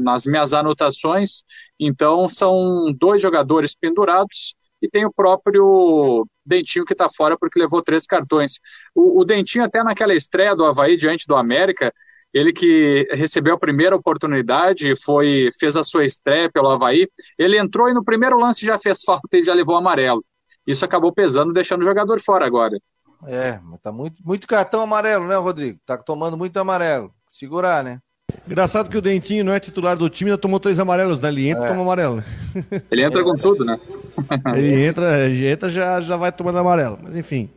nas 0.00 0.26
minhas 0.26 0.52
anotações. 0.52 1.42
Então, 1.78 2.28
são 2.28 2.92
dois 2.98 3.20
jogadores 3.20 3.74
pendurados 3.74 4.54
e 4.82 4.88
tem 4.88 5.04
o 5.04 5.12
próprio 5.12 6.26
Dentinho 6.44 6.84
que 6.84 6.94
está 6.94 7.08
fora 7.08 7.36
porque 7.38 7.60
levou 7.60 7.82
três 7.82 8.06
cartões. 8.06 8.58
O, 8.94 9.20
o, 9.20 9.24
Dentinho, 9.24 9.64
até 9.64 9.82
naquela 9.84 10.14
estreia 10.14 10.56
do 10.56 10.64
Havaí 10.64 10.96
diante 10.96 11.26
do 11.26 11.36
América, 11.36 11.92
ele 12.32 12.52
que 12.52 13.08
recebeu 13.12 13.54
a 13.54 13.58
primeira 13.58 13.96
oportunidade, 13.96 14.94
foi 15.02 15.48
fez 15.58 15.76
a 15.76 15.82
sua 15.82 16.04
estreia 16.04 16.50
pelo 16.50 16.68
Havaí, 16.68 17.08
ele 17.38 17.58
entrou 17.58 17.88
e 17.88 17.94
no 17.94 18.04
primeiro 18.04 18.38
lance 18.38 18.64
já 18.64 18.78
fez 18.78 19.02
falta 19.02 19.26
e 19.32 19.42
já 19.42 19.54
levou 19.54 19.76
amarelo. 19.76 20.20
Isso 20.66 20.84
acabou 20.84 21.12
pesando, 21.12 21.52
deixando 21.52 21.82
o 21.82 21.84
jogador 21.84 22.20
fora 22.20 22.46
agora. 22.46 22.78
É, 23.26 23.58
mas 23.62 23.80
tá 23.80 23.92
muito, 23.92 24.16
muito 24.24 24.46
cartão 24.46 24.82
amarelo, 24.82 25.26
né, 25.26 25.36
Rodrigo? 25.36 25.78
Tá 25.84 25.98
tomando 25.98 26.36
muito 26.36 26.56
amarelo. 26.56 27.12
Segurar, 27.28 27.84
né? 27.84 27.98
Engraçado 28.46 28.88
que 28.88 28.96
o 28.96 29.02
Dentinho 29.02 29.44
não 29.44 29.52
é 29.52 29.60
titular 29.60 29.96
do 29.96 30.08
time, 30.08 30.30
ainda 30.30 30.40
tomou 30.40 30.60
três 30.60 30.78
amarelos, 30.78 31.20
né? 31.20 31.28
Ele 31.28 31.48
entra 31.48 31.64
e 31.64 31.66
é. 31.66 31.68
toma 31.70 31.82
amarelo. 31.82 32.24
Ele 32.90 33.04
entra 33.04 33.22
com 33.22 33.36
tudo, 33.36 33.64
né? 33.64 33.78
Ele 34.54 34.84
entra, 34.84 35.28
entra 35.30 35.68
já, 35.68 36.00
já 36.00 36.16
vai 36.16 36.32
tomando 36.32 36.58
amarelo. 36.58 36.98
Mas 37.02 37.16
enfim, 37.16 37.50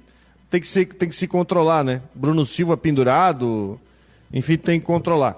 tem 0.49 0.59
que, 0.59 0.67
ser, 0.67 0.85
tem 0.85 1.07
que 1.07 1.15
se 1.15 1.27
controlar, 1.27 1.83
né? 1.83 2.01
Bruno 2.13 2.45
Silva 2.45 2.75
pendurado, 2.75 3.79
enfim, 4.33 4.57
tem 4.57 4.79
que 4.79 4.85
controlar. 4.85 5.37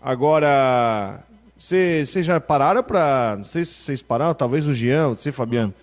Agora, 0.00 1.20
vocês 1.58 2.12
já 2.24 2.38
pararam 2.40 2.82
para. 2.82 3.34
Não 3.36 3.44
sei 3.44 3.64
se 3.64 3.72
vocês 3.74 4.00
pararam, 4.00 4.34
talvez 4.34 4.66
o 4.66 4.72
Jean, 4.72 5.08
você, 5.08 5.32
Fabiano, 5.32 5.74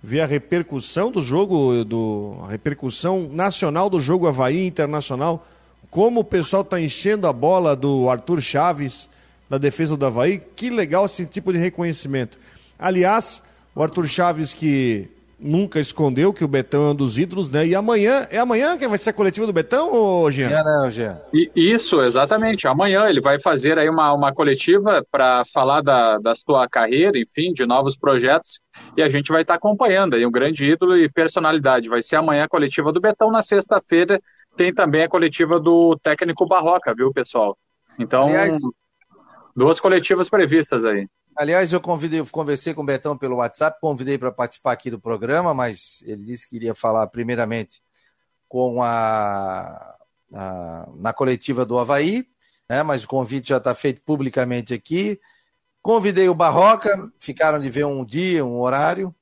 ver 0.00 0.20
a 0.20 0.26
repercussão 0.26 1.10
do 1.10 1.22
jogo, 1.22 1.84
do, 1.84 2.36
a 2.44 2.48
repercussão 2.48 3.28
nacional 3.28 3.90
do 3.90 4.00
jogo 4.00 4.28
Havaí 4.28 4.66
Internacional 4.66 5.46
como 5.92 6.20
o 6.20 6.24
pessoal 6.24 6.62
está 6.62 6.80
enchendo 6.80 7.26
a 7.26 7.32
bola 7.34 7.76
do 7.76 8.08
Arthur 8.08 8.40
Chaves 8.40 9.10
na 9.50 9.58
defesa 9.58 9.94
do 9.94 10.06
Havaí. 10.06 10.40
Que 10.56 10.70
legal 10.70 11.04
esse 11.04 11.26
tipo 11.26 11.52
de 11.52 11.58
reconhecimento. 11.58 12.38
Aliás, 12.78 13.42
o 13.74 13.82
Arthur 13.82 14.08
Chaves 14.08 14.54
que 14.54 15.10
nunca 15.42 15.80
escondeu 15.80 16.32
que 16.32 16.44
o 16.44 16.48
Betão 16.48 16.86
é 16.86 16.90
um 16.90 16.94
dos 16.94 17.18
ídolos, 17.18 17.50
né? 17.50 17.66
E 17.66 17.74
amanhã, 17.74 18.26
é 18.30 18.38
amanhã 18.38 18.78
que 18.78 18.86
vai 18.86 18.96
ser 18.96 19.10
a 19.10 19.12
coletiva 19.12 19.46
do 19.46 19.52
Betão, 19.52 19.92
ou 19.92 20.30
Jean? 20.30 20.50
É, 20.50 20.62
não, 20.62 20.90
Jean. 20.90 21.20
Isso, 21.54 22.00
exatamente. 22.00 22.66
Amanhã 22.68 23.06
ele 23.06 23.20
vai 23.20 23.40
fazer 23.40 23.78
aí 23.78 23.88
uma, 23.88 24.12
uma 24.12 24.32
coletiva 24.32 25.04
para 25.10 25.44
falar 25.52 25.82
da, 25.82 26.18
da 26.18 26.34
sua 26.34 26.68
carreira, 26.68 27.18
enfim, 27.18 27.52
de 27.52 27.66
novos 27.66 27.96
projetos. 27.96 28.60
E 28.96 29.02
a 29.02 29.08
gente 29.08 29.32
vai 29.32 29.42
estar 29.42 29.54
tá 29.54 29.58
acompanhando 29.58 30.14
aí 30.14 30.24
um 30.24 30.30
grande 30.30 30.64
ídolo 30.64 30.96
e 30.96 31.10
personalidade. 31.10 31.88
Vai 31.88 32.00
ser 32.00 32.16
amanhã 32.16 32.44
a 32.44 32.48
coletiva 32.48 32.92
do 32.92 33.00
Betão. 33.00 33.30
Na 33.30 33.42
sexta-feira 33.42 34.20
tem 34.56 34.72
também 34.72 35.02
a 35.02 35.08
coletiva 35.08 35.58
do 35.58 35.98
técnico 36.02 36.46
Barroca, 36.46 36.94
viu, 36.94 37.12
pessoal? 37.12 37.58
Então, 37.98 38.28
Aliás, 38.28 38.60
duas 39.56 39.80
coletivas 39.80 40.30
previstas 40.30 40.84
aí. 40.84 41.06
Aliás, 41.34 41.72
eu 41.72 41.80
convidei, 41.80 42.22
conversei 42.26 42.74
com 42.74 42.82
o 42.82 42.84
Betão 42.84 43.16
pelo 43.16 43.36
WhatsApp, 43.36 43.80
convidei 43.80 44.18
para 44.18 44.30
participar 44.30 44.72
aqui 44.72 44.90
do 44.90 45.00
programa, 45.00 45.54
mas 45.54 46.02
ele 46.06 46.24
disse 46.24 46.46
que 46.46 46.56
iria 46.56 46.74
falar 46.74 47.06
primeiramente 47.06 47.82
com 48.48 48.82
a, 48.82 49.96
a 50.34 50.88
na 50.96 51.12
coletiva 51.12 51.64
do 51.64 51.78
Havaí, 51.78 52.26
né? 52.68 52.82
Mas 52.82 53.04
o 53.04 53.08
convite 53.08 53.48
já 53.48 53.56
está 53.56 53.74
feito 53.74 54.02
publicamente 54.02 54.74
aqui. 54.74 55.18
Convidei 55.80 56.28
o 56.28 56.34
Barroca, 56.34 57.10
ficaram 57.18 57.58
de 57.58 57.70
ver 57.70 57.86
um 57.86 58.04
dia, 58.04 58.44
um 58.44 58.60
horário. 58.60 59.14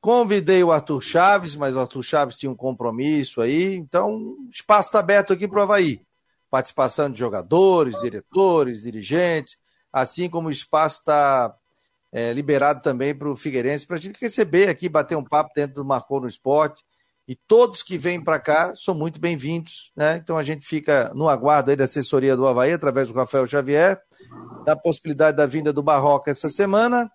Convidei 0.00 0.62
o 0.62 0.70
Arthur 0.70 1.00
Chaves, 1.00 1.56
mas 1.56 1.74
o 1.74 1.80
Arthur 1.80 2.02
Chaves 2.02 2.38
tinha 2.38 2.52
um 2.52 2.54
compromisso 2.54 3.40
aí. 3.40 3.74
Então, 3.74 4.36
espaço 4.50 4.90
está 4.90 5.00
aberto 5.00 5.32
aqui 5.32 5.48
para 5.48 5.60
o 5.60 5.62
Havaí. 5.62 6.02
Participação 6.50 7.10
de 7.10 7.18
jogadores, 7.18 8.00
diretores, 8.00 8.82
dirigentes 8.82 9.56
assim 9.92 10.28
como 10.28 10.48
o 10.48 10.50
espaço 10.50 11.00
está 11.00 11.54
é, 12.12 12.32
liberado 12.32 12.82
também 12.82 13.14
para 13.14 13.30
o 13.30 13.36
Figueirense, 13.36 13.86
para 13.86 13.96
a 13.96 14.00
gente 14.00 14.20
receber 14.20 14.68
aqui, 14.68 14.88
bater 14.88 15.16
um 15.16 15.24
papo 15.24 15.50
dentro 15.54 15.76
do 15.76 15.84
Marcou 15.84 16.20
no 16.20 16.28
Esporte. 16.28 16.82
E 17.26 17.36
todos 17.36 17.82
que 17.82 17.98
vêm 17.98 18.22
para 18.24 18.40
cá 18.40 18.74
são 18.74 18.94
muito 18.94 19.20
bem-vindos, 19.20 19.92
né? 19.94 20.16
Então 20.16 20.38
a 20.38 20.42
gente 20.42 20.66
fica 20.66 21.12
no 21.14 21.28
aguardo 21.28 21.70
aí 21.70 21.76
da 21.76 21.84
assessoria 21.84 22.34
do 22.34 22.46
Havaí, 22.46 22.72
através 22.72 23.08
do 23.08 23.14
Rafael 23.14 23.46
Xavier, 23.46 24.00
da 24.64 24.74
possibilidade 24.74 25.36
da 25.36 25.44
vinda 25.44 25.70
do 25.70 25.82
Barroca 25.82 26.30
essa 26.30 26.48
semana, 26.48 27.10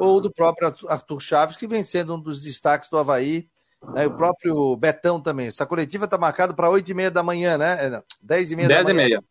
ou 0.00 0.20
do 0.20 0.32
próprio 0.32 0.74
Arthur 0.88 1.20
Chaves, 1.20 1.56
que 1.56 1.68
vem 1.68 1.84
sendo 1.84 2.16
um 2.16 2.20
dos 2.20 2.42
destaques 2.42 2.88
do 2.88 2.98
Havaí 2.98 3.48
Né? 3.94 4.06
O 4.06 4.16
próprio 4.16 4.74
Betão 4.76 5.20
também. 5.20 5.46
Essa 5.46 5.66
coletiva 5.66 6.06
está 6.06 6.18
marcada 6.18 6.52
para 6.52 6.70
8 6.70 6.90
e 6.90 6.94
meia 6.94 7.10
da 7.10 7.22
manhã, 7.22 7.56
né? 7.56 8.02
10 8.22 8.52
e 8.52 8.56
meia 8.56 8.68
10 8.68 8.86
da 8.86 8.92
manhã. 8.92 8.96
10 8.96 9.06
e 9.06 9.10
meia. 9.10 9.24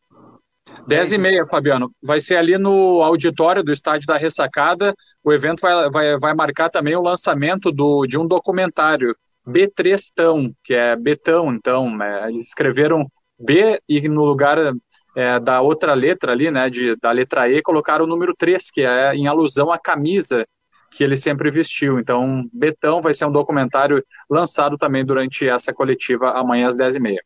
10 0.87 1.13
e 1.13 1.17
meia, 1.17 1.45
Fabiano. 1.45 1.91
Vai 2.01 2.19
ser 2.19 2.35
ali 2.35 2.57
no 2.57 3.01
auditório 3.01 3.63
do 3.63 3.71
Estádio 3.71 4.07
da 4.07 4.17
Ressacada. 4.17 4.93
O 5.23 5.31
evento 5.31 5.61
vai, 5.61 5.89
vai, 5.89 6.17
vai 6.17 6.33
marcar 6.33 6.69
também 6.69 6.95
o 6.95 7.01
lançamento 7.01 7.71
do, 7.71 8.05
de 8.05 8.17
um 8.17 8.27
documentário, 8.27 9.15
B3 9.47 9.99
Tão, 10.15 10.51
que 10.63 10.73
é 10.73 10.95
Betão, 10.95 11.53
então. 11.53 12.01
É, 12.01 12.31
escreveram 12.31 13.07
B 13.39 13.79
e 13.87 14.07
no 14.07 14.23
lugar 14.23 14.57
é, 15.15 15.39
da 15.39 15.61
outra 15.61 15.93
letra 15.93 16.31
ali, 16.31 16.49
né, 16.51 16.69
de, 16.69 16.95
da 16.97 17.11
letra 17.11 17.49
E, 17.49 17.61
colocaram 17.61 18.05
o 18.05 18.07
número 18.07 18.33
3, 18.37 18.69
que 18.71 18.81
é 18.81 19.13
em 19.15 19.27
alusão 19.27 19.71
à 19.71 19.77
camisa 19.77 20.45
que 20.91 21.03
ele 21.03 21.15
sempre 21.15 21.49
vestiu. 21.49 21.99
Então, 21.99 22.47
Betão 22.53 23.01
vai 23.01 23.13
ser 23.13 23.25
um 23.25 23.31
documentário 23.31 24.03
lançado 24.29 24.77
também 24.77 25.03
durante 25.03 25.47
essa 25.47 25.73
coletiva 25.73 26.31
amanhã 26.31 26.67
às 26.67 26.77
10h30. 26.77 27.17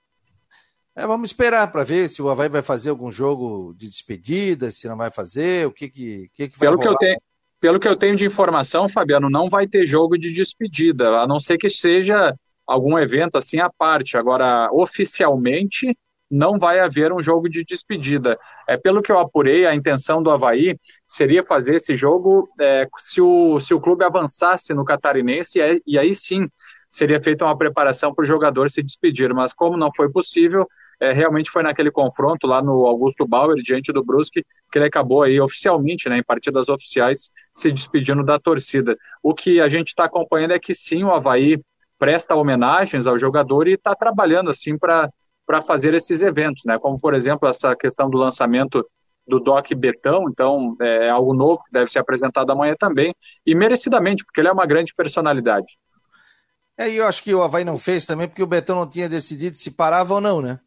É, 0.98 1.06
vamos 1.06 1.30
esperar 1.30 1.72
para 1.72 1.84
ver 1.84 2.10
se 2.10 2.24
o 2.24 2.28
Havaí 2.28 2.50
vai 2.50 2.64
fazer 2.64 2.90
algum 2.90 3.12
jogo 3.12 3.72
de 3.78 3.88
despedida, 3.88 4.72
se 4.72 4.88
não 4.88 4.98
vai 4.98 5.12
fazer, 5.12 5.68
o 5.68 5.72
que, 5.72 5.88
que, 5.88 6.28
que, 6.34 6.50
que 6.50 6.58
vai 6.58 6.70
pelo 6.70 6.80
que 6.80 6.88
eu 6.88 6.96
tenho 6.96 7.18
Pelo 7.62 7.80
que 7.80 7.88
eu 7.88 7.96
tenho 7.96 8.16
de 8.16 8.26
informação, 8.26 8.90
Fabiano, 8.90 9.30
não 9.30 9.48
vai 9.48 9.68
ter 9.68 9.86
jogo 9.86 10.18
de 10.18 10.34
despedida, 10.34 11.20
a 11.20 11.28
não 11.28 11.40
ser 11.40 11.60
que 11.60 11.70
seja 11.70 12.34
algum 12.66 12.98
evento 12.98 13.38
assim 13.38 13.60
à 13.60 13.70
parte. 13.70 14.18
Agora, 14.18 14.72
oficialmente, 14.74 15.96
não 16.32 16.58
vai 16.58 16.80
haver 16.80 17.14
um 17.14 17.22
jogo 17.22 17.48
de 17.48 17.64
despedida. 17.64 18.36
É, 18.68 18.76
pelo 18.76 19.04
que 19.04 19.12
eu 19.12 19.20
apurei, 19.20 19.68
a 19.68 19.76
intenção 19.76 20.24
do 20.24 20.32
Havaí 20.32 20.80
seria 21.08 21.44
fazer 21.44 21.76
esse 21.76 21.96
jogo 21.96 22.50
é, 22.60 22.88
se, 22.98 23.22
o, 23.22 23.60
se 23.60 23.72
o 23.72 23.80
clube 23.80 24.04
avançasse 24.04 24.74
no 24.74 24.84
catarinense, 24.84 25.60
e, 25.60 25.82
e 25.86 26.00
aí 26.00 26.16
sim 26.16 26.48
seria 26.90 27.20
feita 27.20 27.46
uma 27.46 27.58
preparação 27.58 28.14
para 28.16 28.24
o 28.24 28.26
jogador 28.26 28.70
se 28.72 28.82
despedir. 28.82 29.34
Mas 29.34 29.54
como 29.54 29.78
não 29.78 29.90
foi 29.94 30.12
possível, 30.12 30.68
é, 31.00 31.14
realmente 31.14 31.50
foi 31.50 31.64
naquele 31.64 31.92
confronto 31.92 32.48
lá 32.48 32.62
no 32.62 32.86
Augusto 32.86 33.28
Bauer, 33.28 33.58
diante 33.58 33.92
do 33.94 34.04
Brusque, 34.04 34.44
que 34.72 34.80
ele 34.80 34.86
acabou 34.86 35.24
aí 35.24 35.40
oficialmente, 35.40 36.10
né, 36.10 36.18
em 36.18 36.24
partidas 36.24 36.70
oficiais, 36.70 37.30
se 37.56 37.72
despedindo 37.72 38.24
da 38.24 38.40
torcida. 38.40 38.98
O 39.22 39.34
que 39.34 39.62
a 39.62 39.68
gente 39.68 39.90
está 39.90 40.06
acompanhando 40.06 40.54
é 40.54 40.60
que 40.60 40.74
sim, 40.74 41.04
o 41.04 41.12
Havaí 41.12 41.60
presta 42.00 42.36
homenagens 42.36 43.08
ao 43.08 43.18
jogador 43.18 43.68
e 43.68 43.74
está 43.74 43.96
trabalhando 43.96 44.50
assim 44.50 44.78
para 44.78 45.10
para 45.48 45.62
fazer 45.62 45.94
esses 45.94 46.22
eventos, 46.22 46.64
né? 46.66 46.78
Como, 46.78 47.00
por 47.00 47.14
exemplo, 47.14 47.48
essa 47.48 47.74
questão 47.74 48.10
do 48.10 48.18
lançamento 48.18 48.86
do 49.26 49.40
Doc 49.40 49.66
Betão, 49.76 50.30
então 50.30 50.76
é 50.82 51.10
algo 51.10 51.34
novo 51.34 51.64
que 51.64 51.72
deve 51.72 51.90
ser 51.90 52.00
apresentado 52.00 52.52
amanhã 52.52 52.76
também, 52.78 53.16
e 53.46 53.56
merecidamente, 53.56 54.26
porque 54.26 54.42
ele 54.42 54.50
é 54.50 54.52
uma 54.52 54.66
grande 54.66 54.94
personalidade. 54.94 55.78
É, 56.78 56.90
e 56.90 56.98
eu 56.98 57.08
acho 57.08 57.24
que 57.24 57.34
o 57.34 57.42
Havaí 57.42 57.64
não 57.64 57.78
fez 57.78 58.06
também, 58.06 58.28
porque 58.28 58.44
o 58.44 58.48
Betão 58.48 58.76
não 58.76 58.90
tinha 58.90 59.08
decidido 59.08 59.56
se 59.56 59.72
parava 59.72 60.16
ou 60.16 60.22
não, 60.22 60.42
né? 60.42 60.60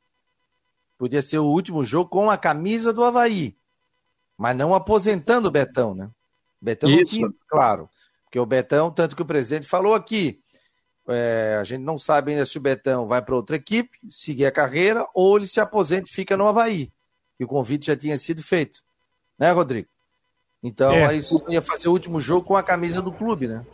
Podia 1.00 1.22
ser 1.22 1.38
o 1.38 1.46
último 1.46 1.82
jogo 1.82 2.10
com 2.10 2.28
a 2.28 2.36
camisa 2.36 2.92
do 2.92 3.02
Havaí, 3.02 3.56
mas 4.36 4.54
não 4.54 4.74
aposentando 4.74 5.48
o 5.48 5.50
Betão, 5.50 5.94
né? 5.94 6.10
Betão 6.60 6.90
Isso. 6.90 6.98
não 6.98 7.04
tinha, 7.04 7.38
claro, 7.48 7.88
porque 8.24 8.38
o 8.38 8.44
Betão, 8.44 8.90
tanto 8.90 9.16
que 9.16 9.22
o 9.22 9.24
presidente 9.24 9.66
falou 9.66 9.94
aqui, 9.94 10.42
é, 11.08 11.56
a 11.58 11.64
gente 11.64 11.80
não 11.80 11.98
sabe 11.98 12.32
ainda 12.32 12.44
se 12.44 12.58
o 12.58 12.60
Betão 12.60 13.08
vai 13.08 13.22
para 13.22 13.34
outra 13.34 13.56
equipe, 13.56 13.96
seguir 14.10 14.44
a 14.44 14.52
carreira, 14.52 15.08
ou 15.14 15.38
ele 15.38 15.48
se 15.48 15.58
aposenta 15.58 16.06
e 16.06 16.12
fica 16.12 16.36
no 16.36 16.46
Havaí. 16.46 16.92
Que 17.38 17.44
o 17.44 17.48
convite 17.48 17.86
já 17.86 17.96
tinha 17.96 18.18
sido 18.18 18.42
feito. 18.42 18.82
Né, 19.38 19.50
Rodrigo? 19.52 19.88
Então, 20.62 20.92
é. 20.92 21.06
aí 21.06 21.22
você 21.22 21.34
ia 21.48 21.62
fazer 21.62 21.88
o 21.88 21.92
último 21.92 22.20
jogo 22.20 22.46
com 22.46 22.56
a 22.56 22.62
camisa 22.62 23.00
do 23.00 23.10
clube, 23.10 23.48
né? 23.48 23.64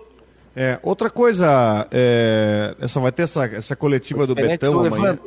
É, 0.55 0.79
outra 0.81 1.11
coisa, 1.11 1.89
é, 1.91 2.77
essa 2.79 3.01
vai 3.01 3.11
ter 3.11 3.23
essa, 3.23 3.47
essa 3.47 3.75
coletiva 3.75 4.29
do 4.29 4.35
Betão 4.37 4.75
do 4.75 4.87
amanhã. 4.87 5.19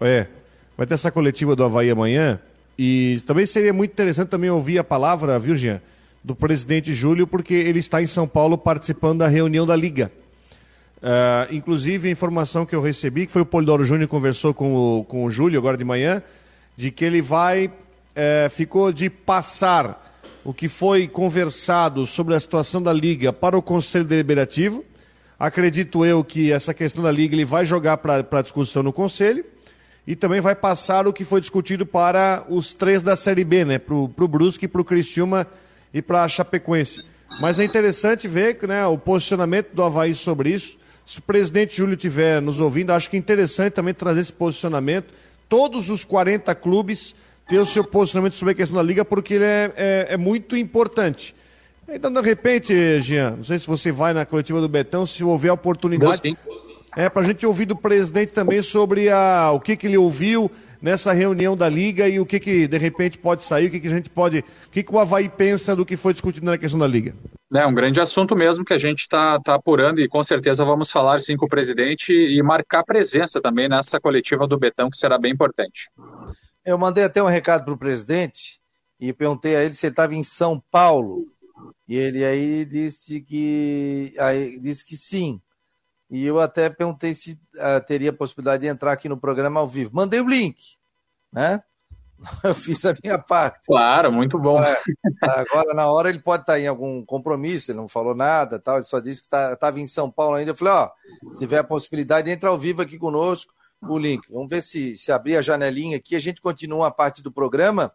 É, 0.00 0.28
vai 0.80 0.86
ter 0.86 0.94
essa 0.94 1.10
coletiva 1.10 1.54
do 1.54 1.62
Havaí 1.62 1.90
amanhã. 1.90 2.40
E 2.78 3.22
também 3.26 3.44
seria 3.44 3.70
muito 3.70 3.90
interessante 3.90 4.30
também 4.30 4.48
ouvir 4.48 4.78
a 4.78 4.84
palavra, 4.84 5.38
viu, 5.38 5.54
Jean, 5.54 5.78
do 6.24 6.34
presidente 6.34 6.90
Júlio, 6.94 7.26
porque 7.26 7.52
ele 7.52 7.80
está 7.80 8.02
em 8.02 8.06
São 8.06 8.26
Paulo 8.26 8.56
participando 8.56 9.18
da 9.18 9.28
reunião 9.28 9.66
da 9.66 9.76
Liga. 9.76 10.10
Uh, 10.96 11.54
inclusive, 11.54 12.08
a 12.08 12.10
informação 12.10 12.64
que 12.64 12.74
eu 12.74 12.80
recebi, 12.80 13.26
que 13.26 13.32
foi 13.32 13.42
o 13.42 13.46
Polidoro 13.46 13.84
Júnior 13.84 14.08
que 14.08 14.10
conversou 14.10 14.54
com 14.54 14.74
o, 14.74 15.04
com 15.04 15.26
o 15.26 15.30
Júlio 15.30 15.58
agora 15.58 15.76
de 15.76 15.84
manhã, 15.84 16.22
de 16.78 16.90
que 16.90 17.04
ele 17.04 17.20
vai, 17.20 17.70
eh, 18.14 18.48
ficou 18.50 18.90
de 18.90 19.10
passar 19.10 20.18
o 20.42 20.54
que 20.54 20.66
foi 20.66 21.06
conversado 21.06 22.06
sobre 22.06 22.34
a 22.34 22.40
situação 22.40 22.80
da 22.80 22.90
Liga 22.90 23.34
para 23.34 23.54
o 23.54 23.60
Conselho 23.60 24.06
Deliberativo. 24.06 24.82
Acredito 25.38 26.06
eu 26.06 26.24
que 26.24 26.50
essa 26.50 26.72
questão 26.72 27.02
da 27.02 27.12
Liga 27.12 27.34
ele 27.34 27.44
vai 27.44 27.66
jogar 27.66 27.98
para 27.98 28.40
discussão 28.40 28.82
no 28.82 28.94
Conselho 28.94 29.44
e 30.06 30.16
também 30.16 30.40
vai 30.40 30.54
passar 30.54 31.06
o 31.06 31.12
que 31.12 31.24
foi 31.24 31.40
discutido 31.40 31.86
para 31.86 32.44
os 32.48 32.74
três 32.74 33.02
da 33.02 33.16
Série 33.16 33.44
B, 33.44 33.64
né? 33.64 33.78
Para 33.78 33.94
o 33.94 34.28
Brusque, 34.28 34.66
para 34.66 34.80
o 34.80 34.84
Criciúma 34.84 35.46
e 35.92 36.00
para 36.00 36.24
a 36.24 36.28
Chapecoense. 36.28 37.04
Mas 37.40 37.58
é 37.58 37.64
interessante 37.64 38.26
ver 38.26 38.58
né, 38.66 38.84
o 38.86 38.98
posicionamento 38.98 39.72
do 39.72 39.82
Havaí 39.82 40.14
sobre 40.14 40.50
isso. 40.50 40.76
Se 41.06 41.18
o 41.18 41.22
presidente 41.22 41.76
Júlio 41.76 41.94
estiver 41.94 42.40
nos 42.40 42.60
ouvindo, 42.60 42.92
acho 42.92 43.08
que 43.08 43.16
é 43.16 43.18
interessante 43.18 43.74
também 43.74 43.94
trazer 43.94 44.20
esse 44.20 44.32
posicionamento. 44.32 45.12
Todos 45.48 45.90
os 45.90 46.04
40 46.04 46.54
clubes 46.54 47.14
ter 47.48 47.58
o 47.58 47.66
seu 47.66 47.84
posicionamento 47.84 48.34
sobre 48.34 48.52
a 48.52 48.54
questão 48.54 48.76
da 48.76 48.82
liga, 48.82 49.04
porque 49.04 49.34
ele 49.34 49.44
é, 49.44 49.72
é, 49.76 50.06
é 50.10 50.16
muito 50.16 50.56
importante. 50.56 51.34
Então, 51.88 52.12
de 52.12 52.20
repente, 52.20 53.00
Jean, 53.00 53.32
não 53.38 53.44
sei 53.44 53.58
se 53.58 53.66
você 53.66 53.90
vai 53.90 54.14
na 54.14 54.24
coletiva 54.24 54.60
do 54.60 54.68
Betão, 54.68 55.04
se 55.04 55.24
houver 55.24 55.50
oportunidade. 55.50 56.20
Sim. 56.20 56.36
É, 56.96 57.08
para 57.08 57.22
a 57.22 57.24
gente 57.24 57.46
ouvir 57.46 57.66
do 57.66 57.76
presidente 57.76 58.32
também 58.32 58.62
sobre 58.62 59.08
a, 59.08 59.50
o 59.52 59.60
que, 59.60 59.76
que 59.76 59.86
ele 59.86 59.96
ouviu 59.96 60.50
nessa 60.82 61.12
reunião 61.12 61.56
da 61.56 61.68
Liga 61.68 62.08
e 62.08 62.18
o 62.18 62.26
que, 62.26 62.40
que 62.40 62.66
de 62.66 62.78
repente 62.78 63.18
pode 63.18 63.42
sair, 63.42 63.66
o 63.66 63.70
que, 63.70 63.80
que 63.80 63.88
a 63.88 63.90
gente 63.90 64.08
pode. 64.08 64.38
O 64.38 64.70
que, 64.70 64.82
que 64.82 64.94
o 64.94 64.98
Havaí 64.98 65.28
pensa 65.28 65.76
do 65.76 65.84
que 65.84 65.96
foi 65.96 66.12
discutido 66.12 66.46
na 66.46 66.58
questão 66.58 66.80
da 66.80 66.86
Liga. 66.86 67.14
É 67.52 67.66
um 67.66 67.74
grande 67.74 68.00
assunto 68.00 68.36
mesmo 68.36 68.64
que 68.64 68.72
a 68.72 68.78
gente 68.78 69.00
está 69.00 69.38
tá 69.40 69.54
apurando 69.54 70.00
e 70.00 70.08
com 70.08 70.22
certeza 70.22 70.64
vamos 70.64 70.90
falar 70.90 71.18
sim 71.18 71.36
com 71.36 71.46
o 71.46 71.48
presidente 71.48 72.12
e 72.12 72.40
marcar 72.42 72.84
presença 72.84 73.40
também 73.40 73.68
nessa 73.68 74.00
coletiva 74.00 74.46
do 74.46 74.58
Betão, 74.58 74.88
que 74.88 74.96
será 74.96 75.18
bem 75.18 75.32
importante. 75.32 75.90
Eu 76.64 76.78
mandei 76.78 77.04
até 77.04 77.22
um 77.22 77.26
recado 77.26 77.64
para 77.64 77.74
o 77.74 77.78
presidente 77.78 78.60
e 79.00 79.12
perguntei 79.12 79.56
a 79.56 79.64
ele 79.64 79.74
se 79.74 79.86
ele 79.86 79.92
estava 79.92 80.14
em 80.14 80.22
São 80.22 80.62
Paulo. 80.70 81.26
E 81.88 81.96
ele 81.96 82.24
aí 82.24 82.64
disse 82.64 83.20
que, 83.20 84.14
aí 84.18 84.60
disse 84.60 84.86
que 84.86 84.96
sim. 84.96 85.40
E 86.10 86.26
eu 86.26 86.40
até 86.40 86.68
perguntei 86.68 87.14
se 87.14 87.32
uh, 87.54 87.84
teria 87.86 88.12
possibilidade 88.12 88.62
de 88.62 88.68
entrar 88.68 88.92
aqui 88.92 89.08
no 89.08 89.16
programa 89.16 89.60
ao 89.60 89.66
vivo. 89.66 89.92
Mandei 89.94 90.20
o 90.20 90.28
link, 90.28 90.76
né? 91.32 91.62
eu 92.44 92.54
fiz 92.54 92.84
a 92.84 92.94
minha 93.02 93.18
parte. 93.18 93.66
Claro, 93.66 94.12
muito 94.12 94.38
bom. 94.38 94.62
É, 94.62 94.80
agora, 95.22 95.72
na 95.74 95.86
hora, 95.90 96.08
ele 96.08 96.18
pode 96.18 96.42
estar 96.42 96.58
em 96.58 96.66
algum 96.66 97.04
compromisso, 97.04 97.70
ele 97.70 97.78
não 97.78 97.88
falou 97.88 98.14
nada, 98.14 98.58
tal, 98.58 98.76
ele 98.76 98.86
só 98.86 99.00
disse 99.00 99.22
que 99.22 99.26
estava 99.26 99.56
tá, 99.56 99.72
em 99.78 99.86
São 99.86 100.10
Paulo 100.10 100.34
ainda. 100.34 100.50
Eu 100.50 100.56
falei, 100.56 100.74
ó, 100.74 100.90
se 101.32 101.38
tiver 101.38 101.58
a 101.58 101.64
possibilidade, 101.64 102.30
entra 102.30 102.50
ao 102.50 102.58
vivo 102.58 102.82
aqui 102.82 102.98
conosco 102.98 103.52
o 103.82 103.98
link. 103.98 104.30
Vamos 104.30 104.48
ver 104.48 104.62
se, 104.62 104.96
se 104.96 105.10
abrir 105.10 105.36
a 105.36 105.42
janelinha 105.42 105.96
aqui, 105.96 106.14
a 106.14 106.20
gente 106.20 106.40
continua 106.40 106.88
a 106.88 106.90
parte 106.90 107.22
do 107.22 107.32
programa 107.32 107.92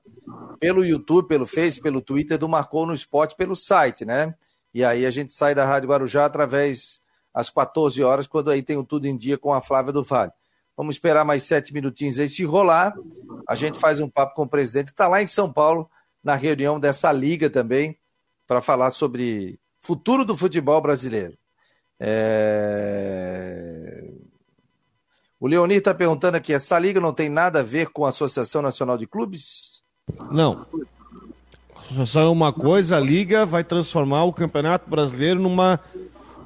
pelo 0.59 0.83
YouTube, 0.83 1.27
pelo 1.27 1.45
Face, 1.45 1.79
pelo 1.81 2.01
Twitter 2.01 2.37
do 2.37 2.49
Marcou 2.49 2.85
no 2.85 2.93
Esporte, 2.93 3.35
pelo 3.35 3.55
site, 3.55 4.03
né? 4.03 4.33
E 4.73 4.83
aí 4.83 5.05
a 5.05 5.11
gente 5.11 5.33
sai 5.33 5.53
da 5.53 5.65
Rádio 5.65 5.89
Guarujá 5.89 6.25
através 6.25 6.99
às 7.35 7.49
14 7.49 8.01
horas, 8.01 8.25
quando 8.25 8.49
aí 8.49 8.63
tem 8.63 8.77
o 8.77 8.83
Tudo 8.83 9.05
em 9.07 9.17
Dia 9.17 9.37
com 9.37 9.53
a 9.53 9.59
Flávia 9.59 9.91
do 9.91 10.01
Vale. 10.01 10.31
Vamos 10.77 10.95
esperar 10.95 11.25
mais 11.25 11.43
sete 11.43 11.73
minutinhos 11.73 12.17
aí. 12.17 12.29
Se 12.29 12.45
rolar, 12.45 12.95
a 13.47 13.55
gente 13.55 13.77
faz 13.77 13.99
um 13.99 14.09
papo 14.09 14.33
com 14.35 14.43
o 14.43 14.47
presidente, 14.47 14.85
que 14.87 14.91
está 14.91 15.09
lá 15.09 15.21
em 15.21 15.27
São 15.27 15.51
Paulo, 15.51 15.89
na 16.23 16.35
reunião 16.35 16.79
dessa 16.79 17.11
liga 17.11 17.49
também, 17.49 17.97
para 18.47 18.61
falar 18.61 18.89
sobre 18.91 19.59
futuro 19.81 20.23
do 20.23 20.37
futebol 20.37 20.79
brasileiro. 20.81 21.37
É... 21.99 23.25
O 25.39 25.47
Leonir 25.47 25.77
está 25.77 25.93
perguntando 25.93 26.37
aqui: 26.37 26.53
essa 26.53 26.79
liga 26.79 27.01
não 27.01 27.13
tem 27.13 27.29
nada 27.29 27.59
a 27.59 27.63
ver 27.63 27.89
com 27.89 28.05
a 28.05 28.09
Associação 28.09 28.61
Nacional 28.61 28.97
de 28.97 29.07
Clubes? 29.07 29.81
Não. 30.31 30.65
A 31.75 31.79
associação 31.79 32.23
é 32.23 32.29
uma 32.29 32.51
coisa, 32.51 32.97
a 32.97 32.99
liga 32.99 33.45
vai 33.45 33.63
transformar 33.63 34.23
o 34.23 34.33
Campeonato 34.33 34.89
Brasileiro 34.89 35.39
numa, 35.39 35.79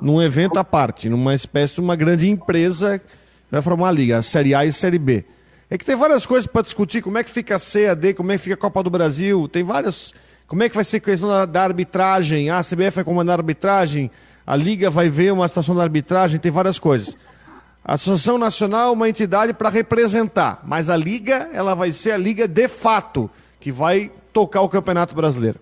num 0.02 0.22
evento 0.22 0.58
à 0.58 0.64
parte, 0.64 1.10
numa 1.10 1.34
espécie 1.34 1.76
de 1.76 1.82
uma 1.82 1.96
grande 1.96 2.30
empresa 2.30 3.02
vai 3.52 3.62
formar 3.62 3.90
a 3.90 3.92
liga, 3.92 4.18
a 4.18 4.22
Série 4.22 4.54
A 4.54 4.66
e 4.66 4.70
a 4.70 4.74
Série 4.74 5.00
B. 5.00 5.26
É 5.70 5.78
que 5.78 5.86
tem 5.86 5.96
várias 5.96 6.26
coisas 6.26 6.48
para 6.48 6.62
discutir, 6.62 7.02
como 7.02 7.18
é 7.18 7.24
que 7.24 7.30
fica 7.30 7.56
a 7.56 7.94
D, 7.94 8.14
como 8.14 8.32
é 8.32 8.38
que 8.38 8.44
fica 8.44 8.56
a 8.56 8.58
Copa 8.58 8.84
do 8.84 8.90
Brasil, 8.90 9.48
tem 9.48 9.64
várias. 9.64 10.14
Como 10.48 10.64
é 10.64 10.70
que 10.70 10.74
vai 10.74 10.84
ser 10.84 10.98
a 10.98 11.00
questão 11.00 11.30
da, 11.30 11.46
da 11.46 11.64
arbitragem? 11.64 12.50
A 12.50 12.64
CBF 12.64 12.96
vai 12.96 13.04
comandar 13.04 13.38
a 13.38 13.42
arbitragem, 13.42 14.10
a 14.46 14.56
Liga 14.56 14.90
vai 14.90 15.10
ver 15.10 15.32
uma 15.32 15.48
situação 15.48 15.76
da 15.76 15.84
arbitragem, 15.84 16.40
tem 16.40 16.52
várias 16.52 16.80
coisas. 16.80 17.16
A 17.86 17.94
Associação 17.94 18.38
Nacional 18.38 18.90
é 18.90 18.92
uma 18.92 19.10
entidade 19.10 19.54
para 19.54 19.70
representar, 19.70 20.62
mas 20.66 20.90
a 20.90 20.98
Liga, 20.98 21.50
ela 21.54 21.76
vai 21.76 21.92
ser 21.92 22.12
a 22.12 22.18
Liga 22.18 22.48
de 22.48 22.68
fato, 22.68 23.30
que 23.60 23.72
vai 23.72 24.12
tocar 24.34 24.62
o 24.62 24.70
Campeonato 24.70 25.14
Brasileiro. 25.14 25.60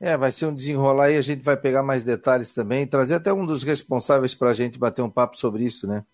É, 0.00 0.16
vai 0.16 0.30
ser 0.30 0.46
um 0.46 0.54
desenrolar 0.54 1.06
aí, 1.06 1.16
a 1.16 1.22
gente 1.22 1.42
vai 1.42 1.56
pegar 1.56 1.82
mais 1.82 2.04
detalhes 2.04 2.52
também, 2.52 2.86
trazer 2.86 3.14
até 3.14 3.32
um 3.32 3.44
dos 3.44 3.64
responsáveis 3.64 4.32
para 4.34 4.50
a 4.50 4.54
gente 4.54 4.78
bater 4.78 5.02
um 5.02 5.10
papo 5.10 5.36
sobre 5.36 5.64
isso, 5.64 5.88
né? 5.88 6.04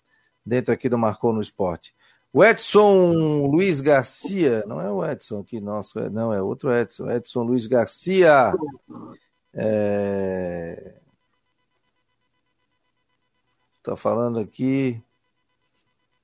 Dentro 0.45 0.73
aqui 0.73 0.89
do 0.89 0.97
Marcou 0.97 1.33
no 1.33 1.41
Esporte. 1.41 1.95
O 2.33 2.43
Edson 2.43 3.47
Luiz 3.47 3.81
Garcia, 3.81 4.65
não 4.67 4.81
é 4.81 4.91
o 4.91 5.05
Edson 5.05 5.41
aqui, 5.41 5.61
nosso, 5.61 5.99
é, 5.99 6.09
não, 6.09 6.33
é 6.33 6.43
outro 6.43 6.73
Edson, 6.73 7.11
Edson 7.11 7.43
Luiz 7.43 7.67
Garcia. 7.67 8.55
É... 9.53 10.95
Tá 13.83 13.95
falando 13.95 14.41
aqui. 14.41 15.01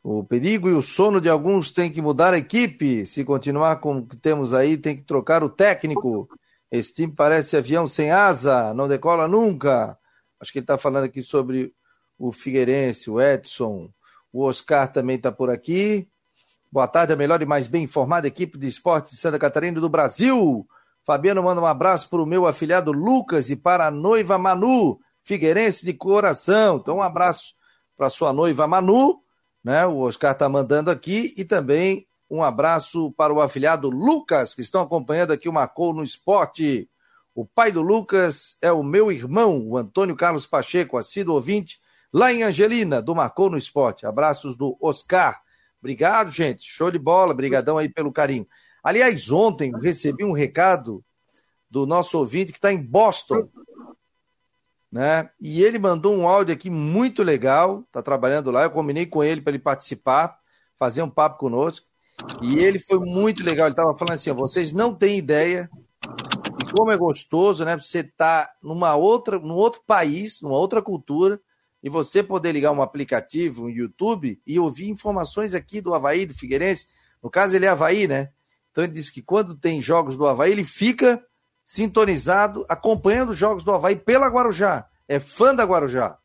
O 0.03 0.25
perigo 0.25 0.69
e 0.69 0.73
o 0.73 0.81
sono 0.81 1.21
de 1.21 1.29
alguns 1.29 1.71
tem 1.71 1.93
que 1.93 2.01
mudar 2.01 2.33
a 2.33 2.39
equipe. 2.39 3.05
Se 3.07 3.23
continuar 3.23 3.77
com 3.77 3.99
o 3.99 4.07
que 4.07 4.17
temos 4.17 4.55
aí, 4.55 4.79
tem 4.79 4.97
que 4.97 5.03
trocar 5.03 5.45
o 5.45 5.51
técnico. 5.51 6.27
Esse 6.71 6.95
time 6.95 7.13
parece 7.13 7.57
avião 7.57 7.87
sem 7.87 8.11
asa, 8.11 8.73
não 8.75 8.87
decola 8.87 9.27
nunca. 9.27 9.99
Acho 10.39 10.53
que 10.53 10.59
ele 10.59 10.65
está 10.65 10.79
falando 10.79 11.05
aqui 11.05 11.23
sobre 11.23 11.73
o 12.19 12.33
Figueirense, 12.33 13.11
o 13.11 13.21
Edson. 13.21 13.91
O 14.33 14.45
Oscar 14.45 14.91
também 14.91 15.17
está 15.17 15.33
por 15.33 15.51
aqui. 15.51 16.09
Boa 16.71 16.87
tarde, 16.87 17.13
a 17.13 17.17
melhor 17.17 17.43
e 17.43 17.47
mais 17.47 17.67
bem 17.67 17.85
informada 17.85 18.29
equipe 18.29 18.57
de 18.57 18.69
esportes 18.69 19.13
de 19.13 19.19
Santa 19.19 19.39
Catarina 19.39 19.81
do 19.81 19.89
Brasil. 19.89 20.67
Fabiano 21.05 21.43
manda 21.43 21.61
um 21.61 21.67
abraço 21.67 22.09
para 22.09 22.23
o 22.23 22.27
meu 22.27 22.47
afilhado 22.47 22.93
Lucas 22.93 23.51
e 23.51 23.57
para 23.57 23.87
a 23.87 23.91
noiva 23.91 24.39
Manu, 24.39 25.01
Figueirense 25.25 25.85
de 25.85 25.93
coração. 25.93 26.77
Então, 26.77 26.99
um 26.99 27.03
abraço 27.03 27.55
para 27.97 28.09
sua 28.09 28.33
noiva 28.33 28.67
Manu 28.69 29.21
né? 29.63 29.87
O 29.87 29.99
Oscar 29.99 30.33
está 30.33 30.49
mandando 30.49 30.91
aqui 30.91 31.35
e 31.37 31.45
também 31.45 32.07
um 32.31 32.43
abraço 32.43 33.11
para 33.13 33.33
o 33.33 33.41
afilhado 33.41 33.91
Lucas, 33.91 34.55
que 34.55 34.61
estão 34.61 34.83
acompanhando 34.83 35.33
aqui 35.33 35.49
o 35.49 35.53
Marcou 35.53 35.93
no 35.93 36.05
Esporte. 36.05 36.89
O 37.35 37.45
pai 37.45 37.73
do 37.73 37.83
Lucas 37.83 38.57
é 38.63 38.71
o 38.71 38.83
meu 38.83 39.11
irmão, 39.11 39.67
o 39.67 39.77
Antônio 39.77 40.17
Carlos 40.17 40.47
Pacheco, 40.47 40.97
assíduo 40.97 41.35
ouvinte, 41.35 41.81
lá 42.13 42.33
em 42.33 42.43
Angelina, 42.43 43.03
do 43.03 43.15
Marcou 43.15 43.51
no 43.51 43.59
Esporte. 43.59 44.07
Abraços 44.07 44.57
do 44.57 44.77
Oscar. 44.81 45.43
Obrigado, 45.81 46.31
gente. 46.31 46.63
Show 46.65 46.91
de 46.91 46.99
bola. 46.99 47.33
Obrigadão 47.33 47.79
aí 47.79 47.89
pelo 47.89 48.13
carinho. 48.13 48.47
Aliás, 48.83 49.31
ontem 49.31 49.73
recebi 49.81 50.25
um 50.25 50.33
recado 50.33 51.05
do 51.69 51.87
nosso 51.87 52.19
ouvinte 52.19 52.53
que 52.53 52.59
está 52.59 52.73
em 52.73 52.83
Boston 52.83 53.49
né? 54.91 55.31
E 55.41 55.63
ele 55.63 55.79
mandou 55.79 56.17
um 56.17 56.27
áudio 56.27 56.55
aqui 56.55 56.69
muito 56.69 57.23
legal, 57.23 57.85
tá 57.93 58.03
trabalhando 58.03 58.51
lá. 58.51 58.65
Eu 58.65 58.71
combinei 58.71 59.07
com 59.07 59.23
ele 59.23 59.41
para 59.41 59.53
ele 59.53 59.59
participar, 59.63 60.39
fazer 60.77 61.03
um 61.03 61.11
papo 61.11 61.39
conosco. 61.39 61.87
E 62.43 62.59
ele 62.59 62.79
foi 62.79 62.99
muito 62.99 63.43
legal. 63.43 63.67
Ele 63.67 63.73
estava 63.73 63.95
falando 63.95 64.15
assim: 64.15 64.33
vocês 64.33 64.73
não 64.73 64.95
têm 64.95 65.19
ideia 65.19 65.69
de 66.59 66.73
como 66.73 66.91
é 66.91 66.97
gostoso, 66.97 67.65
né? 67.65 67.77
Você 67.77 68.03
tá 68.03 68.51
numa 68.63 68.95
outra, 68.95 69.39
num 69.39 69.55
outro 69.55 69.83
país, 69.87 70.41
numa 70.41 70.57
outra 70.57 70.83
cultura, 70.83 71.41
e 71.83 71.89
você 71.89 72.23
poder 72.23 72.53
ligar 72.53 72.73
um 72.73 72.83
aplicativo, 72.83 73.65
um 73.65 73.71
YouTube 73.71 74.41
e 74.47 74.59
ouvir 74.59 74.89
informações 74.89 75.55
aqui 75.55 75.81
do 75.81 75.95
Havaí, 75.95 76.27
do 76.27 76.35
Figueirense. 76.35 76.87
No 77.23 77.31
caso, 77.31 77.57
ele 77.57 77.67
é 77.67 77.69
Havaí, 77.69 78.07
né? 78.07 78.31
Então 78.71 78.85
ele 78.85 78.93
disse 78.93 79.13
que 79.13 79.23
quando 79.23 79.55
tem 79.55 79.83
jogos 79.83 80.17
do 80.17 80.27
Havaí, 80.27 80.53
ele 80.53 80.65
fica 80.65 81.23
sintonizado, 81.65 82.65
acompanhando 82.69 83.31
os 83.31 83.37
jogos 83.37 83.65
do 83.65 83.73
Havaí 83.73 83.97
pela 83.97 84.29
Guarujá. 84.29 84.87
É 85.07 85.19
fã 85.19 85.55
da 85.55 85.65
Guarujá. 85.65 86.19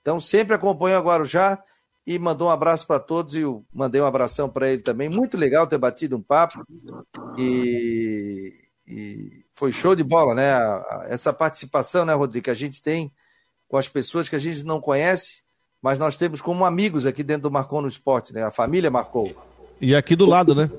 Então 0.00 0.20
sempre 0.20 0.54
acompanha 0.54 0.98
a 0.98 1.00
Guarujá 1.02 1.62
e 2.08 2.18
mandou 2.18 2.48
um 2.48 2.50
abraço 2.50 2.86
para 2.86 2.98
todos 2.98 3.34
e 3.34 3.40
eu 3.40 3.62
mandei 3.70 4.00
um 4.00 4.06
abração 4.06 4.48
para 4.48 4.70
ele 4.70 4.80
também. 4.80 5.10
Muito 5.10 5.36
legal 5.36 5.66
ter 5.66 5.76
batido 5.76 6.16
um 6.16 6.22
papo 6.22 6.64
e, 7.36 8.54
e 8.86 9.44
foi 9.52 9.72
show 9.72 9.94
de 9.94 10.02
bola, 10.02 10.34
né? 10.34 10.50
Essa 11.10 11.34
participação, 11.34 12.06
né, 12.06 12.14
Rodrigo, 12.14 12.44
que 12.44 12.50
a 12.50 12.54
gente 12.54 12.80
tem 12.80 13.12
com 13.68 13.76
as 13.76 13.86
pessoas 13.86 14.26
que 14.26 14.34
a 14.34 14.38
gente 14.38 14.64
não 14.64 14.80
conhece, 14.80 15.42
mas 15.82 15.98
nós 15.98 16.16
temos 16.16 16.40
como 16.40 16.64
amigos 16.64 17.04
aqui 17.04 17.22
dentro 17.22 17.42
do 17.42 17.50
Marcou 17.50 17.82
no 17.82 17.88
Esporte, 17.88 18.32
né? 18.32 18.42
A 18.42 18.50
família 18.50 18.90
marcou. 18.90 19.36
E 19.78 19.94
aqui 19.94 20.16
do 20.16 20.24
lado, 20.24 20.54
né? 20.54 20.70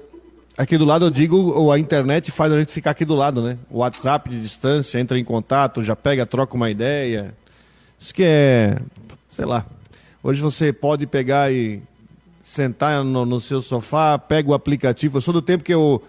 Aqui 0.57 0.79
do 0.79 0.83
lado 0.83 1.05
eu 1.05 1.11
digo, 1.11 1.71
a 1.71 1.77
internet 1.77 2.31
faz 2.31 2.51
a 2.51 2.57
gente 2.57 2.71
ficar 2.71 2.89
aqui 2.89 3.05
do 3.05 3.13
lado, 3.13 3.43
né? 3.43 3.55
O 3.69 3.77
WhatsApp 3.77 4.31
de 4.31 4.41
distância, 4.41 4.97
entra 4.99 5.19
em 5.19 5.23
contato, 5.23 5.83
já 5.83 5.95
pega, 5.95 6.25
troca 6.25 6.55
uma 6.55 6.71
ideia. 6.71 7.37
Isso 7.99 8.15
que 8.15 8.23
é, 8.23 8.81
sei 9.35 9.45
lá. 9.45 9.63
Hoje 10.21 10.41
você 10.41 10.73
pode 10.73 11.07
pegar 11.07 11.51
e 11.51 11.81
sentar 12.41 13.03
no, 13.03 13.25
no 13.25 13.39
seu 13.39 13.61
sofá, 13.61 14.17
pega 14.17 14.49
o 14.49 14.53
aplicativo. 14.53 15.17
Eu 15.17 15.21
sou 15.21 15.33
do 15.33 15.41
tempo 15.41 15.63
que 15.63 15.73
eu, 15.73 16.01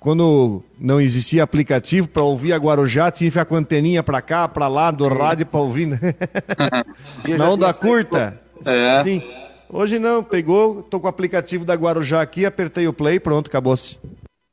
quando 0.00 0.62
não 0.78 1.00
existia 1.00 1.42
aplicativo 1.42 2.08
para 2.08 2.22
ouvir 2.22 2.52
a 2.52 2.56
Guarujá, 2.56 3.10
tinha 3.10 3.26
que 3.26 3.32
ficar 3.32 3.44
com 3.44 3.56
a 3.56 3.58
anteninha 3.58 4.02
para 4.02 4.22
cá, 4.22 4.48
para 4.48 4.68
lá, 4.68 4.90
do 4.90 5.06
rádio 5.08 5.44
para 5.44 5.60
ouvir. 5.60 5.86
Né? 5.86 5.98
Na 7.36 7.50
onda 7.50 7.72
curta. 7.74 8.40
É. 8.64 9.02
Sim. 9.02 9.22
Hoje 9.70 9.98
não, 9.98 10.24
pegou, 10.24 10.82
tô 10.82 10.98
com 10.98 11.06
o 11.06 11.10
aplicativo 11.10 11.64
da 11.64 11.74
Guarujá 11.74 12.22
aqui, 12.22 12.46
apertei 12.46 12.88
o 12.88 12.92
play, 12.92 13.20
pronto, 13.20 13.48
acabou-se. 13.48 13.98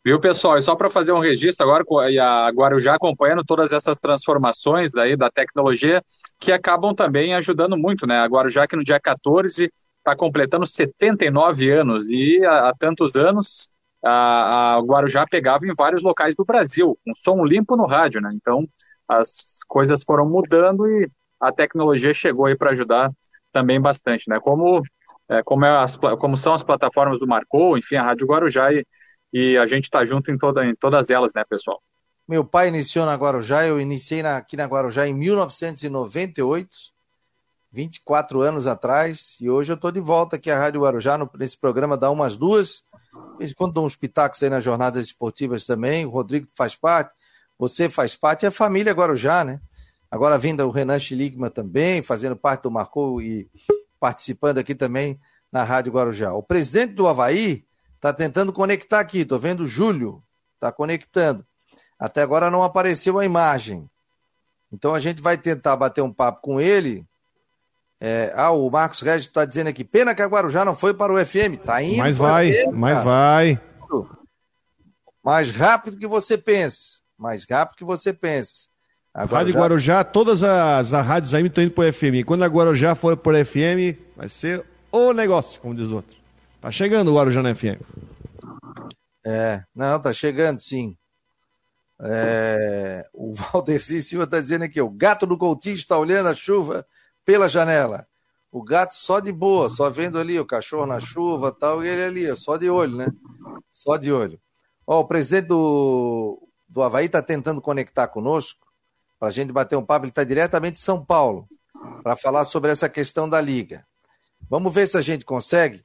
Viu, 0.06 0.20
pessoal? 0.20 0.56
E 0.56 0.62
só 0.62 0.76
para 0.76 0.88
fazer 0.88 1.12
um 1.14 1.20
registro 1.20 1.66
agora, 1.66 2.12
e 2.12 2.20
a 2.20 2.48
Guarujá 2.50 2.94
acompanhando 2.94 3.44
todas 3.44 3.74
essas 3.74 3.98
transformações 3.98 4.92
daí 4.92 5.18
da 5.18 5.32
tecnologia, 5.32 6.00
que 6.40 6.52
acabam 6.52 6.94
também 6.94 7.34
ajudando 7.34 7.76
muito, 7.76 8.06
né? 8.06 8.20
A 8.20 8.26
Guarujá 8.28 8.68
que 8.68 8.76
no 8.76 8.84
dia 8.84 9.00
14 9.00 9.68
está 9.98 10.16
completando 10.16 10.64
79 10.68 11.72
anos, 11.72 12.08
e 12.12 12.40
há, 12.46 12.70
há 12.70 12.74
tantos 12.78 13.16
anos 13.16 13.68
a, 14.04 14.76
a, 14.76 14.80
Guarujá 14.82 15.26
pegava 15.26 15.66
em 15.66 15.74
vários 15.76 16.04
locais 16.04 16.36
do 16.36 16.46
Brasil, 16.46 16.96
um 17.08 17.16
som 17.16 17.44
limpo 17.44 17.76
no 17.76 17.88
rádio, 17.88 18.22
né? 18.22 18.30
Então 18.36 18.68
as 19.08 19.62
coisas 19.68 20.04
foram 20.04 20.30
mudando 20.30 20.86
e 20.88 21.10
a 21.40 21.52
tecnologia 21.52 22.14
chegou 22.14 22.46
aí 22.46 22.56
para 22.56 22.72
ajudar 22.72 23.12
também 23.52 23.82
bastante, 23.82 24.30
né? 24.30 24.36
Como 24.40 24.84
é, 25.30 25.42
como, 25.42 25.66
é 25.66 25.78
as, 25.78 25.96
como 25.96 26.38
são 26.38 26.54
as 26.54 26.62
plataformas 26.62 27.20
do 27.20 27.28
Marcou, 27.28 27.78
enfim, 27.78 27.96
a 27.96 28.04
Rádio 28.04 28.28
Guarujá 28.28 28.72
e, 28.72 28.86
e 29.34 29.58
a 29.58 29.66
gente 29.66 29.86
está 29.86 30.06
junto 30.06 30.32
em, 30.32 30.38
toda, 30.38 30.66
em 30.66 30.76
todas 30.76 31.10
elas, 31.10 31.32
né, 31.34 31.44
pessoal? 31.50 31.82
Meu 32.28 32.44
pai 32.44 32.70
iniciou 32.70 33.06
na 33.06 33.14
Guarujá, 33.16 33.68
eu 33.68 33.80
iniciei 33.80 34.24
na, 34.24 34.38
aqui 34.38 34.58
na 34.58 34.66
Guarujá 34.66 35.08
em 35.08 35.14
1998, 35.14 36.70
24 37.72 38.42
anos 38.42 38.66
atrás, 38.66 39.38
e 39.40 39.50
hoje 39.50 39.72
eu 39.72 39.76
estou 39.76 39.92
de 39.92 40.00
volta 40.00 40.38
aqui 40.38 40.50
à 40.50 40.58
Rádio 40.58 40.82
Guarujá, 40.82 41.18
no, 41.18 41.30
nesse 41.38 41.58
programa 41.58 41.96
dá 41.96 42.10
umas 42.10 42.36
duas, 42.36 42.84
de 43.40 43.54
quando 43.54 43.74
dou 43.74 43.86
uns 43.86 43.96
pitacos 43.96 44.42
aí 44.42 44.50
nas 44.50 44.64
jornadas 44.64 45.06
esportivas 45.06 45.66
também, 45.66 46.06
o 46.06 46.10
Rodrigo 46.10 46.48
faz 46.56 46.76
parte, 46.76 47.12
você 47.60 47.90
faz 47.90 48.16
parte, 48.16 48.44
e 48.44 48.48
a 48.48 48.52
família 48.52 48.94
Guarujá, 48.94 49.44
né? 49.44 49.62
Agora 50.10 50.38
vinda 50.38 50.66
o 50.66 50.72
Renan 50.72 50.98
Schligman 50.98 51.50
também, 51.50 52.02
fazendo 52.02 52.36
parte 52.36 52.64
do 52.64 52.72
Marcou 52.72 53.22
e 53.22 53.50
participando 54.00 54.60
aqui 54.60 54.74
também 54.74 55.20
na 55.52 55.64
Rádio 55.64 55.92
Guarujá. 55.92 56.34
O 56.34 56.44
presidente 56.44 56.94
do 56.94 57.08
Havaí 57.08 57.66
está 58.06 58.14
tentando 58.14 58.54
conectar 58.54 59.00
aqui, 59.00 59.22
estou 59.22 59.40
vendo 59.40 59.62
o 59.62 59.68
Júlio, 59.68 60.22
está 60.54 60.72
conectando. 60.72 61.44
Até 62.00 62.22
agora 62.22 62.52
não 62.52 62.64
apareceu 62.64 63.18
a 63.18 63.26
imagem. 63.26 63.90
Então 64.72 64.94
a 64.94 65.00
gente 65.00 65.24
vai 65.24 65.38
tentar 65.38 65.76
bater 65.76 66.02
um 66.02 66.14
papo 66.14 66.42
com 66.42 66.62
ele. 66.62 67.04
É, 68.00 68.32
ah, 68.36 68.52
o 68.52 68.70
Marcos 68.70 69.02
Regis 69.02 69.26
está 69.26 69.44
dizendo 69.44 69.70
aqui, 69.70 69.84
pena 69.84 70.14
que 70.14 70.22
a 70.22 70.28
Guarujá 70.28 70.64
não 70.64 70.76
foi 70.76 70.94
para 70.94 71.12
o 71.12 71.26
FM. 71.26 71.58
Tá 71.64 71.82
indo. 71.82 71.98
Mas 71.98 72.16
vai, 72.16 72.52
FM, 72.52 72.74
mas 72.74 73.04
vai. 73.04 73.60
Mais 75.24 75.50
rápido 75.50 75.98
que 75.98 76.06
você 76.06 76.38
pensa. 76.38 77.00
Mais 77.18 77.44
rápido 77.50 77.78
que 77.78 77.84
você 77.84 78.14
pensa. 78.14 78.68
Guarujá... 79.16 79.38
Rádio 79.38 79.56
Guarujá, 79.56 80.04
todas 80.04 80.44
as, 80.44 80.94
as 80.94 81.06
rádios 81.08 81.34
aí 81.34 81.44
estão 81.44 81.64
indo 81.64 81.72
para 81.72 81.90
o 81.90 81.94
FM. 81.94 82.24
Quando 82.26 82.44
a 82.44 82.48
Guarujá 82.48 82.94
for 82.94 83.18
para 83.18 83.42
o 83.42 83.46
FM, 83.46 83.98
vai 84.16 84.30
ser 84.30 84.64
o 84.92 85.14
negócio, 85.14 85.60
como 85.60 85.74
diz 85.74 85.90
o 85.90 85.96
outro. 85.96 86.25
Tá 86.66 86.72
chegando 86.72 87.12
o 87.12 87.16
Guarujá 87.16 87.44
na 87.44 87.54
FM. 87.54 87.80
É, 89.24 89.64
não, 89.76 90.00
tá 90.00 90.12
chegando 90.12 90.60
sim. 90.60 90.98
É, 92.02 93.06
o 93.14 93.36
Valdeci 93.38 94.02
Silva 94.02 94.24
está 94.24 94.40
dizendo 94.40 94.64
aqui: 94.64 94.82
o 94.82 94.90
gato 94.90 95.28
do 95.28 95.38
Coutinho 95.38 95.76
está 95.76 95.96
olhando 95.96 96.28
a 96.28 96.34
chuva 96.34 96.84
pela 97.24 97.48
janela. 97.48 98.08
O 98.52 98.64
gato 98.64 98.96
só 98.96 99.20
de 99.20 99.32
boa, 99.32 99.70
só 99.70 99.92
vendo 99.92 100.18
ali 100.18 100.40
o 100.40 100.46
cachorro 100.46 100.88
na 100.88 101.00
chuva 101.00 101.52
tal, 101.52 101.86
e 101.86 101.88
ele 101.88 102.04
ali, 102.04 102.36
só 102.36 102.58
de 102.58 102.68
olho, 102.68 102.98
né? 102.98 103.10
Só 103.70 103.96
de 103.96 104.12
olho. 104.12 104.42
Ó, 104.88 105.02
o 105.02 105.06
presidente 105.06 105.50
do, 105.50 106.50
do 106.68 106.82
Havaí 106.82 107.06
está 107.06 107.22
tentando 107.22 107.62
conectar 107.62 108.08
conosco 108.08 108.66
para 109.20 109.28
a 109.28 109.32
gente 109.32 109.52
bater 109.52 109.76
um 109.76 109.86
papo. 109.86 110.06
Ele 110.06 110.10
está 110.10 110.24
diretamente 110.24 110.78
de 110.78 110.82
São 110.82 111.06
Paulo 111.06 111.48
para 112.02 112.16
falar 112.16 112.44
sobre 112.44 112.72
essa 112.72 112.90
questão 112.90 113.30
da 113.30 113.40
liga. 113.40 113.86
Vamos 114.50 114.74
ver 114.74 114.88
se 114.88 114.98
a 114.98 115.02
gente 115.02 115.24
consegue. 115.24 115.85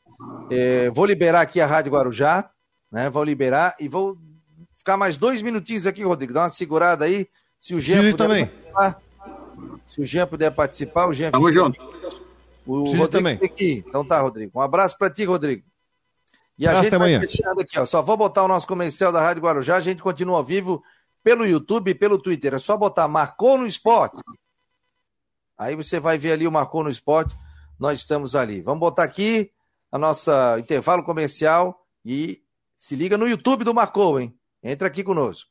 É, 0.51 0.91
vou 0.91 1.07
liberar 1.07 1.41
aqui 1.41 1.61
a 1.61 1.67
Rádio 1.67 1.93
Guarujá, 1.93 2.51
né? 2.91 3.09
Vou 3.09 3.23
liberar 3.23 3.77
e 3.79 3.89
vou 3.89 4.19
ficar 4.77 4.97
mais 4.97 5.17
dois 5.17 5.43
minutinhos 5.43 5.87
aqui, 5.87 6.03
Rodrigo. 6.03 6.33
Dá 6.33 6.43
uma 6.43 6.49
segurada 6.49 7.05
aí. 7.05 7.29
Se 7.59 7.75
o 7.75 7.81
Jean 7.81 7.99
puder 7.99 8.15
também. 8.15 8.47
participar. 8.47 9.03
Se 9.87 10.01
o 10.01 10.07
Jean 10.07 10.27
puder 10.27 10.51
participar, 10.51 11.07
o 11.07 11.13
Jean. 11.13 11.31
Tamo 11.31 11.53
junto. 11.53 11.81
O 12.67 12.85
Rodrigo 12.85 13.09
também. 13.09 13.39
aqui. 13.43 13.85
Então 13.87 14.05
tá, 14.05 14.21
Rodrigo. 14.21 14.53
Um 14.59 14.61
abraço 14.63 14.97
para 14.99 15.11
ti, 15.11 15.25
Rodrigo. 15.25 15.65
E 16.59 16.67
a 16.67 16.75
gente 16.83 16.97
vai 16.97 17.19
fechando 17.21 17.61
aqui, 17.61 17.79
ó. 17.79 17.85
Só 17.85 18.03
vou 18.03 18.17
botar 18.17 18.45
o 18.45 18.49
nosso 18.49 18.67
comercial 18.67 19.11
da 19.11 19.21
Rádio 19.21 19.43
Guarujá. 19.43 19.77
A 19.77 19.81
gente 19.81 20.03
continua 20.03 20.39
ao 20.39 20.45
vivo 20.45 20.83
pelo 21.23 21.47
YouTube 21.47 21.91
e 21.91 21.95
pelo 21.95 22.19
Twitter. 22.19 22.55
É 22.55 22.59
só 22.59 22.77
botar 22.77 23.09
Marcou 23.09 23.57
no 23.57 23.67
Esporte. 23.67 24.21
Aí 25.57 25.75
você 25.75 25.99
vai 25.99 26.19
ver 26.19 26.33
ali 26.33 26.47
o 26.47 26.53
Marcou 26.53 26.85
no 26.85 26.91
Esporte. 26.91 27.35
Nós 27.79 27.99
estamos 27.99 28.37
ali. 28.37 28.61
Vamos 28.61 28.81
botar 28.81 29.05
aqui 29.05 29.51
a 29.91 29.99
nossa 29.99 30.59
intervalo 30.59 31.03
comercial 31.03 31.79
e 32.05 32.43
se 32.79 32.97
liga 32.97 33.19
no 33.19 33.29
YouTube 33.29 33.65
do 33.65 33.75
Marcou, 33.75 34.21
hein? 34.21 34.35
Entra 34.63 34.89
aqui 34.89 35.03
conosco. 35.03 35.51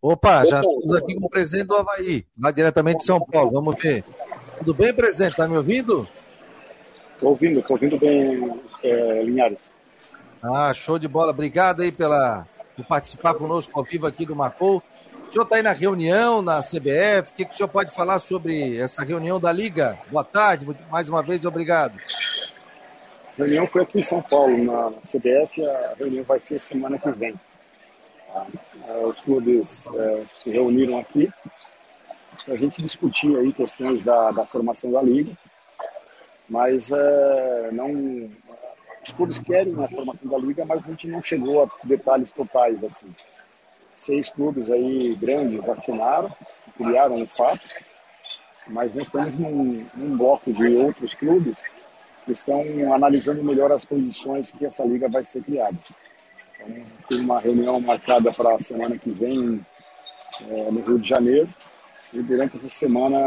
Opa, 0.00 0.44
já 0.44 0.60
estamos 0.60 0.94
aqui 0.94 1.16
com 1.16 1.26
o 1.26 1.30
presidente 1.30 1.66
do 1.66 1.74
Havaí, 1.74 2.24
lá 2.40 2.52
diretamente 2.52 2.98
de 2.98 3.04
São 3.04 3.20
Paulo. 3.20 3.50
Vamos 3.50 3.74
ver. 3.82 4.04
Tudo 4.58 4.72
bem, 4.72 4.92
presidente? 4.92 5.32
Está 5.32 5.48
me 5.48 5.56
ouvindo? 5.56 6.06
Estou 7.14 7.30
ouvindo, 7.30 7.58
estou 7.58 7.76
ouvindo 7.76 7.98
bem, 7.98 8.60
é, 8.84 9.22
Linhares. 9.24 9.72
Ah, 10.40 10.72
show 10.72 11.00
de 11.00 11.08
bola. 11.08 11.32
Obrigado 11.32 11.82
aí 11.82 11.90
pela, 11.90 12.46
por 12.76 12.86
participar 12.86 13.34
conosco 13.34 13.76
ao 13.76 13.84
vivo 13.84 14.06
aqui 14.06 14.24
do 14.24 14.36
Marcou. 14.36 14.80
O 15.26 15.32
senhor 15.32 15.42
está 15.42 15.56
aí 15.56 15.62
na 15.62 15.72
reunião 15.72 16.40
na 16.42 16.60
CBF. 16.60 17.32
O 17.32 17.34
que, 17.34 17.44
que 17.44 17.54
o 17.54 17.56
senhor 17.56 17.68
pode 17.68 17.92
falar 17.92 18.20
sobre 18.20 18.78
essa 18.78 19.02
reunião 19.02 19.40
da 19.40 19.50
Liga? 19.50 19.98
Boa 20.12 20.22
tarde, 20.22 20.64
mais 20.88 21.08
uma 21.08 21.24
vez, 21.24 21.44
obrigado. 21.44 21.98
A 23.36 23.42
reunião 23.42 23.66
foi 23.66 23.82
aqui 23.82 23.98
em 23.98 24.02
São 24.02 24.22
Paulo, 24.22 24.56
na 24.64 24.92
CBF. 25.00 25.66
A 25.66 25.94
reunião 25.98 26.22
vai 26.22 26.38
ser 26.38 26.60
semana 26.60 26.98
que 26.98 27.10
vem. 27.10 27.34
É, 28.86 29.06
os 29.06 29.20
clubes 29.20 29.88
é, 29.94 30.24
se 30.40 30.50
reuniram 30.50 30.98
aqui 30.98 31.30
para 32.44 32.54
a 32.54 32.56
gente 32.56 32.80
discutir 32.80 33.36
aí 33.36 33.52
questões 33.52 34.02
da, 34.02 34.30
da 34.30 34.46
formação 34.46 34.90
da 34.90 35.02
liga, 35.02 35.32
mas 36.48 36.90
é, 36.90 37.70
não 37.72 38.30
os 39.02 39.12
clubes 39.12 39.38
querem 39.38 39.72
a 39.82 39.88
formação 39.88 40.28
da 40.28 40.38
liga, 40.38 40.64
mas 40.64 40.84
a 40.84 40.88
gente 40.88 41.08
não 41.08 41.22
chegou 41.22 41.64
a 41.64 41.68
detalhes 41.84 42.30
totais 42.30 42.82
assim. 42.84 43.14
Seis 43.94 44.30
clubes 44.30 44.70
aí 44.70 45.14
grandes 45.16 45.68
assinaram, 45.68 46.30
criaram 46.76 47.16
um 47.16 47.26
fato, 47.26 47.66
mas 48.66 48.94
nós 48.94 49.04
estamos 49.04 49.34
num, 49.34 49.86
num 49.94 50.16
bloco 50.16 50.52
de 50.52 50.66
outros 50.76 51.14
clubes 51.14 51.62
que 52.24 52.32
estão 52.32 52.62
analisando 52.94 53.42
melhor 53.42 53.72
as 53.72 53.84
condições 53.84 54.52
que 54.52 54.64
essa 54.64 54.84
liga 54.84 55.08
vai 55.08 55.24
ser 55.24 55.42
criada. 55.42 55.78
Tem 57.08 57.20
uma 57.20 57.40
reunião 57.40 57.80
marcada 57.80 58.32
para 58.32 58.54
a 58.54 58.58
semana 58.58 58.98
que 58.98 59.10
vem 59.10 59.64
é, 60.48 60.70
no 60.70 60.80
Rio 60.80 60.98
de 60.98 61.08
Janeiro. 61.08 61.48
E 62.12 62.22
durante 62.22 62.56
essa 62.56 62.70
semana 62.70 63.18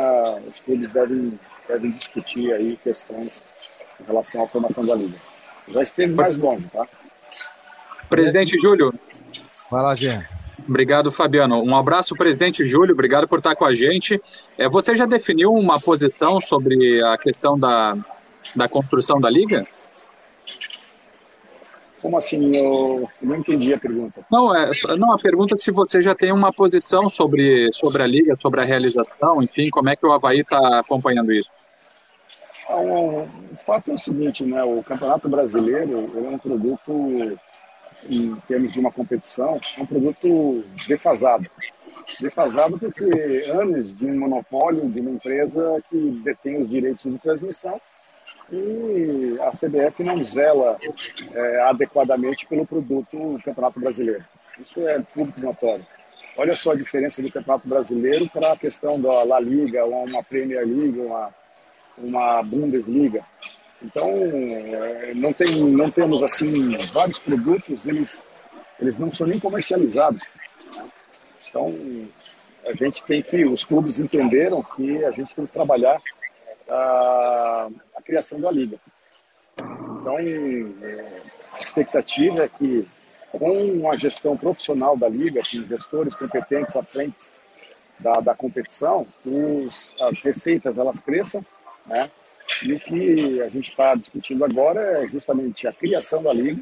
os 0.48 0.60
clubes 0.60 0.90
devem, 0.90 1.40
devem 1.68 1.92
discutir 1.92 2.52
aí 2.54 2.78
questões 2.84 3.44
em 4.00 4.04
relação 4.06 4.44
à 4.44 4.48
formação 4.48 4.86
da 4.86 4.96
liga. 4.96 5.18
Já 5.68 5.82
esteve 5.82 6.14
mais 6.14 6.38
longe, 6.38 6.68
tá? 6.70 6.88
Presidente 8.10 8.58
Júlio. 8.58 8.94
Vai 9.70 9.82
lá, 9.84 9.96
Jean. 9.96 10.26
Obrigado, 10.68 11.12
Fabiano. 11.12 11.64
Um 11.64 11.76
abraço, 11.76 12.16
presidente 12.16 12.68
Júlio. 12.68 12.94
Obrigado 12.94 13.28
por 13.28 13.40
estar 13.40 13.56
com 13.56 13.66
a 13.66 13.74
gente. 13.74 14.22
É, 14.58 14.68
você 14.68 14.96
já 14.96 15.06
definiu 15.06 15.54
uma 15.54 15.80
posição 15.80 16.40
sobre 16.40 17.04
a 17.04 17.18
questão 17.18 17.58
da, 17.58 17.98
da 18.56 18.68
construção 18.68 19.20
da 19.20 19.30
liga? 19.30 19.66
Como 22.02 22.18
assim? 22.18 22.56
Eu 22.56 23.08
não 23.22 23.36
entendi 23.36 23.74
a 23.74 23.80
pergunta. 23.80 24.26
Não, 24.32 24.56
é, 24.56 24.72
não, 24.98 25.14
a 25.14 25.20
pergunta 25.20 25.56
é 25.56 25.58
se 25.58 25.72
você 25.72 26.02
já 26.02 26.16
tem 26.16 26.32
uma 26.32 26.52
posição 26.52 27.08
sobre, 27.08 27.72
sobre 27.74 28.02
a 28.02 28.08
liga, 28.08 28.36
sobre 28.42 28.62
a 28.62 28.64
realização, 28.64 29.42
enfim, 29.44 29.70
como 29.70 29.90
é 29.90 29.96
que 29.96 30.06
o 30.06 30.12
Havaí 30.12 30.40
está 30.40 30.80
acompanhando 30.80 31.32
isso? 31.32 31.52
Ah, 32.68 32.78
o, 32.78 33.24
o 33.24 33.58
fato 33.66 33.92
é 33.92 33.94
o 33.94 33.98
seguinte, 33.98 34.44
né? 34.44 34.64
O 34.64 34.84
Campeonato 34.84 35.30
Brasileiro 35.30 36.12
é 36.16 36.30
um 36.30 36.38
produto, 36.38 37.38
em 38.10 38.36
termos 38.48 38.74
de 38.74 38.80
uma 38.80 38.92
competição, 38.92 39.60
é 39.78 39.82
um 39.82 39.86
produto 39.86 40.64
defasado. 40.88 41.48
Defasado 42.20 42.80
porque 42.80 43.46
anos 43.54 43.96
de 43.96 44.06
um 44.08 44.20
monopólio 44.20 44.90
de 44.90 45.00
uma 45.00 45.12
empresa 45.12 45.84
que 45.90 46.22
detém 46.24 46.60
os 46.60 46.70
direitos 46.70 47.04
de 47.04 47.18
transmissão 47.20 47.80
e 48.52 49.38
a 49.40 49.50
CBF 49.50 50.04
não 50.04 50.18
zela 50.24 50.78
é, 51.34 51.62
adequadamente 51.62 52.46
pelo 52.46 52.66
produto 52.66 53.38
do 53.38 53.42
Campeonato 53.44 53.80
Brasileiro. 53.80 54.24
Isso 54.60 54.86
é 54.88 55.00
público 55.00 55.40
notório. 55.42 55.86
Olha 56.38 56.54
só 56.54 56.72
a 56.72 56.76
diferença 56.76 57.22
do 57.22 57.32
Campeonato 57.32 57.68
Brasileiro 57.68 58.30
para 58.30 58.52
a 58.52 58.58
questão 58.58 59.00
da 59.00 59.24
La 59.24 59.40
Liga, 59.40 59.86
uma 59.86 60.24
Premier 60.24 60.66
League, 60.66 61.00
uma, 61.00 61.34
uma 61.98 62.44
Bundesliga. 62.44 63.24
Então, 63.82 64.10
é, 64.18 65.14
não, 65.16 65.34
tem, 65.34 65.56
não 65.56 65.90
temos 65.90 66.22
assim 66.22 66.76
vários 66.94 67.20
produtos, 67.20 67.86
eles, 67.86 68.22
eles 68.80 69.00
não 69.00 69.14
são 69.14 69.26
nem 69.28 69.40
comercializados. 69.40 70.22
Então, 71.50 71.68
a 72.66 72.74
gente 72.74 73.04
tem 73.04 73.22
que, 73.22 73.44
os 73.46 73.66
clubes 73.66 74.00
entenderam 74.00 74.62
que 74.62 75.04
a 75.04 75.12
gente 75.12 75.36
tem 75.36 75.46
que 75.46 75.54
trabalhar 75.54 75.98
a, 76.72 77.70
a 77.96 78.02
criação 78.02 78.40
da 78.40 78.50
liga. 78.50 78.78
Então, 79.58 80.18
a 80.18 81.60
expectativa 81.60 82.44
é 82.44 82.48
que, 82.48 82.88
com 83.32 83.92
a 83.92 83.98
gestão 83.98 84.36
profissional 84.38 84.98
da 84.98 85.08
liga, 85.08 85.42
com 85.42 85.68
gestores 85.68 86.16
competentes 86.16 86.76
à 86.76 86.84
frente 86.84 87.18
da, 88.00 88.14
da 88.14 88.34
competição, 88.34 89.06
os, 89.26 89.94
as 90.02 90.22
receitas 90.24 90.78
elas 90.78 91.00
cresçam, 91.00 91.46
né? 91.86 92.10
E 92.64 92.74
o 92.74 92.80
que 92.80 93.42
a 93.42 93.50
gente 93.50 93.70
está 93.70 93.96
discutindo 93.96 94.44
agora 94.44 95.04
é 95.04 95.08
justamente 95.08 95.68
a 95.68 95.74
criação 95.74 96.24
da 96.24 96.34
liga 96.34 96.62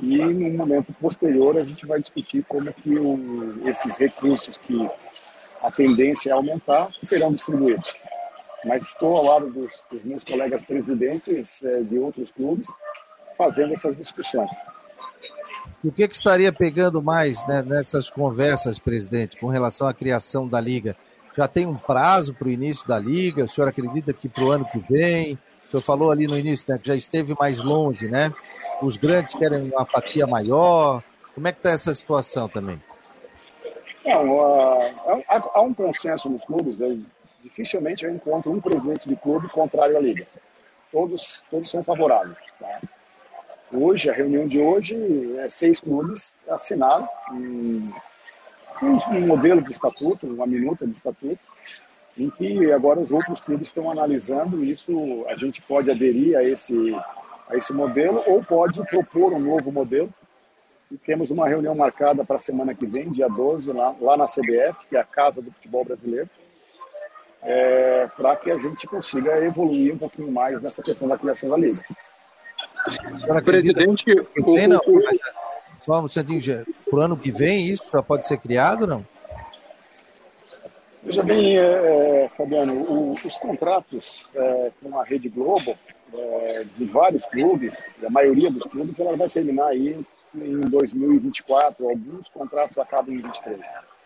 e 0.00 0.16
no 0.16 0.50
momento 0.50 0.92
posterior 0.94 1.56
a 1.56 1.64
gente 1.64 1.86
vai 1.86 2.00
discutir 2.00 2.44
como 2.48 2.72
que 2.72 2.98
o, 2.98 3.68
esses 3.68 3.96
recursos 3.96 4.56
que 4.58 4.88
a 5.62 5.70
tendência 5.70 6.30
é 6.30 6.32
aumentar 6.32 6.88
serão 7.02 7.32
distribuídos 7.32 7.94
mas 8.64 8.84
estou 8.84 9.16
ao 9.16 9.24
lado 9.24 9.50
dos, 9.50 9.72
dos 9.90 10.04
meus 10.04 10.24
colegas 10.24 10.62
presidentes 10.62 11.62
é, 11.62 11.82
de 11.82 11.98
outros 11.98 12.30
clubes 12.30 12.68
fazendo 13.36 13.74
essas 13.74 13.96
discussões. 13.96 14.50
O 15.84 15.92
que, 15.92 16.08
que 16.08 16.14
estaria 16.14 16.52
pegando 16.52 17.00
mais 17.00 17.46
né, 17.46 17.62
nessas 17.62 18.10
conversas, 18.10 18.80
presidente, 18.80 19.36
com 19.36 19.46
relação 19.46 19.86
à 19.86 19.94
criação 19.94 20.48
da 20.48 20.60
liga? 20.60 20.96
Já 21.36 21.46
tem 21.46 21.66
um 21.66 21.76
prazo 21.76 22.34
para 22.34 22.48
o 22.48 22.50
início 22.50 22.86
da 22.88 22.98
liga? 22.98 23.44
O 23.44 23.48
senhor 23.48 23.68
acredita 23.68 24.12
que 24.12 24.28
para 24.28 24.42
o 24.42 24.50
ano 24.50 24.64
que 24.64 24.80
vem? 24.90 25.38
O 25.66 25.70
senhor 25.70 25.82
falou 25.82 26.10
ali 26.10 26.26
no 26.26 26.36
início 26.36 26.66
né, 26.68 26.78
que 26.78 26.88
já 26.88 26.96
esteve 26.96 27.36
mais 27.38 27.58
longe, 27.58 28.08
né? 28.08 28.32
Os 28.82 28.96
grandes 28.96 29.34
querem 29.34 29.70
uma 29.70 29.86
fatia 29.86 30.26
maior. 30.26 31.02
Como 31.32 31.46
é 31.46 31.52
que 31.52 31.58
está 31.58 31.70
essa 31.70 31.94
situação 31.94 32.48
também? 32.48 32.82
Não, 34.04 34.40
há, 35.28 35.42
há 35.54 35.60
um 35.60 35.72
consenso 35.72 36.28
nos 36.28 36.44
clubes, 36.44 36.78
né, 36.78 36.98
dificilmente 37.48 38.04
eu 38.04 38.14
encontro 38.14 38.52
um 38.52 38.60
presidente 38.60 39.08
de 39.08 39.16
clube 39.16 39.48
contrário 39.48 39.96
à 39.96 40.00
liga. 40.00 40.26
Todos, 40.92 41.42
todos 41.50 41.70
são 41.70 41.82
favoráveis. 41.82 42.38
Tá? 42.60 42.80
Hoje, 43.72 44.08
a 44.08 44.12
reunião 44.12 44.46
de 44.46 44.60
hoje, 44.60 44.94
é 45.38 45.48
seis 45.48 45.80
clubes 45.80 46.34
assinaram 46.48 47.08
um, 47.32 47.90
um 48.82 49.26
modelo 49.26 49.62
de 49.62 49.70
estatuto, 49.70 50.26
uma 50.26 50.46
minuta 50.46 50.86
de 50.86 50.92
estatuto, 50.92 51.40
em 52.16 52.30
que 52.30 52.72
agora 52.72 53.00
os 53.00 53.10
outros 53.10 53.40
clubes 53.40 53.68
estão 53.68 53.90
analisando 53.90 54.62
isso. 54.62 55.24
A 55.28 55.36
gente 55.36 55.62
pode 55.62 55.90
aderir 55.90 56.36
a 56.36 56.44
esse, 56.44 56.94
a 57.48 57.56
esse 57.56 57.72
modelo 57.72 58.22
ou 58.26 58.42
pode 58.42 58.82
propor 58.86 59.32
um 59.32 59.40
novo 59.40 59.72
modelo. 59.72 60.12
E 60.90 60.96
temos 60.96 61.30
uma 61.30 61.46
reunião 61.46 61.74
marcada 61.74 62.24
para 62.24 62.36
a 62.36 62.40
semana 62.40 62.74
que 62.74 62.86
vem, 62.86 63.12
dia 63.12 63.28
12, 63.28 63.70
lá, 63.72 63.94
lá 64.00 64.16
na 64.16 64.24
CBF, 64.24 64.86
que 64.88 64.96
é 64.96 65.00
a 65.00 65.04
Casa 65.04 65.42
do 65.42 65.52
Futebol 65.52 65.84
Brasileiro, 65.84 66.30
é, 67.42 68.06
para 68.16 68.36
que 68.36 68.50
a 68.50 68.58
gente 68.58 68.86
consiga 68.86 69.38
evoluir 69.44 69.94
um 69.94 69.98
pouquinho 69.98 70.30
mais 70.30 70.60
nessa 70.60 70.82
questão 70.82 71.08
da 71.08 71.18
criação 71.18 71.48
da 71.50 71.56
Liga. 71.56 71.82
Presidente, 73.44 74.10
o, 74.12 74.54
tem, 74.54 74.66
não, 74.66 74.78
o, 74.78 75.00
só 75.80 76.00
um 76.00 76.08
centinho, 76.08 76.66
pro 76.88 77.00
ano 77.00 77.16
que 77.16 77.30
vem 77.30 77.66
isso 77.66 77.84
já 77.92 78.02
pode 78.02 78.26
ser 78.26 78.38
criado, 78.38 78.86
não? 78.86 79.04
Veja 81.02 81.22
bem, 81.22 81.56
é, 81.56 82.24
é, 82.24 82.28
Fabiano, 82.30 82.74
o, 82.74 83.12
os 83.12 83.36
contratos 83.36 84.26
é, 84.34 84.72
com 84.82 84.98
a 84.98 85.04
Rede 85.04 85.28
Globo, 85.28 85.78
é, 86.12 86.64
de 86.76 86.84
vários 86.86 87.24
clubes, 87.26 87.84
a 88.04 88.10
maioria 88.10 88.50
dos 88.50 88.64
clubes, 88.64 88.98
ela 88.98 89.16
vai 89.16 89.28
terminar 89.28 89.68
aí 89.68 89.98
em 90.34 90.60
2024, 90.60 91.88
alguns 91.88 92.28
contratos 92.28 92.76
acabam 92.78 93.14
em 93.14 93.18
2023. 93.18 93.97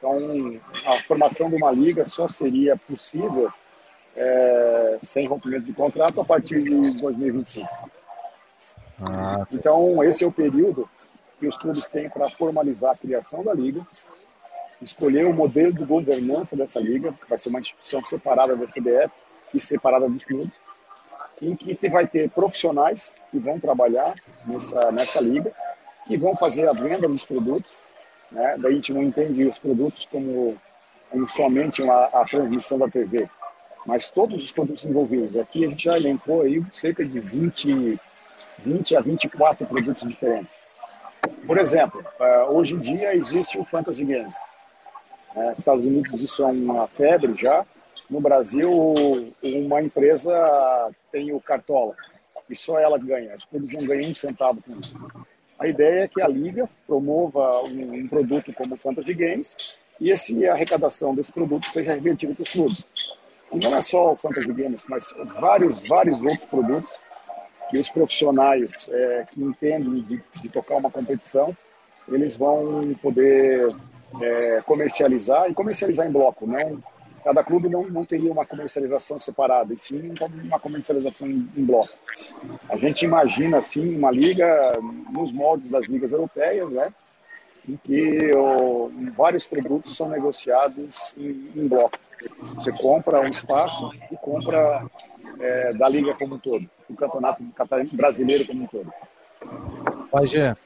Então, 0.00 0.58
a 0.86 0.96
formação 1.02 1.50
de 1.50 1.56
uma 1.56 1.70
liga 1.70 2.06
só 2.06 2.26
seria 2.26 2.74
possível 2.74 3.52
é, 4.16 4.98
sem 5.02 5.26
rompimento 5.26 5.66
de 5.66 5.74
contrato 5.74 6.18
a 6.22 6.24
partir 6.24 6.62
de 6.62 6.98
2025. 6.98 7.68
Ah, 9.02 9.38
tá. 9.38 9.46
então, 9.52 10.02
esse 10.02 10.24
é 10.24 10.26
o 10.26 10.32
período 10.32 10.88
que 11.38 11.46
os 11.46 11.58
clubes 11.58 11.84
têm 11.84 12.08
para 12.08 12.30
formalizar 12.30 12.92
a 12.92 12.96
criação 12.96 13.44
da 13.44 13.52
liga, 13.52 13.86
escolher 14.80 15.26
o 15.26 15.34
modelo 15.34 15.72
de 15.72 15.84
governança 15.84 16.56
dessa 16.56 16.80
liga, 16.80 17.12
que 17.12 17.28
vai 17.28 17.38
ser 17.38 17.50
uma 17.50 17.60
instituição 17.60 18.02
separada 18.04 18.56
da 18.56 18.66
CBF 18.66 19.10
e 19.52 19.60
separada 19.60 20.08
dos 20.08 20.24
clubes, 20.24 20.58
em 21.42 21.54
que 21.54 21.88
vai 21.90 22.06
ter 22.06 22.30
profissionais 22.30 23.12
que 23.30 23.38
vão 23.38 23.60
trabalhar 23.60 24.14
nessa, 24.46 24.90
nessa 24.90 25.20
liga, 25.20 25.52
que 26.06 26.16
vão 26.16 26.34
fazer 26.36 26.66
a 26.68 26.72
venda 26.72 27.06
dos 27.06 27.24
produtos. 27.24 27.76
Né? 28.30 28.56
Daí 28.58 28.72
a 28.72 28.74
gente 28.76 28.92
não 28.92 29.02
entende 29.02 29.44
os 29.44 29.58
produtos 29.58 30.06
como, 30.06 30.56
como 31.10 31.28
somente 31.28 31.82
uma, 31.82 32.04
a 32.04 32.24
transmissão 32.24 32.78
da 32.78 32.88
TV, 32.88 33.28
mas 33.86 34.08
todos 34.08 34.42
os 34.42 34.52
produtos 34.52 34.84
envolvidos. 34.84 35.36
Aqui 35.36 35.64
a 35.64 35.68
gente 35.68 35.84
já 35.84 35.96
elencou 35.96 36.42
aí 36.42 36.64
cerca 36.70 37.04
de 37.04 37.18
20, 37.18 37.98
20 38.58 38.96
a 38.96 39.00
24 39.00 39.66
produtos 39.66 40.08
diferentes. 40.08 40.58
Por 41.46 41.58
exemplo, 41.58 42.04
eh, 42.18 42.44
hoje 42.48 42.74
em 42.74 42.78
dia 42.78 43.14
existe 43.14 43.58
o 43.58 43.64
Fantasy 43.64 44.04
Games. 44.04 44.36
Né? 45.34 45.54
Estados 45.58 45.86
Unidos 45.86 46.20
isso 46.22 46.42
é 46.42 46.46
uma 46.46 46.86
febre 46.88 47.34
já. 47.34 47.66
No 48.08 48.20
Brasil, 48.20 48.70
uma 49.42 49.82
empresa 49.82 50.32
tem 51.12 51.32
o 51.32 51.40
Cartola 51.40 51.94
e 52.48 52.56
só 52.56 52.78
ela 52.78 52.98
ganha. 52.98 53.36
Os 53.36 53.44
clubes 53.44 53.70
não 53.70 53.84
ganham 53.84 54.10
um 54.10 54.14
centavo 54.14 54.60
com 54.62 54.78
isso. 54.80 54.96
A 55.60 55.68
ideia 55.68 56.04
é 56.04 56.08
que 56.08 56.22
a 56.22 56.26
liga 56.26 56.66
promova 56.86 57.62
um, 57.64 57.92
um 57.92 58.08
produto 58.08 58.50
como 58.54 58.74
o 58.74 58.78
Fantasy 58.78 59.12
Games 59.12 59.78
e 60.00 60.10
esse, 60.10 60.46
a 60.46 60.54
arrecadação 60.54 61.14
desse 61.14 61.30
produto 61.30 61.66
seja 61.70 61.92
revertida 61.92 62.34
para 62.34 62.42
os 62.42 62.50
clubes. 62.50 62.86
E 63.52 63.58
não 63.62 63.76
é 63.76 63.82
só 63.82 64.12
o 64.12 64.16
Fantasy 64.16 64.50
Games, 64.54 64.82
mas 64.88 65.12
vários, 65.38 65.86
vários 65.86 66.18
outros 66.18 66.46
produtos 66.46 66.90
que 67.68 67.78
os 67.78 67.90
profissionais 67.90 68.88
é, 68.90 69.26
que 69.30 69.42
entendem 69.42 70.00
de, 70.02 70.22
de, 70.40 70.48
tocar 70.48 70.76
uma 70.76 70.90
competição, 70.90 71.54
eles 72.08 72.36
vão 72.36 72.94
poder 73.02 73.76
é, 74.20 74.62
comercializar 74.62 75.48
e 75.50 75.54
comercializar 75.54 76.06
em 76.06 76.10
bloco. 76.10 76.46
Não, 76.46 76.82
cada 77.24 77.42
clube 77.44 77.68
não, 77.68 77.88
não 77.88 78.04
teria 78.04 78.30
uma 78.30 78.46
comercialização 78.46 79.20
separada, 79.20 79.72
e 79.72 79.78
sim 79.78 80.12
uma 80.44 80.58
comercialização 80.58 81.28
em, 81.28 81.48
em 81.56 81.64
bloco. 81.64 81.90
A 82.68 82.76
gente 82.76 83.04
imagina, 83.04 83.58
assim, 83.58 83.96
uma 83.96 84.10
liga 84.10 84.72
nos 85.12 85.32
moldes 85.32 85.70
das 85.70 85.86
ligas 85.86 86.12
europeias, 86.12 86.70
né? 86.70 86.92
em 87.68 87.76
que 87.76 88.32
oh, 88.34 88.90
vários 89.12 89.44
produtos 89.44 89.96
são 89.96 90.08
negociados 90.08 91.14
em, 91.16 91.50
em, 91.54 91.68
bloco. 91.68 91.98
Você 92.54 92.72
compra 92.72 93.20
um 93.20 93.28
espaço 93.28 93.90
e 94.10 94.16
compra 94.16 94.86
é, 95.38 95.72
da 95.74 95.88
liga 95.88 96.14
como 96.14 96.36
um 96.36 96.38
todo, 96.38 96.68
o 96.88 96.94
campeonato 96.94 97.42
brasileiro 97.92 98.46
como 98.46 98.64
um 98.64 98.66
todo. 98.66 98.92
Gê. 100.26 100.56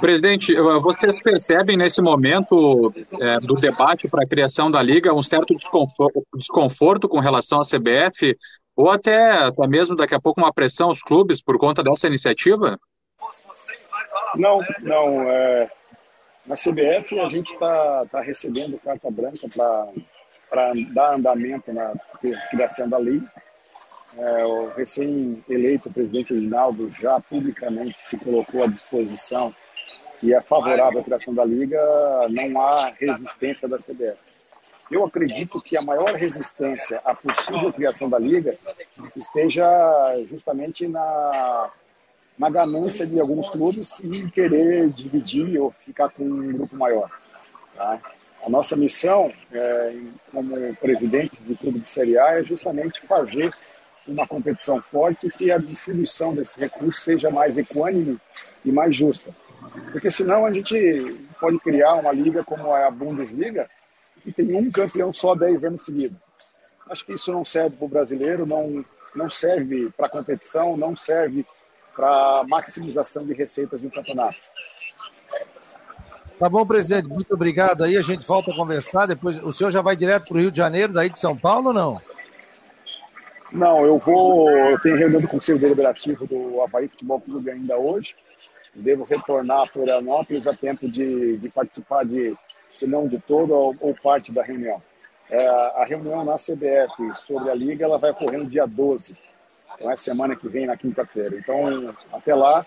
Presidente, 0.00 0.54
vocês 0.54 1.20
percebem 1.20 1.76
nesse 1.76 2.00
momento 2.00 2.92
é, 3.20 3.38
do 3.40 3.54
debate 3.54 4.08
para 4.08 4.24
a 4.24 4.26
criação 4.26 4.70
da 4.70 4.82
liga 4.82 5.14
um 5.14 5.22
certo 5.22 5.54
desconforto, 5.54 6.22
desconforto, 6.34 7.08
com 7.08 7.20
relação 7.20 7.60
à 7.60 7.62
CBF 7.62 8.36
ou 8.74 8.90
até, 8.90 9.30
até 9.30 9.66
mesmo 9.66 9.94
daqui 9.94 10.14
a 10.14 10.20
pouco 10.20 10.40
uma 10.40 10.52
pressão 10.52 10.88
aos 10.88 11.02
clubes 11.02 11.42
por 11.42 11.58
conta 11.58 11.82
dessa 11.82 12.06
iniciativa? 12.06 12.78
Não, 14.34 14.60
não. 14.80 15.30
É, 15.30 15.70
na 16.46 16.54
CBF 16.54 17.20
a 17.20 17.28
gente 17.28 17.52
está 17.52 18.06
tá 18.10 18.20
recebendo 18.20 18.78
carta 18.78 19.10
branca 19.10 19.46
para 19.54 20.72
dar 20.92 21.14
andamento 21.14 21.72
na 21.72 21.92
criação 22.50 22.88
da 22.88 22.98
liga. 22.98 23.30
É, 24.16 24.44
o 24.44 24.68
recém-eleito 24.68 25.90
presidente 25.90 26.34
Rinaldo 26.34 26.90
já 26.90 27.18
publicamente 27.20 28.02
se 28.02 28.16
colocou 28.18 28.62
à 28.62 28.66
disposição 28.66 29.54
e 30.22 30.34
é 30.34 30.40
favorável 30.40 31.00
à 31.00 31.04
criação 31.04 31.34
da 31.34 31.44
Liga, 31.44 31.80
não 32.28 32.60
há 32.60 32.92
resistência 32.98 33.66
da 33.66 33.78
CBF. 33.78 34.18
Eu 34.90 35.04
acredito 35.06 35.60
que 35.60 35.76
a 35.76 35.82
maior 35.82 36.10
resistência 36.10 37.00
à 37.04 37.14
possível 37.14 37.72
criação 37.72 38.10
da 38.10 38.18
Liga 38.18 38.56
esteja 39.16 39.66
justamente 40.28 40.86
na, 40.86 41.70
na 42.38 42.50
ganância 42.50 43.06
de 43.06 43.18
alguns 43.18 43.48
clubes 43.48 44.00
em 44.04 44.28
querer 44.28 44.90
dividir 44.90 45.58
ou 45.58 45.70
ficar 45.70 46.10
com 46.10 46.24
um 46.24 46.52
grupo 46.52 46.76
maior. 46.76 47.10
Tá? 47.74 47.98
A 48.44 48.50
nossa 48.50 48.76
missão, 48.76 49.32
é, 49.50 49.96
como 50.30 50.76
presidente 50.76 51.42
do 51.42 51.56
clube 51.56 51.78
de 51.80 51.88
Série 51.88 52.18
A, 52.18 52.38
é 52.38 52.42
justamente 52.42 53.00
fazer 53.06 53.54
uma 54.06 54.26
competição 54.26 54.80
forte 54.82 55.26
e 55.26 55.30
que 55.30 55.50
a 55.50 55.58
distribuição 55.58 56.34
desse 56.34 56.58
recurso 56.58 57.00
seja 57.00 57.30
mais 57.30 57.58
equânime 57.58 58.18
e 58.64 58.72
mais 58.72 58.94
justa. 58.94 59.34
Porque 59.90 60.10
senão 60.10 60.44
a 60.44 60.52
gente 60.52 61.26
pode 61.40 61.58
criar 61.60 61.94
uma 61.94 62.12
liga 62.12 62.44
como 62.44 62.72
a 62.72 62.90
Bundesliga 62.90 63.68
e 64.24 64.32
tem 64.32 64.54
um 64.54 64.70
campeão 64.70 65.12
só 65.12 65.34
10 65.34 65.64
anos 65.64 65.84
seguidos. 65.84 66.16
Acho 66.88 67.04
que 67.06 67.12
isso 67.12 67.32
não 67.32 67.44
serve 67.44 67.76
para 67.76 67.84
o 67.84 67.88
brasileiro, 67.88 68.44
não, 68.44 68.84
não 69.14 69.30
serve 69.30 69.90
para 69.96 70.06
a 70.06 70.10
competição, 70.10 70.76
não 70.76 70.96
serve 70.96 71.46
para 71.94 72.44
maximização 72.48 73.24
de 73.24 73.32
receitas 73.32 73.80
de 73.80 73.86
um 73.86 73.90
campeonato. 73.90 74.38
Tá 76.38 76.48
bom, 76.48 76.66
presidente, 76.66 77.08
muito 77.08 77.32
obrigado. 77.32 77.84
Aí 77.84 77.96
a 77.96 78.02
gente 78.02 78.26
volta 78.26 78.50
a 78.50 78.56
conversar. 78.56 79.06
Depois, 79.06 79.42
o 79.44 79.52
senhor 79.52 79.70
já 79.70 79.80
vai 79.80 79.94
direto 79.94 80.28
para 80.28 80.36
o 80.36 80.40
Rio 80.40 80.50
de 80.50 80.56
Janeiro, 80.56 80.92
daí 80.92 81.08
de 81.08 81.18
São 81.18 81.36
Paulo 81.36 81.68
ou 81.68 81.72
não? 81.72 82.02
Não, 83.52 83.84
eu 83.84 83.98
vou. 83.98 84.50
Eu 84.50 84.80
tenho 84.80 84.96
reunião 84.96 85.20
do 85.20 85.28
Conselho 85.28 85.58
Deliberativo 85.58 86.26
do 86.26 86.62
Havaí 86.62 86.88
Futebol 86.88 87.20
Clube 87.20 87.50
ainda 87.50 87.76
hoje. 87.76 88.16
Devo 88.74 89.04
retornar 89.04 89.62
a 89.62 89.66
Florianópolis 89.66 90.46
a 90.46 90.56
tempo 90.56 90.90
de, 90.90 91.36
de 91.36 91.48
participar 91.50 92.06
de, 92.06 92.34
se 92.70 92.86
não 92.86 93.06
de 93.06 93.18
toda 93.18 93.52
ou, 93.52 93.76
ou 93.78 93.94
parte 93.94 94.32
da 94.32 94.42
reunião. 94.42 94.82
É, 95.28 95.46
a 95.46 95.84
reunião 95.84 96.24
na 96.24 96.36
CBF 96.36 97.14
sobre 97.26 97.50
a 97.50 97.54
Liga 97.54 97.84
ela 97.84 97.98
vai 97.98 98.10
ocorrer 98.10 98.38
no 98.38 98.48
dia 98.48 98.66
12, 98.66 99.16
então 99.74 99.90
é 99.90 99.96
semana 99.96 100.34
que 100.34 100.48
vem, 100.48 100.66
na 100.66 100.76
quinta-feira. 100.76 101.36
Então, 101.36 101.94
até 102.12 102.34
lá, 102.34 102.64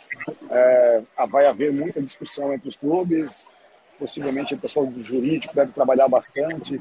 é, 0.49 1.01
vai 1.27 1.47
haver 1.47 1.71
muita 1.71 2.01
discussão 2.01 2.53
entre 2.53 2.69
os 2.69 2.75
clubes, 2.75 3.51
possivelmente 3.97 4.53
o 4.53 4.57
pessoal 4.57 4.85
do 4.85 5.03
jurídico 5.03 5.55
deve 5.55 5.71
trabalhar 5.71 6.07
bastante, 6.07 6.79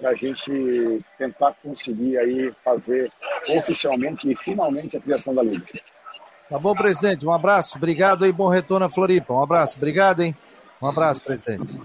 para 0.00 0.10
a 0.10 0.14
gente 0.14 1.04
tentar 1.18 1.54
conseguir 1.62 2.18
aí 2.18 2.52
fazer 2.64 3.12
oficialmente 3.56 4.30
e 4.30 4.34
finalmente 4.34 4.96
a 4.96 5.00
criação 5.00 5.34
da 5.34 5.42
Liga. 5.42 5.66
Tá 6.48 6.58
bom, 6.58 6.74
presidente. 6.74 7.26
Um 7.26 7.30
abraço. 7.30 7.76
Obrigado 7.76 8.24
aí. 8.24 8.32
Bom 8.32 8.48
retorno 8.48 8.86
a 8.86 8.90
Floripa. 8.90 9.34
Um 9.34 9.42
abraço. 9.42 9.76
Obrigado, 9.76 10.22
hein? 10.22 10.34
Um 10.82 10.86
abraço, 10.86 11.22
presidente. 11.22 11.78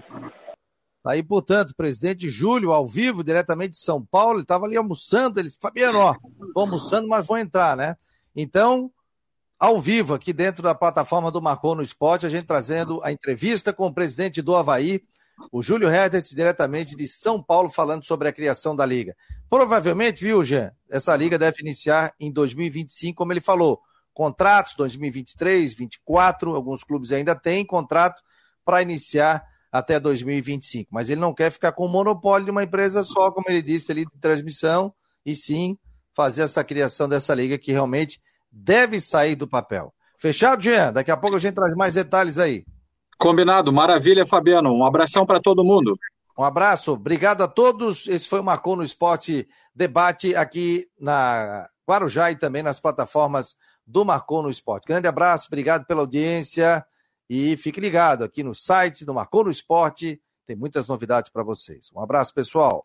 Tá 1.04 1.12
aí, 1.12 1.22
portanto, 1.22 1.74
presidente 1.76 2.28
Júlio, 2.28 2.72
ao 2.72 2.86
vivo, 2.86 3.22
diretamente 3.22 3.72
de 3.72 3.78
São 3.78 4.04
Paulo. 4.04 4.36
Ele 4.36 4.42
estava 4.42 4.64
ali 4.64 4.76
almoçando. 4.76 5.38
Ele 5.38 5.48
disse, 5.48 5.60
Fabiano, 5.60 5.98
ó, 5.98 6.16
tô 6.52 6.60
almoçando, 6.60 7.06
mas 7.06 7.26
vou 7.26 7.38
entrar, 7.38 7.76
né? 7.76 7.96
Então, 8.34 8.90
ao 9.58 9.80
vivo, 9.80 10.14
aqui 10.14 10.32
dentro 10.32 10.62
da 10.62 10.74
plataforma 10.74 11.30
do 11.30 11.40
Marcou 11.40 11.74
no 11.74 11.82
Esporte, 11.82 12.26
a 12.26 12.28
gente 12.28 12.46
trazendo 12.46 13.00
a 13.04 13.12
entrevista 13.12 13.72
com 13.72 13.86
o 13.86 13.94
presidente 13.94 14.42
do 14.42 14.56
Havaí, 14.56 15.02
o 15.52 15.62
Júlio 15.62 15.88
Hertz, 15.88 16.30
diretamente 16.30 16.96
de 16.96 17.06
São 17.06 17.42
Paulo, 17.42 17.70
falando 17.70 18.04
sobre 18.04 18.28
a 18.28 18.32
criação 18.32 18.74
da 18.74 18.84
liga. 18.84 19.16
Provavelmente, 19.48 20.22
viu, 20.22 20.42
Jean, 20.42 20.72
essa 20.90 21.14
liga 21.14 21.38
deve 21.38 21.60
iniciar 21.60 22.14
em 22.18 22.32
2025, 22.32 23.16
como 23.16 23.32
ele 23.32 23.40
falou. 23.40 23.80
Contratos 24.12 24.74
2023, 24.76 25.70
2024, 25.74 26.54
alguns 26.54 26.82
clubes 26.82 27.12
ainda 27.12 27.34
têm 27.34 27.64
contrato 27.64 28.22
para 28.64 28.82
iniciar 28.82 29.44
até 29.70 30.00
2025. 30.00 30.88
Mas 30.92 31.08
ele 31.08 31.20
não 31.20 31.34
quer 31.34 31.50
ficar 31.50 31.72
com 31.72 31.84
o 31.84 31.88
monopólio 31.88 32.46
de 32.46 32.50
uma 32.50 32.64
empresa 32.64 33.02
só, 33.02 33.30
como 33.30 33.46
ele 33.48 33.62
disse 33.62 33.92
ali, 33.92 34.04
de 34.04 34.18
transmissão, 34.20 34.92
e 35.24 35.34
sim 35.34 35.78
fazer 36.14 36.42
essa 36.42 36.64
criação 36.64 37.08
dessa 37.08 37.34
liga 37.34 37.58
que 37.58 37.72
realmente 37.72 38.20
deve 38.50 38.98
sair 38.98 39.34
do 39.34 39.46
papel. 39.46 39.92
Fechado, 40.18 40.62
Jean? 40.62 40.92
Daqui 40.92 41.10
a 41.10 41.16
pouco 41.16 41.36
a 41.36 41.38
gente 41.38 41.54
traz 41.54 41.74
mais 41.74 41.94
detalhes 41.94 42.38
aí. 42.38 42.64
Combinado. 43.18 43.72
Maravilha, 43.72 44.26
Fabiano. 44.26 44.72
Um 44.72 44.84
abração 44.84 45.24
para 45.24 45.40
todo 45.40 45.64
mundo. 45.64 45.98
Um 46.38 46.44
abraço, 46.44 46.92
obrigado 46.92 47.42
a 47.42 47.48
todos. 47.48 48.06
Esse 48.06 48.28
foi 48.28 48.40
o 48.40 48.44
Marcou 48.44 48.76
no 48.76 48.82
Esporte 48.82 49.48
Debate 49.74 50.36
aqui 50.36 50.86
na 51.00 51.66
Guarujá 51.88 52.30
e 52.30 52.36
também 52.36 52.62
nas 52.62 52.78
plataformas 52.78 53.56
do 53.86 54.04
Marcou 54.04 54.42
no 54.42 54.50
Esporte. 54.50 54.86
Grande 54.86 55.08
abraço, 55.08 55.46
obrigado 55.46 55.86
pela 55.86 56.00
audiência 56.00 56.84
e 57.28 57.56
fique 57.56 57.80
ligado 57.80 58.22
aqui 58.22 58.42
no 58.42 58.54
site 58.54 59.04
do 59.04 59.14
Marcou 59.14 59.44
no 59.44 59.50
Esporte, 59.50 60.20
tem 60.46 60.54
muitas 60.54 60.88
novidades 60.88 61.30
para 61.30 61.42
vocês. 61.42 61.90
Um 61.94 62.00
abraço, 62.00 62.34
pessoal. 62.34 62.74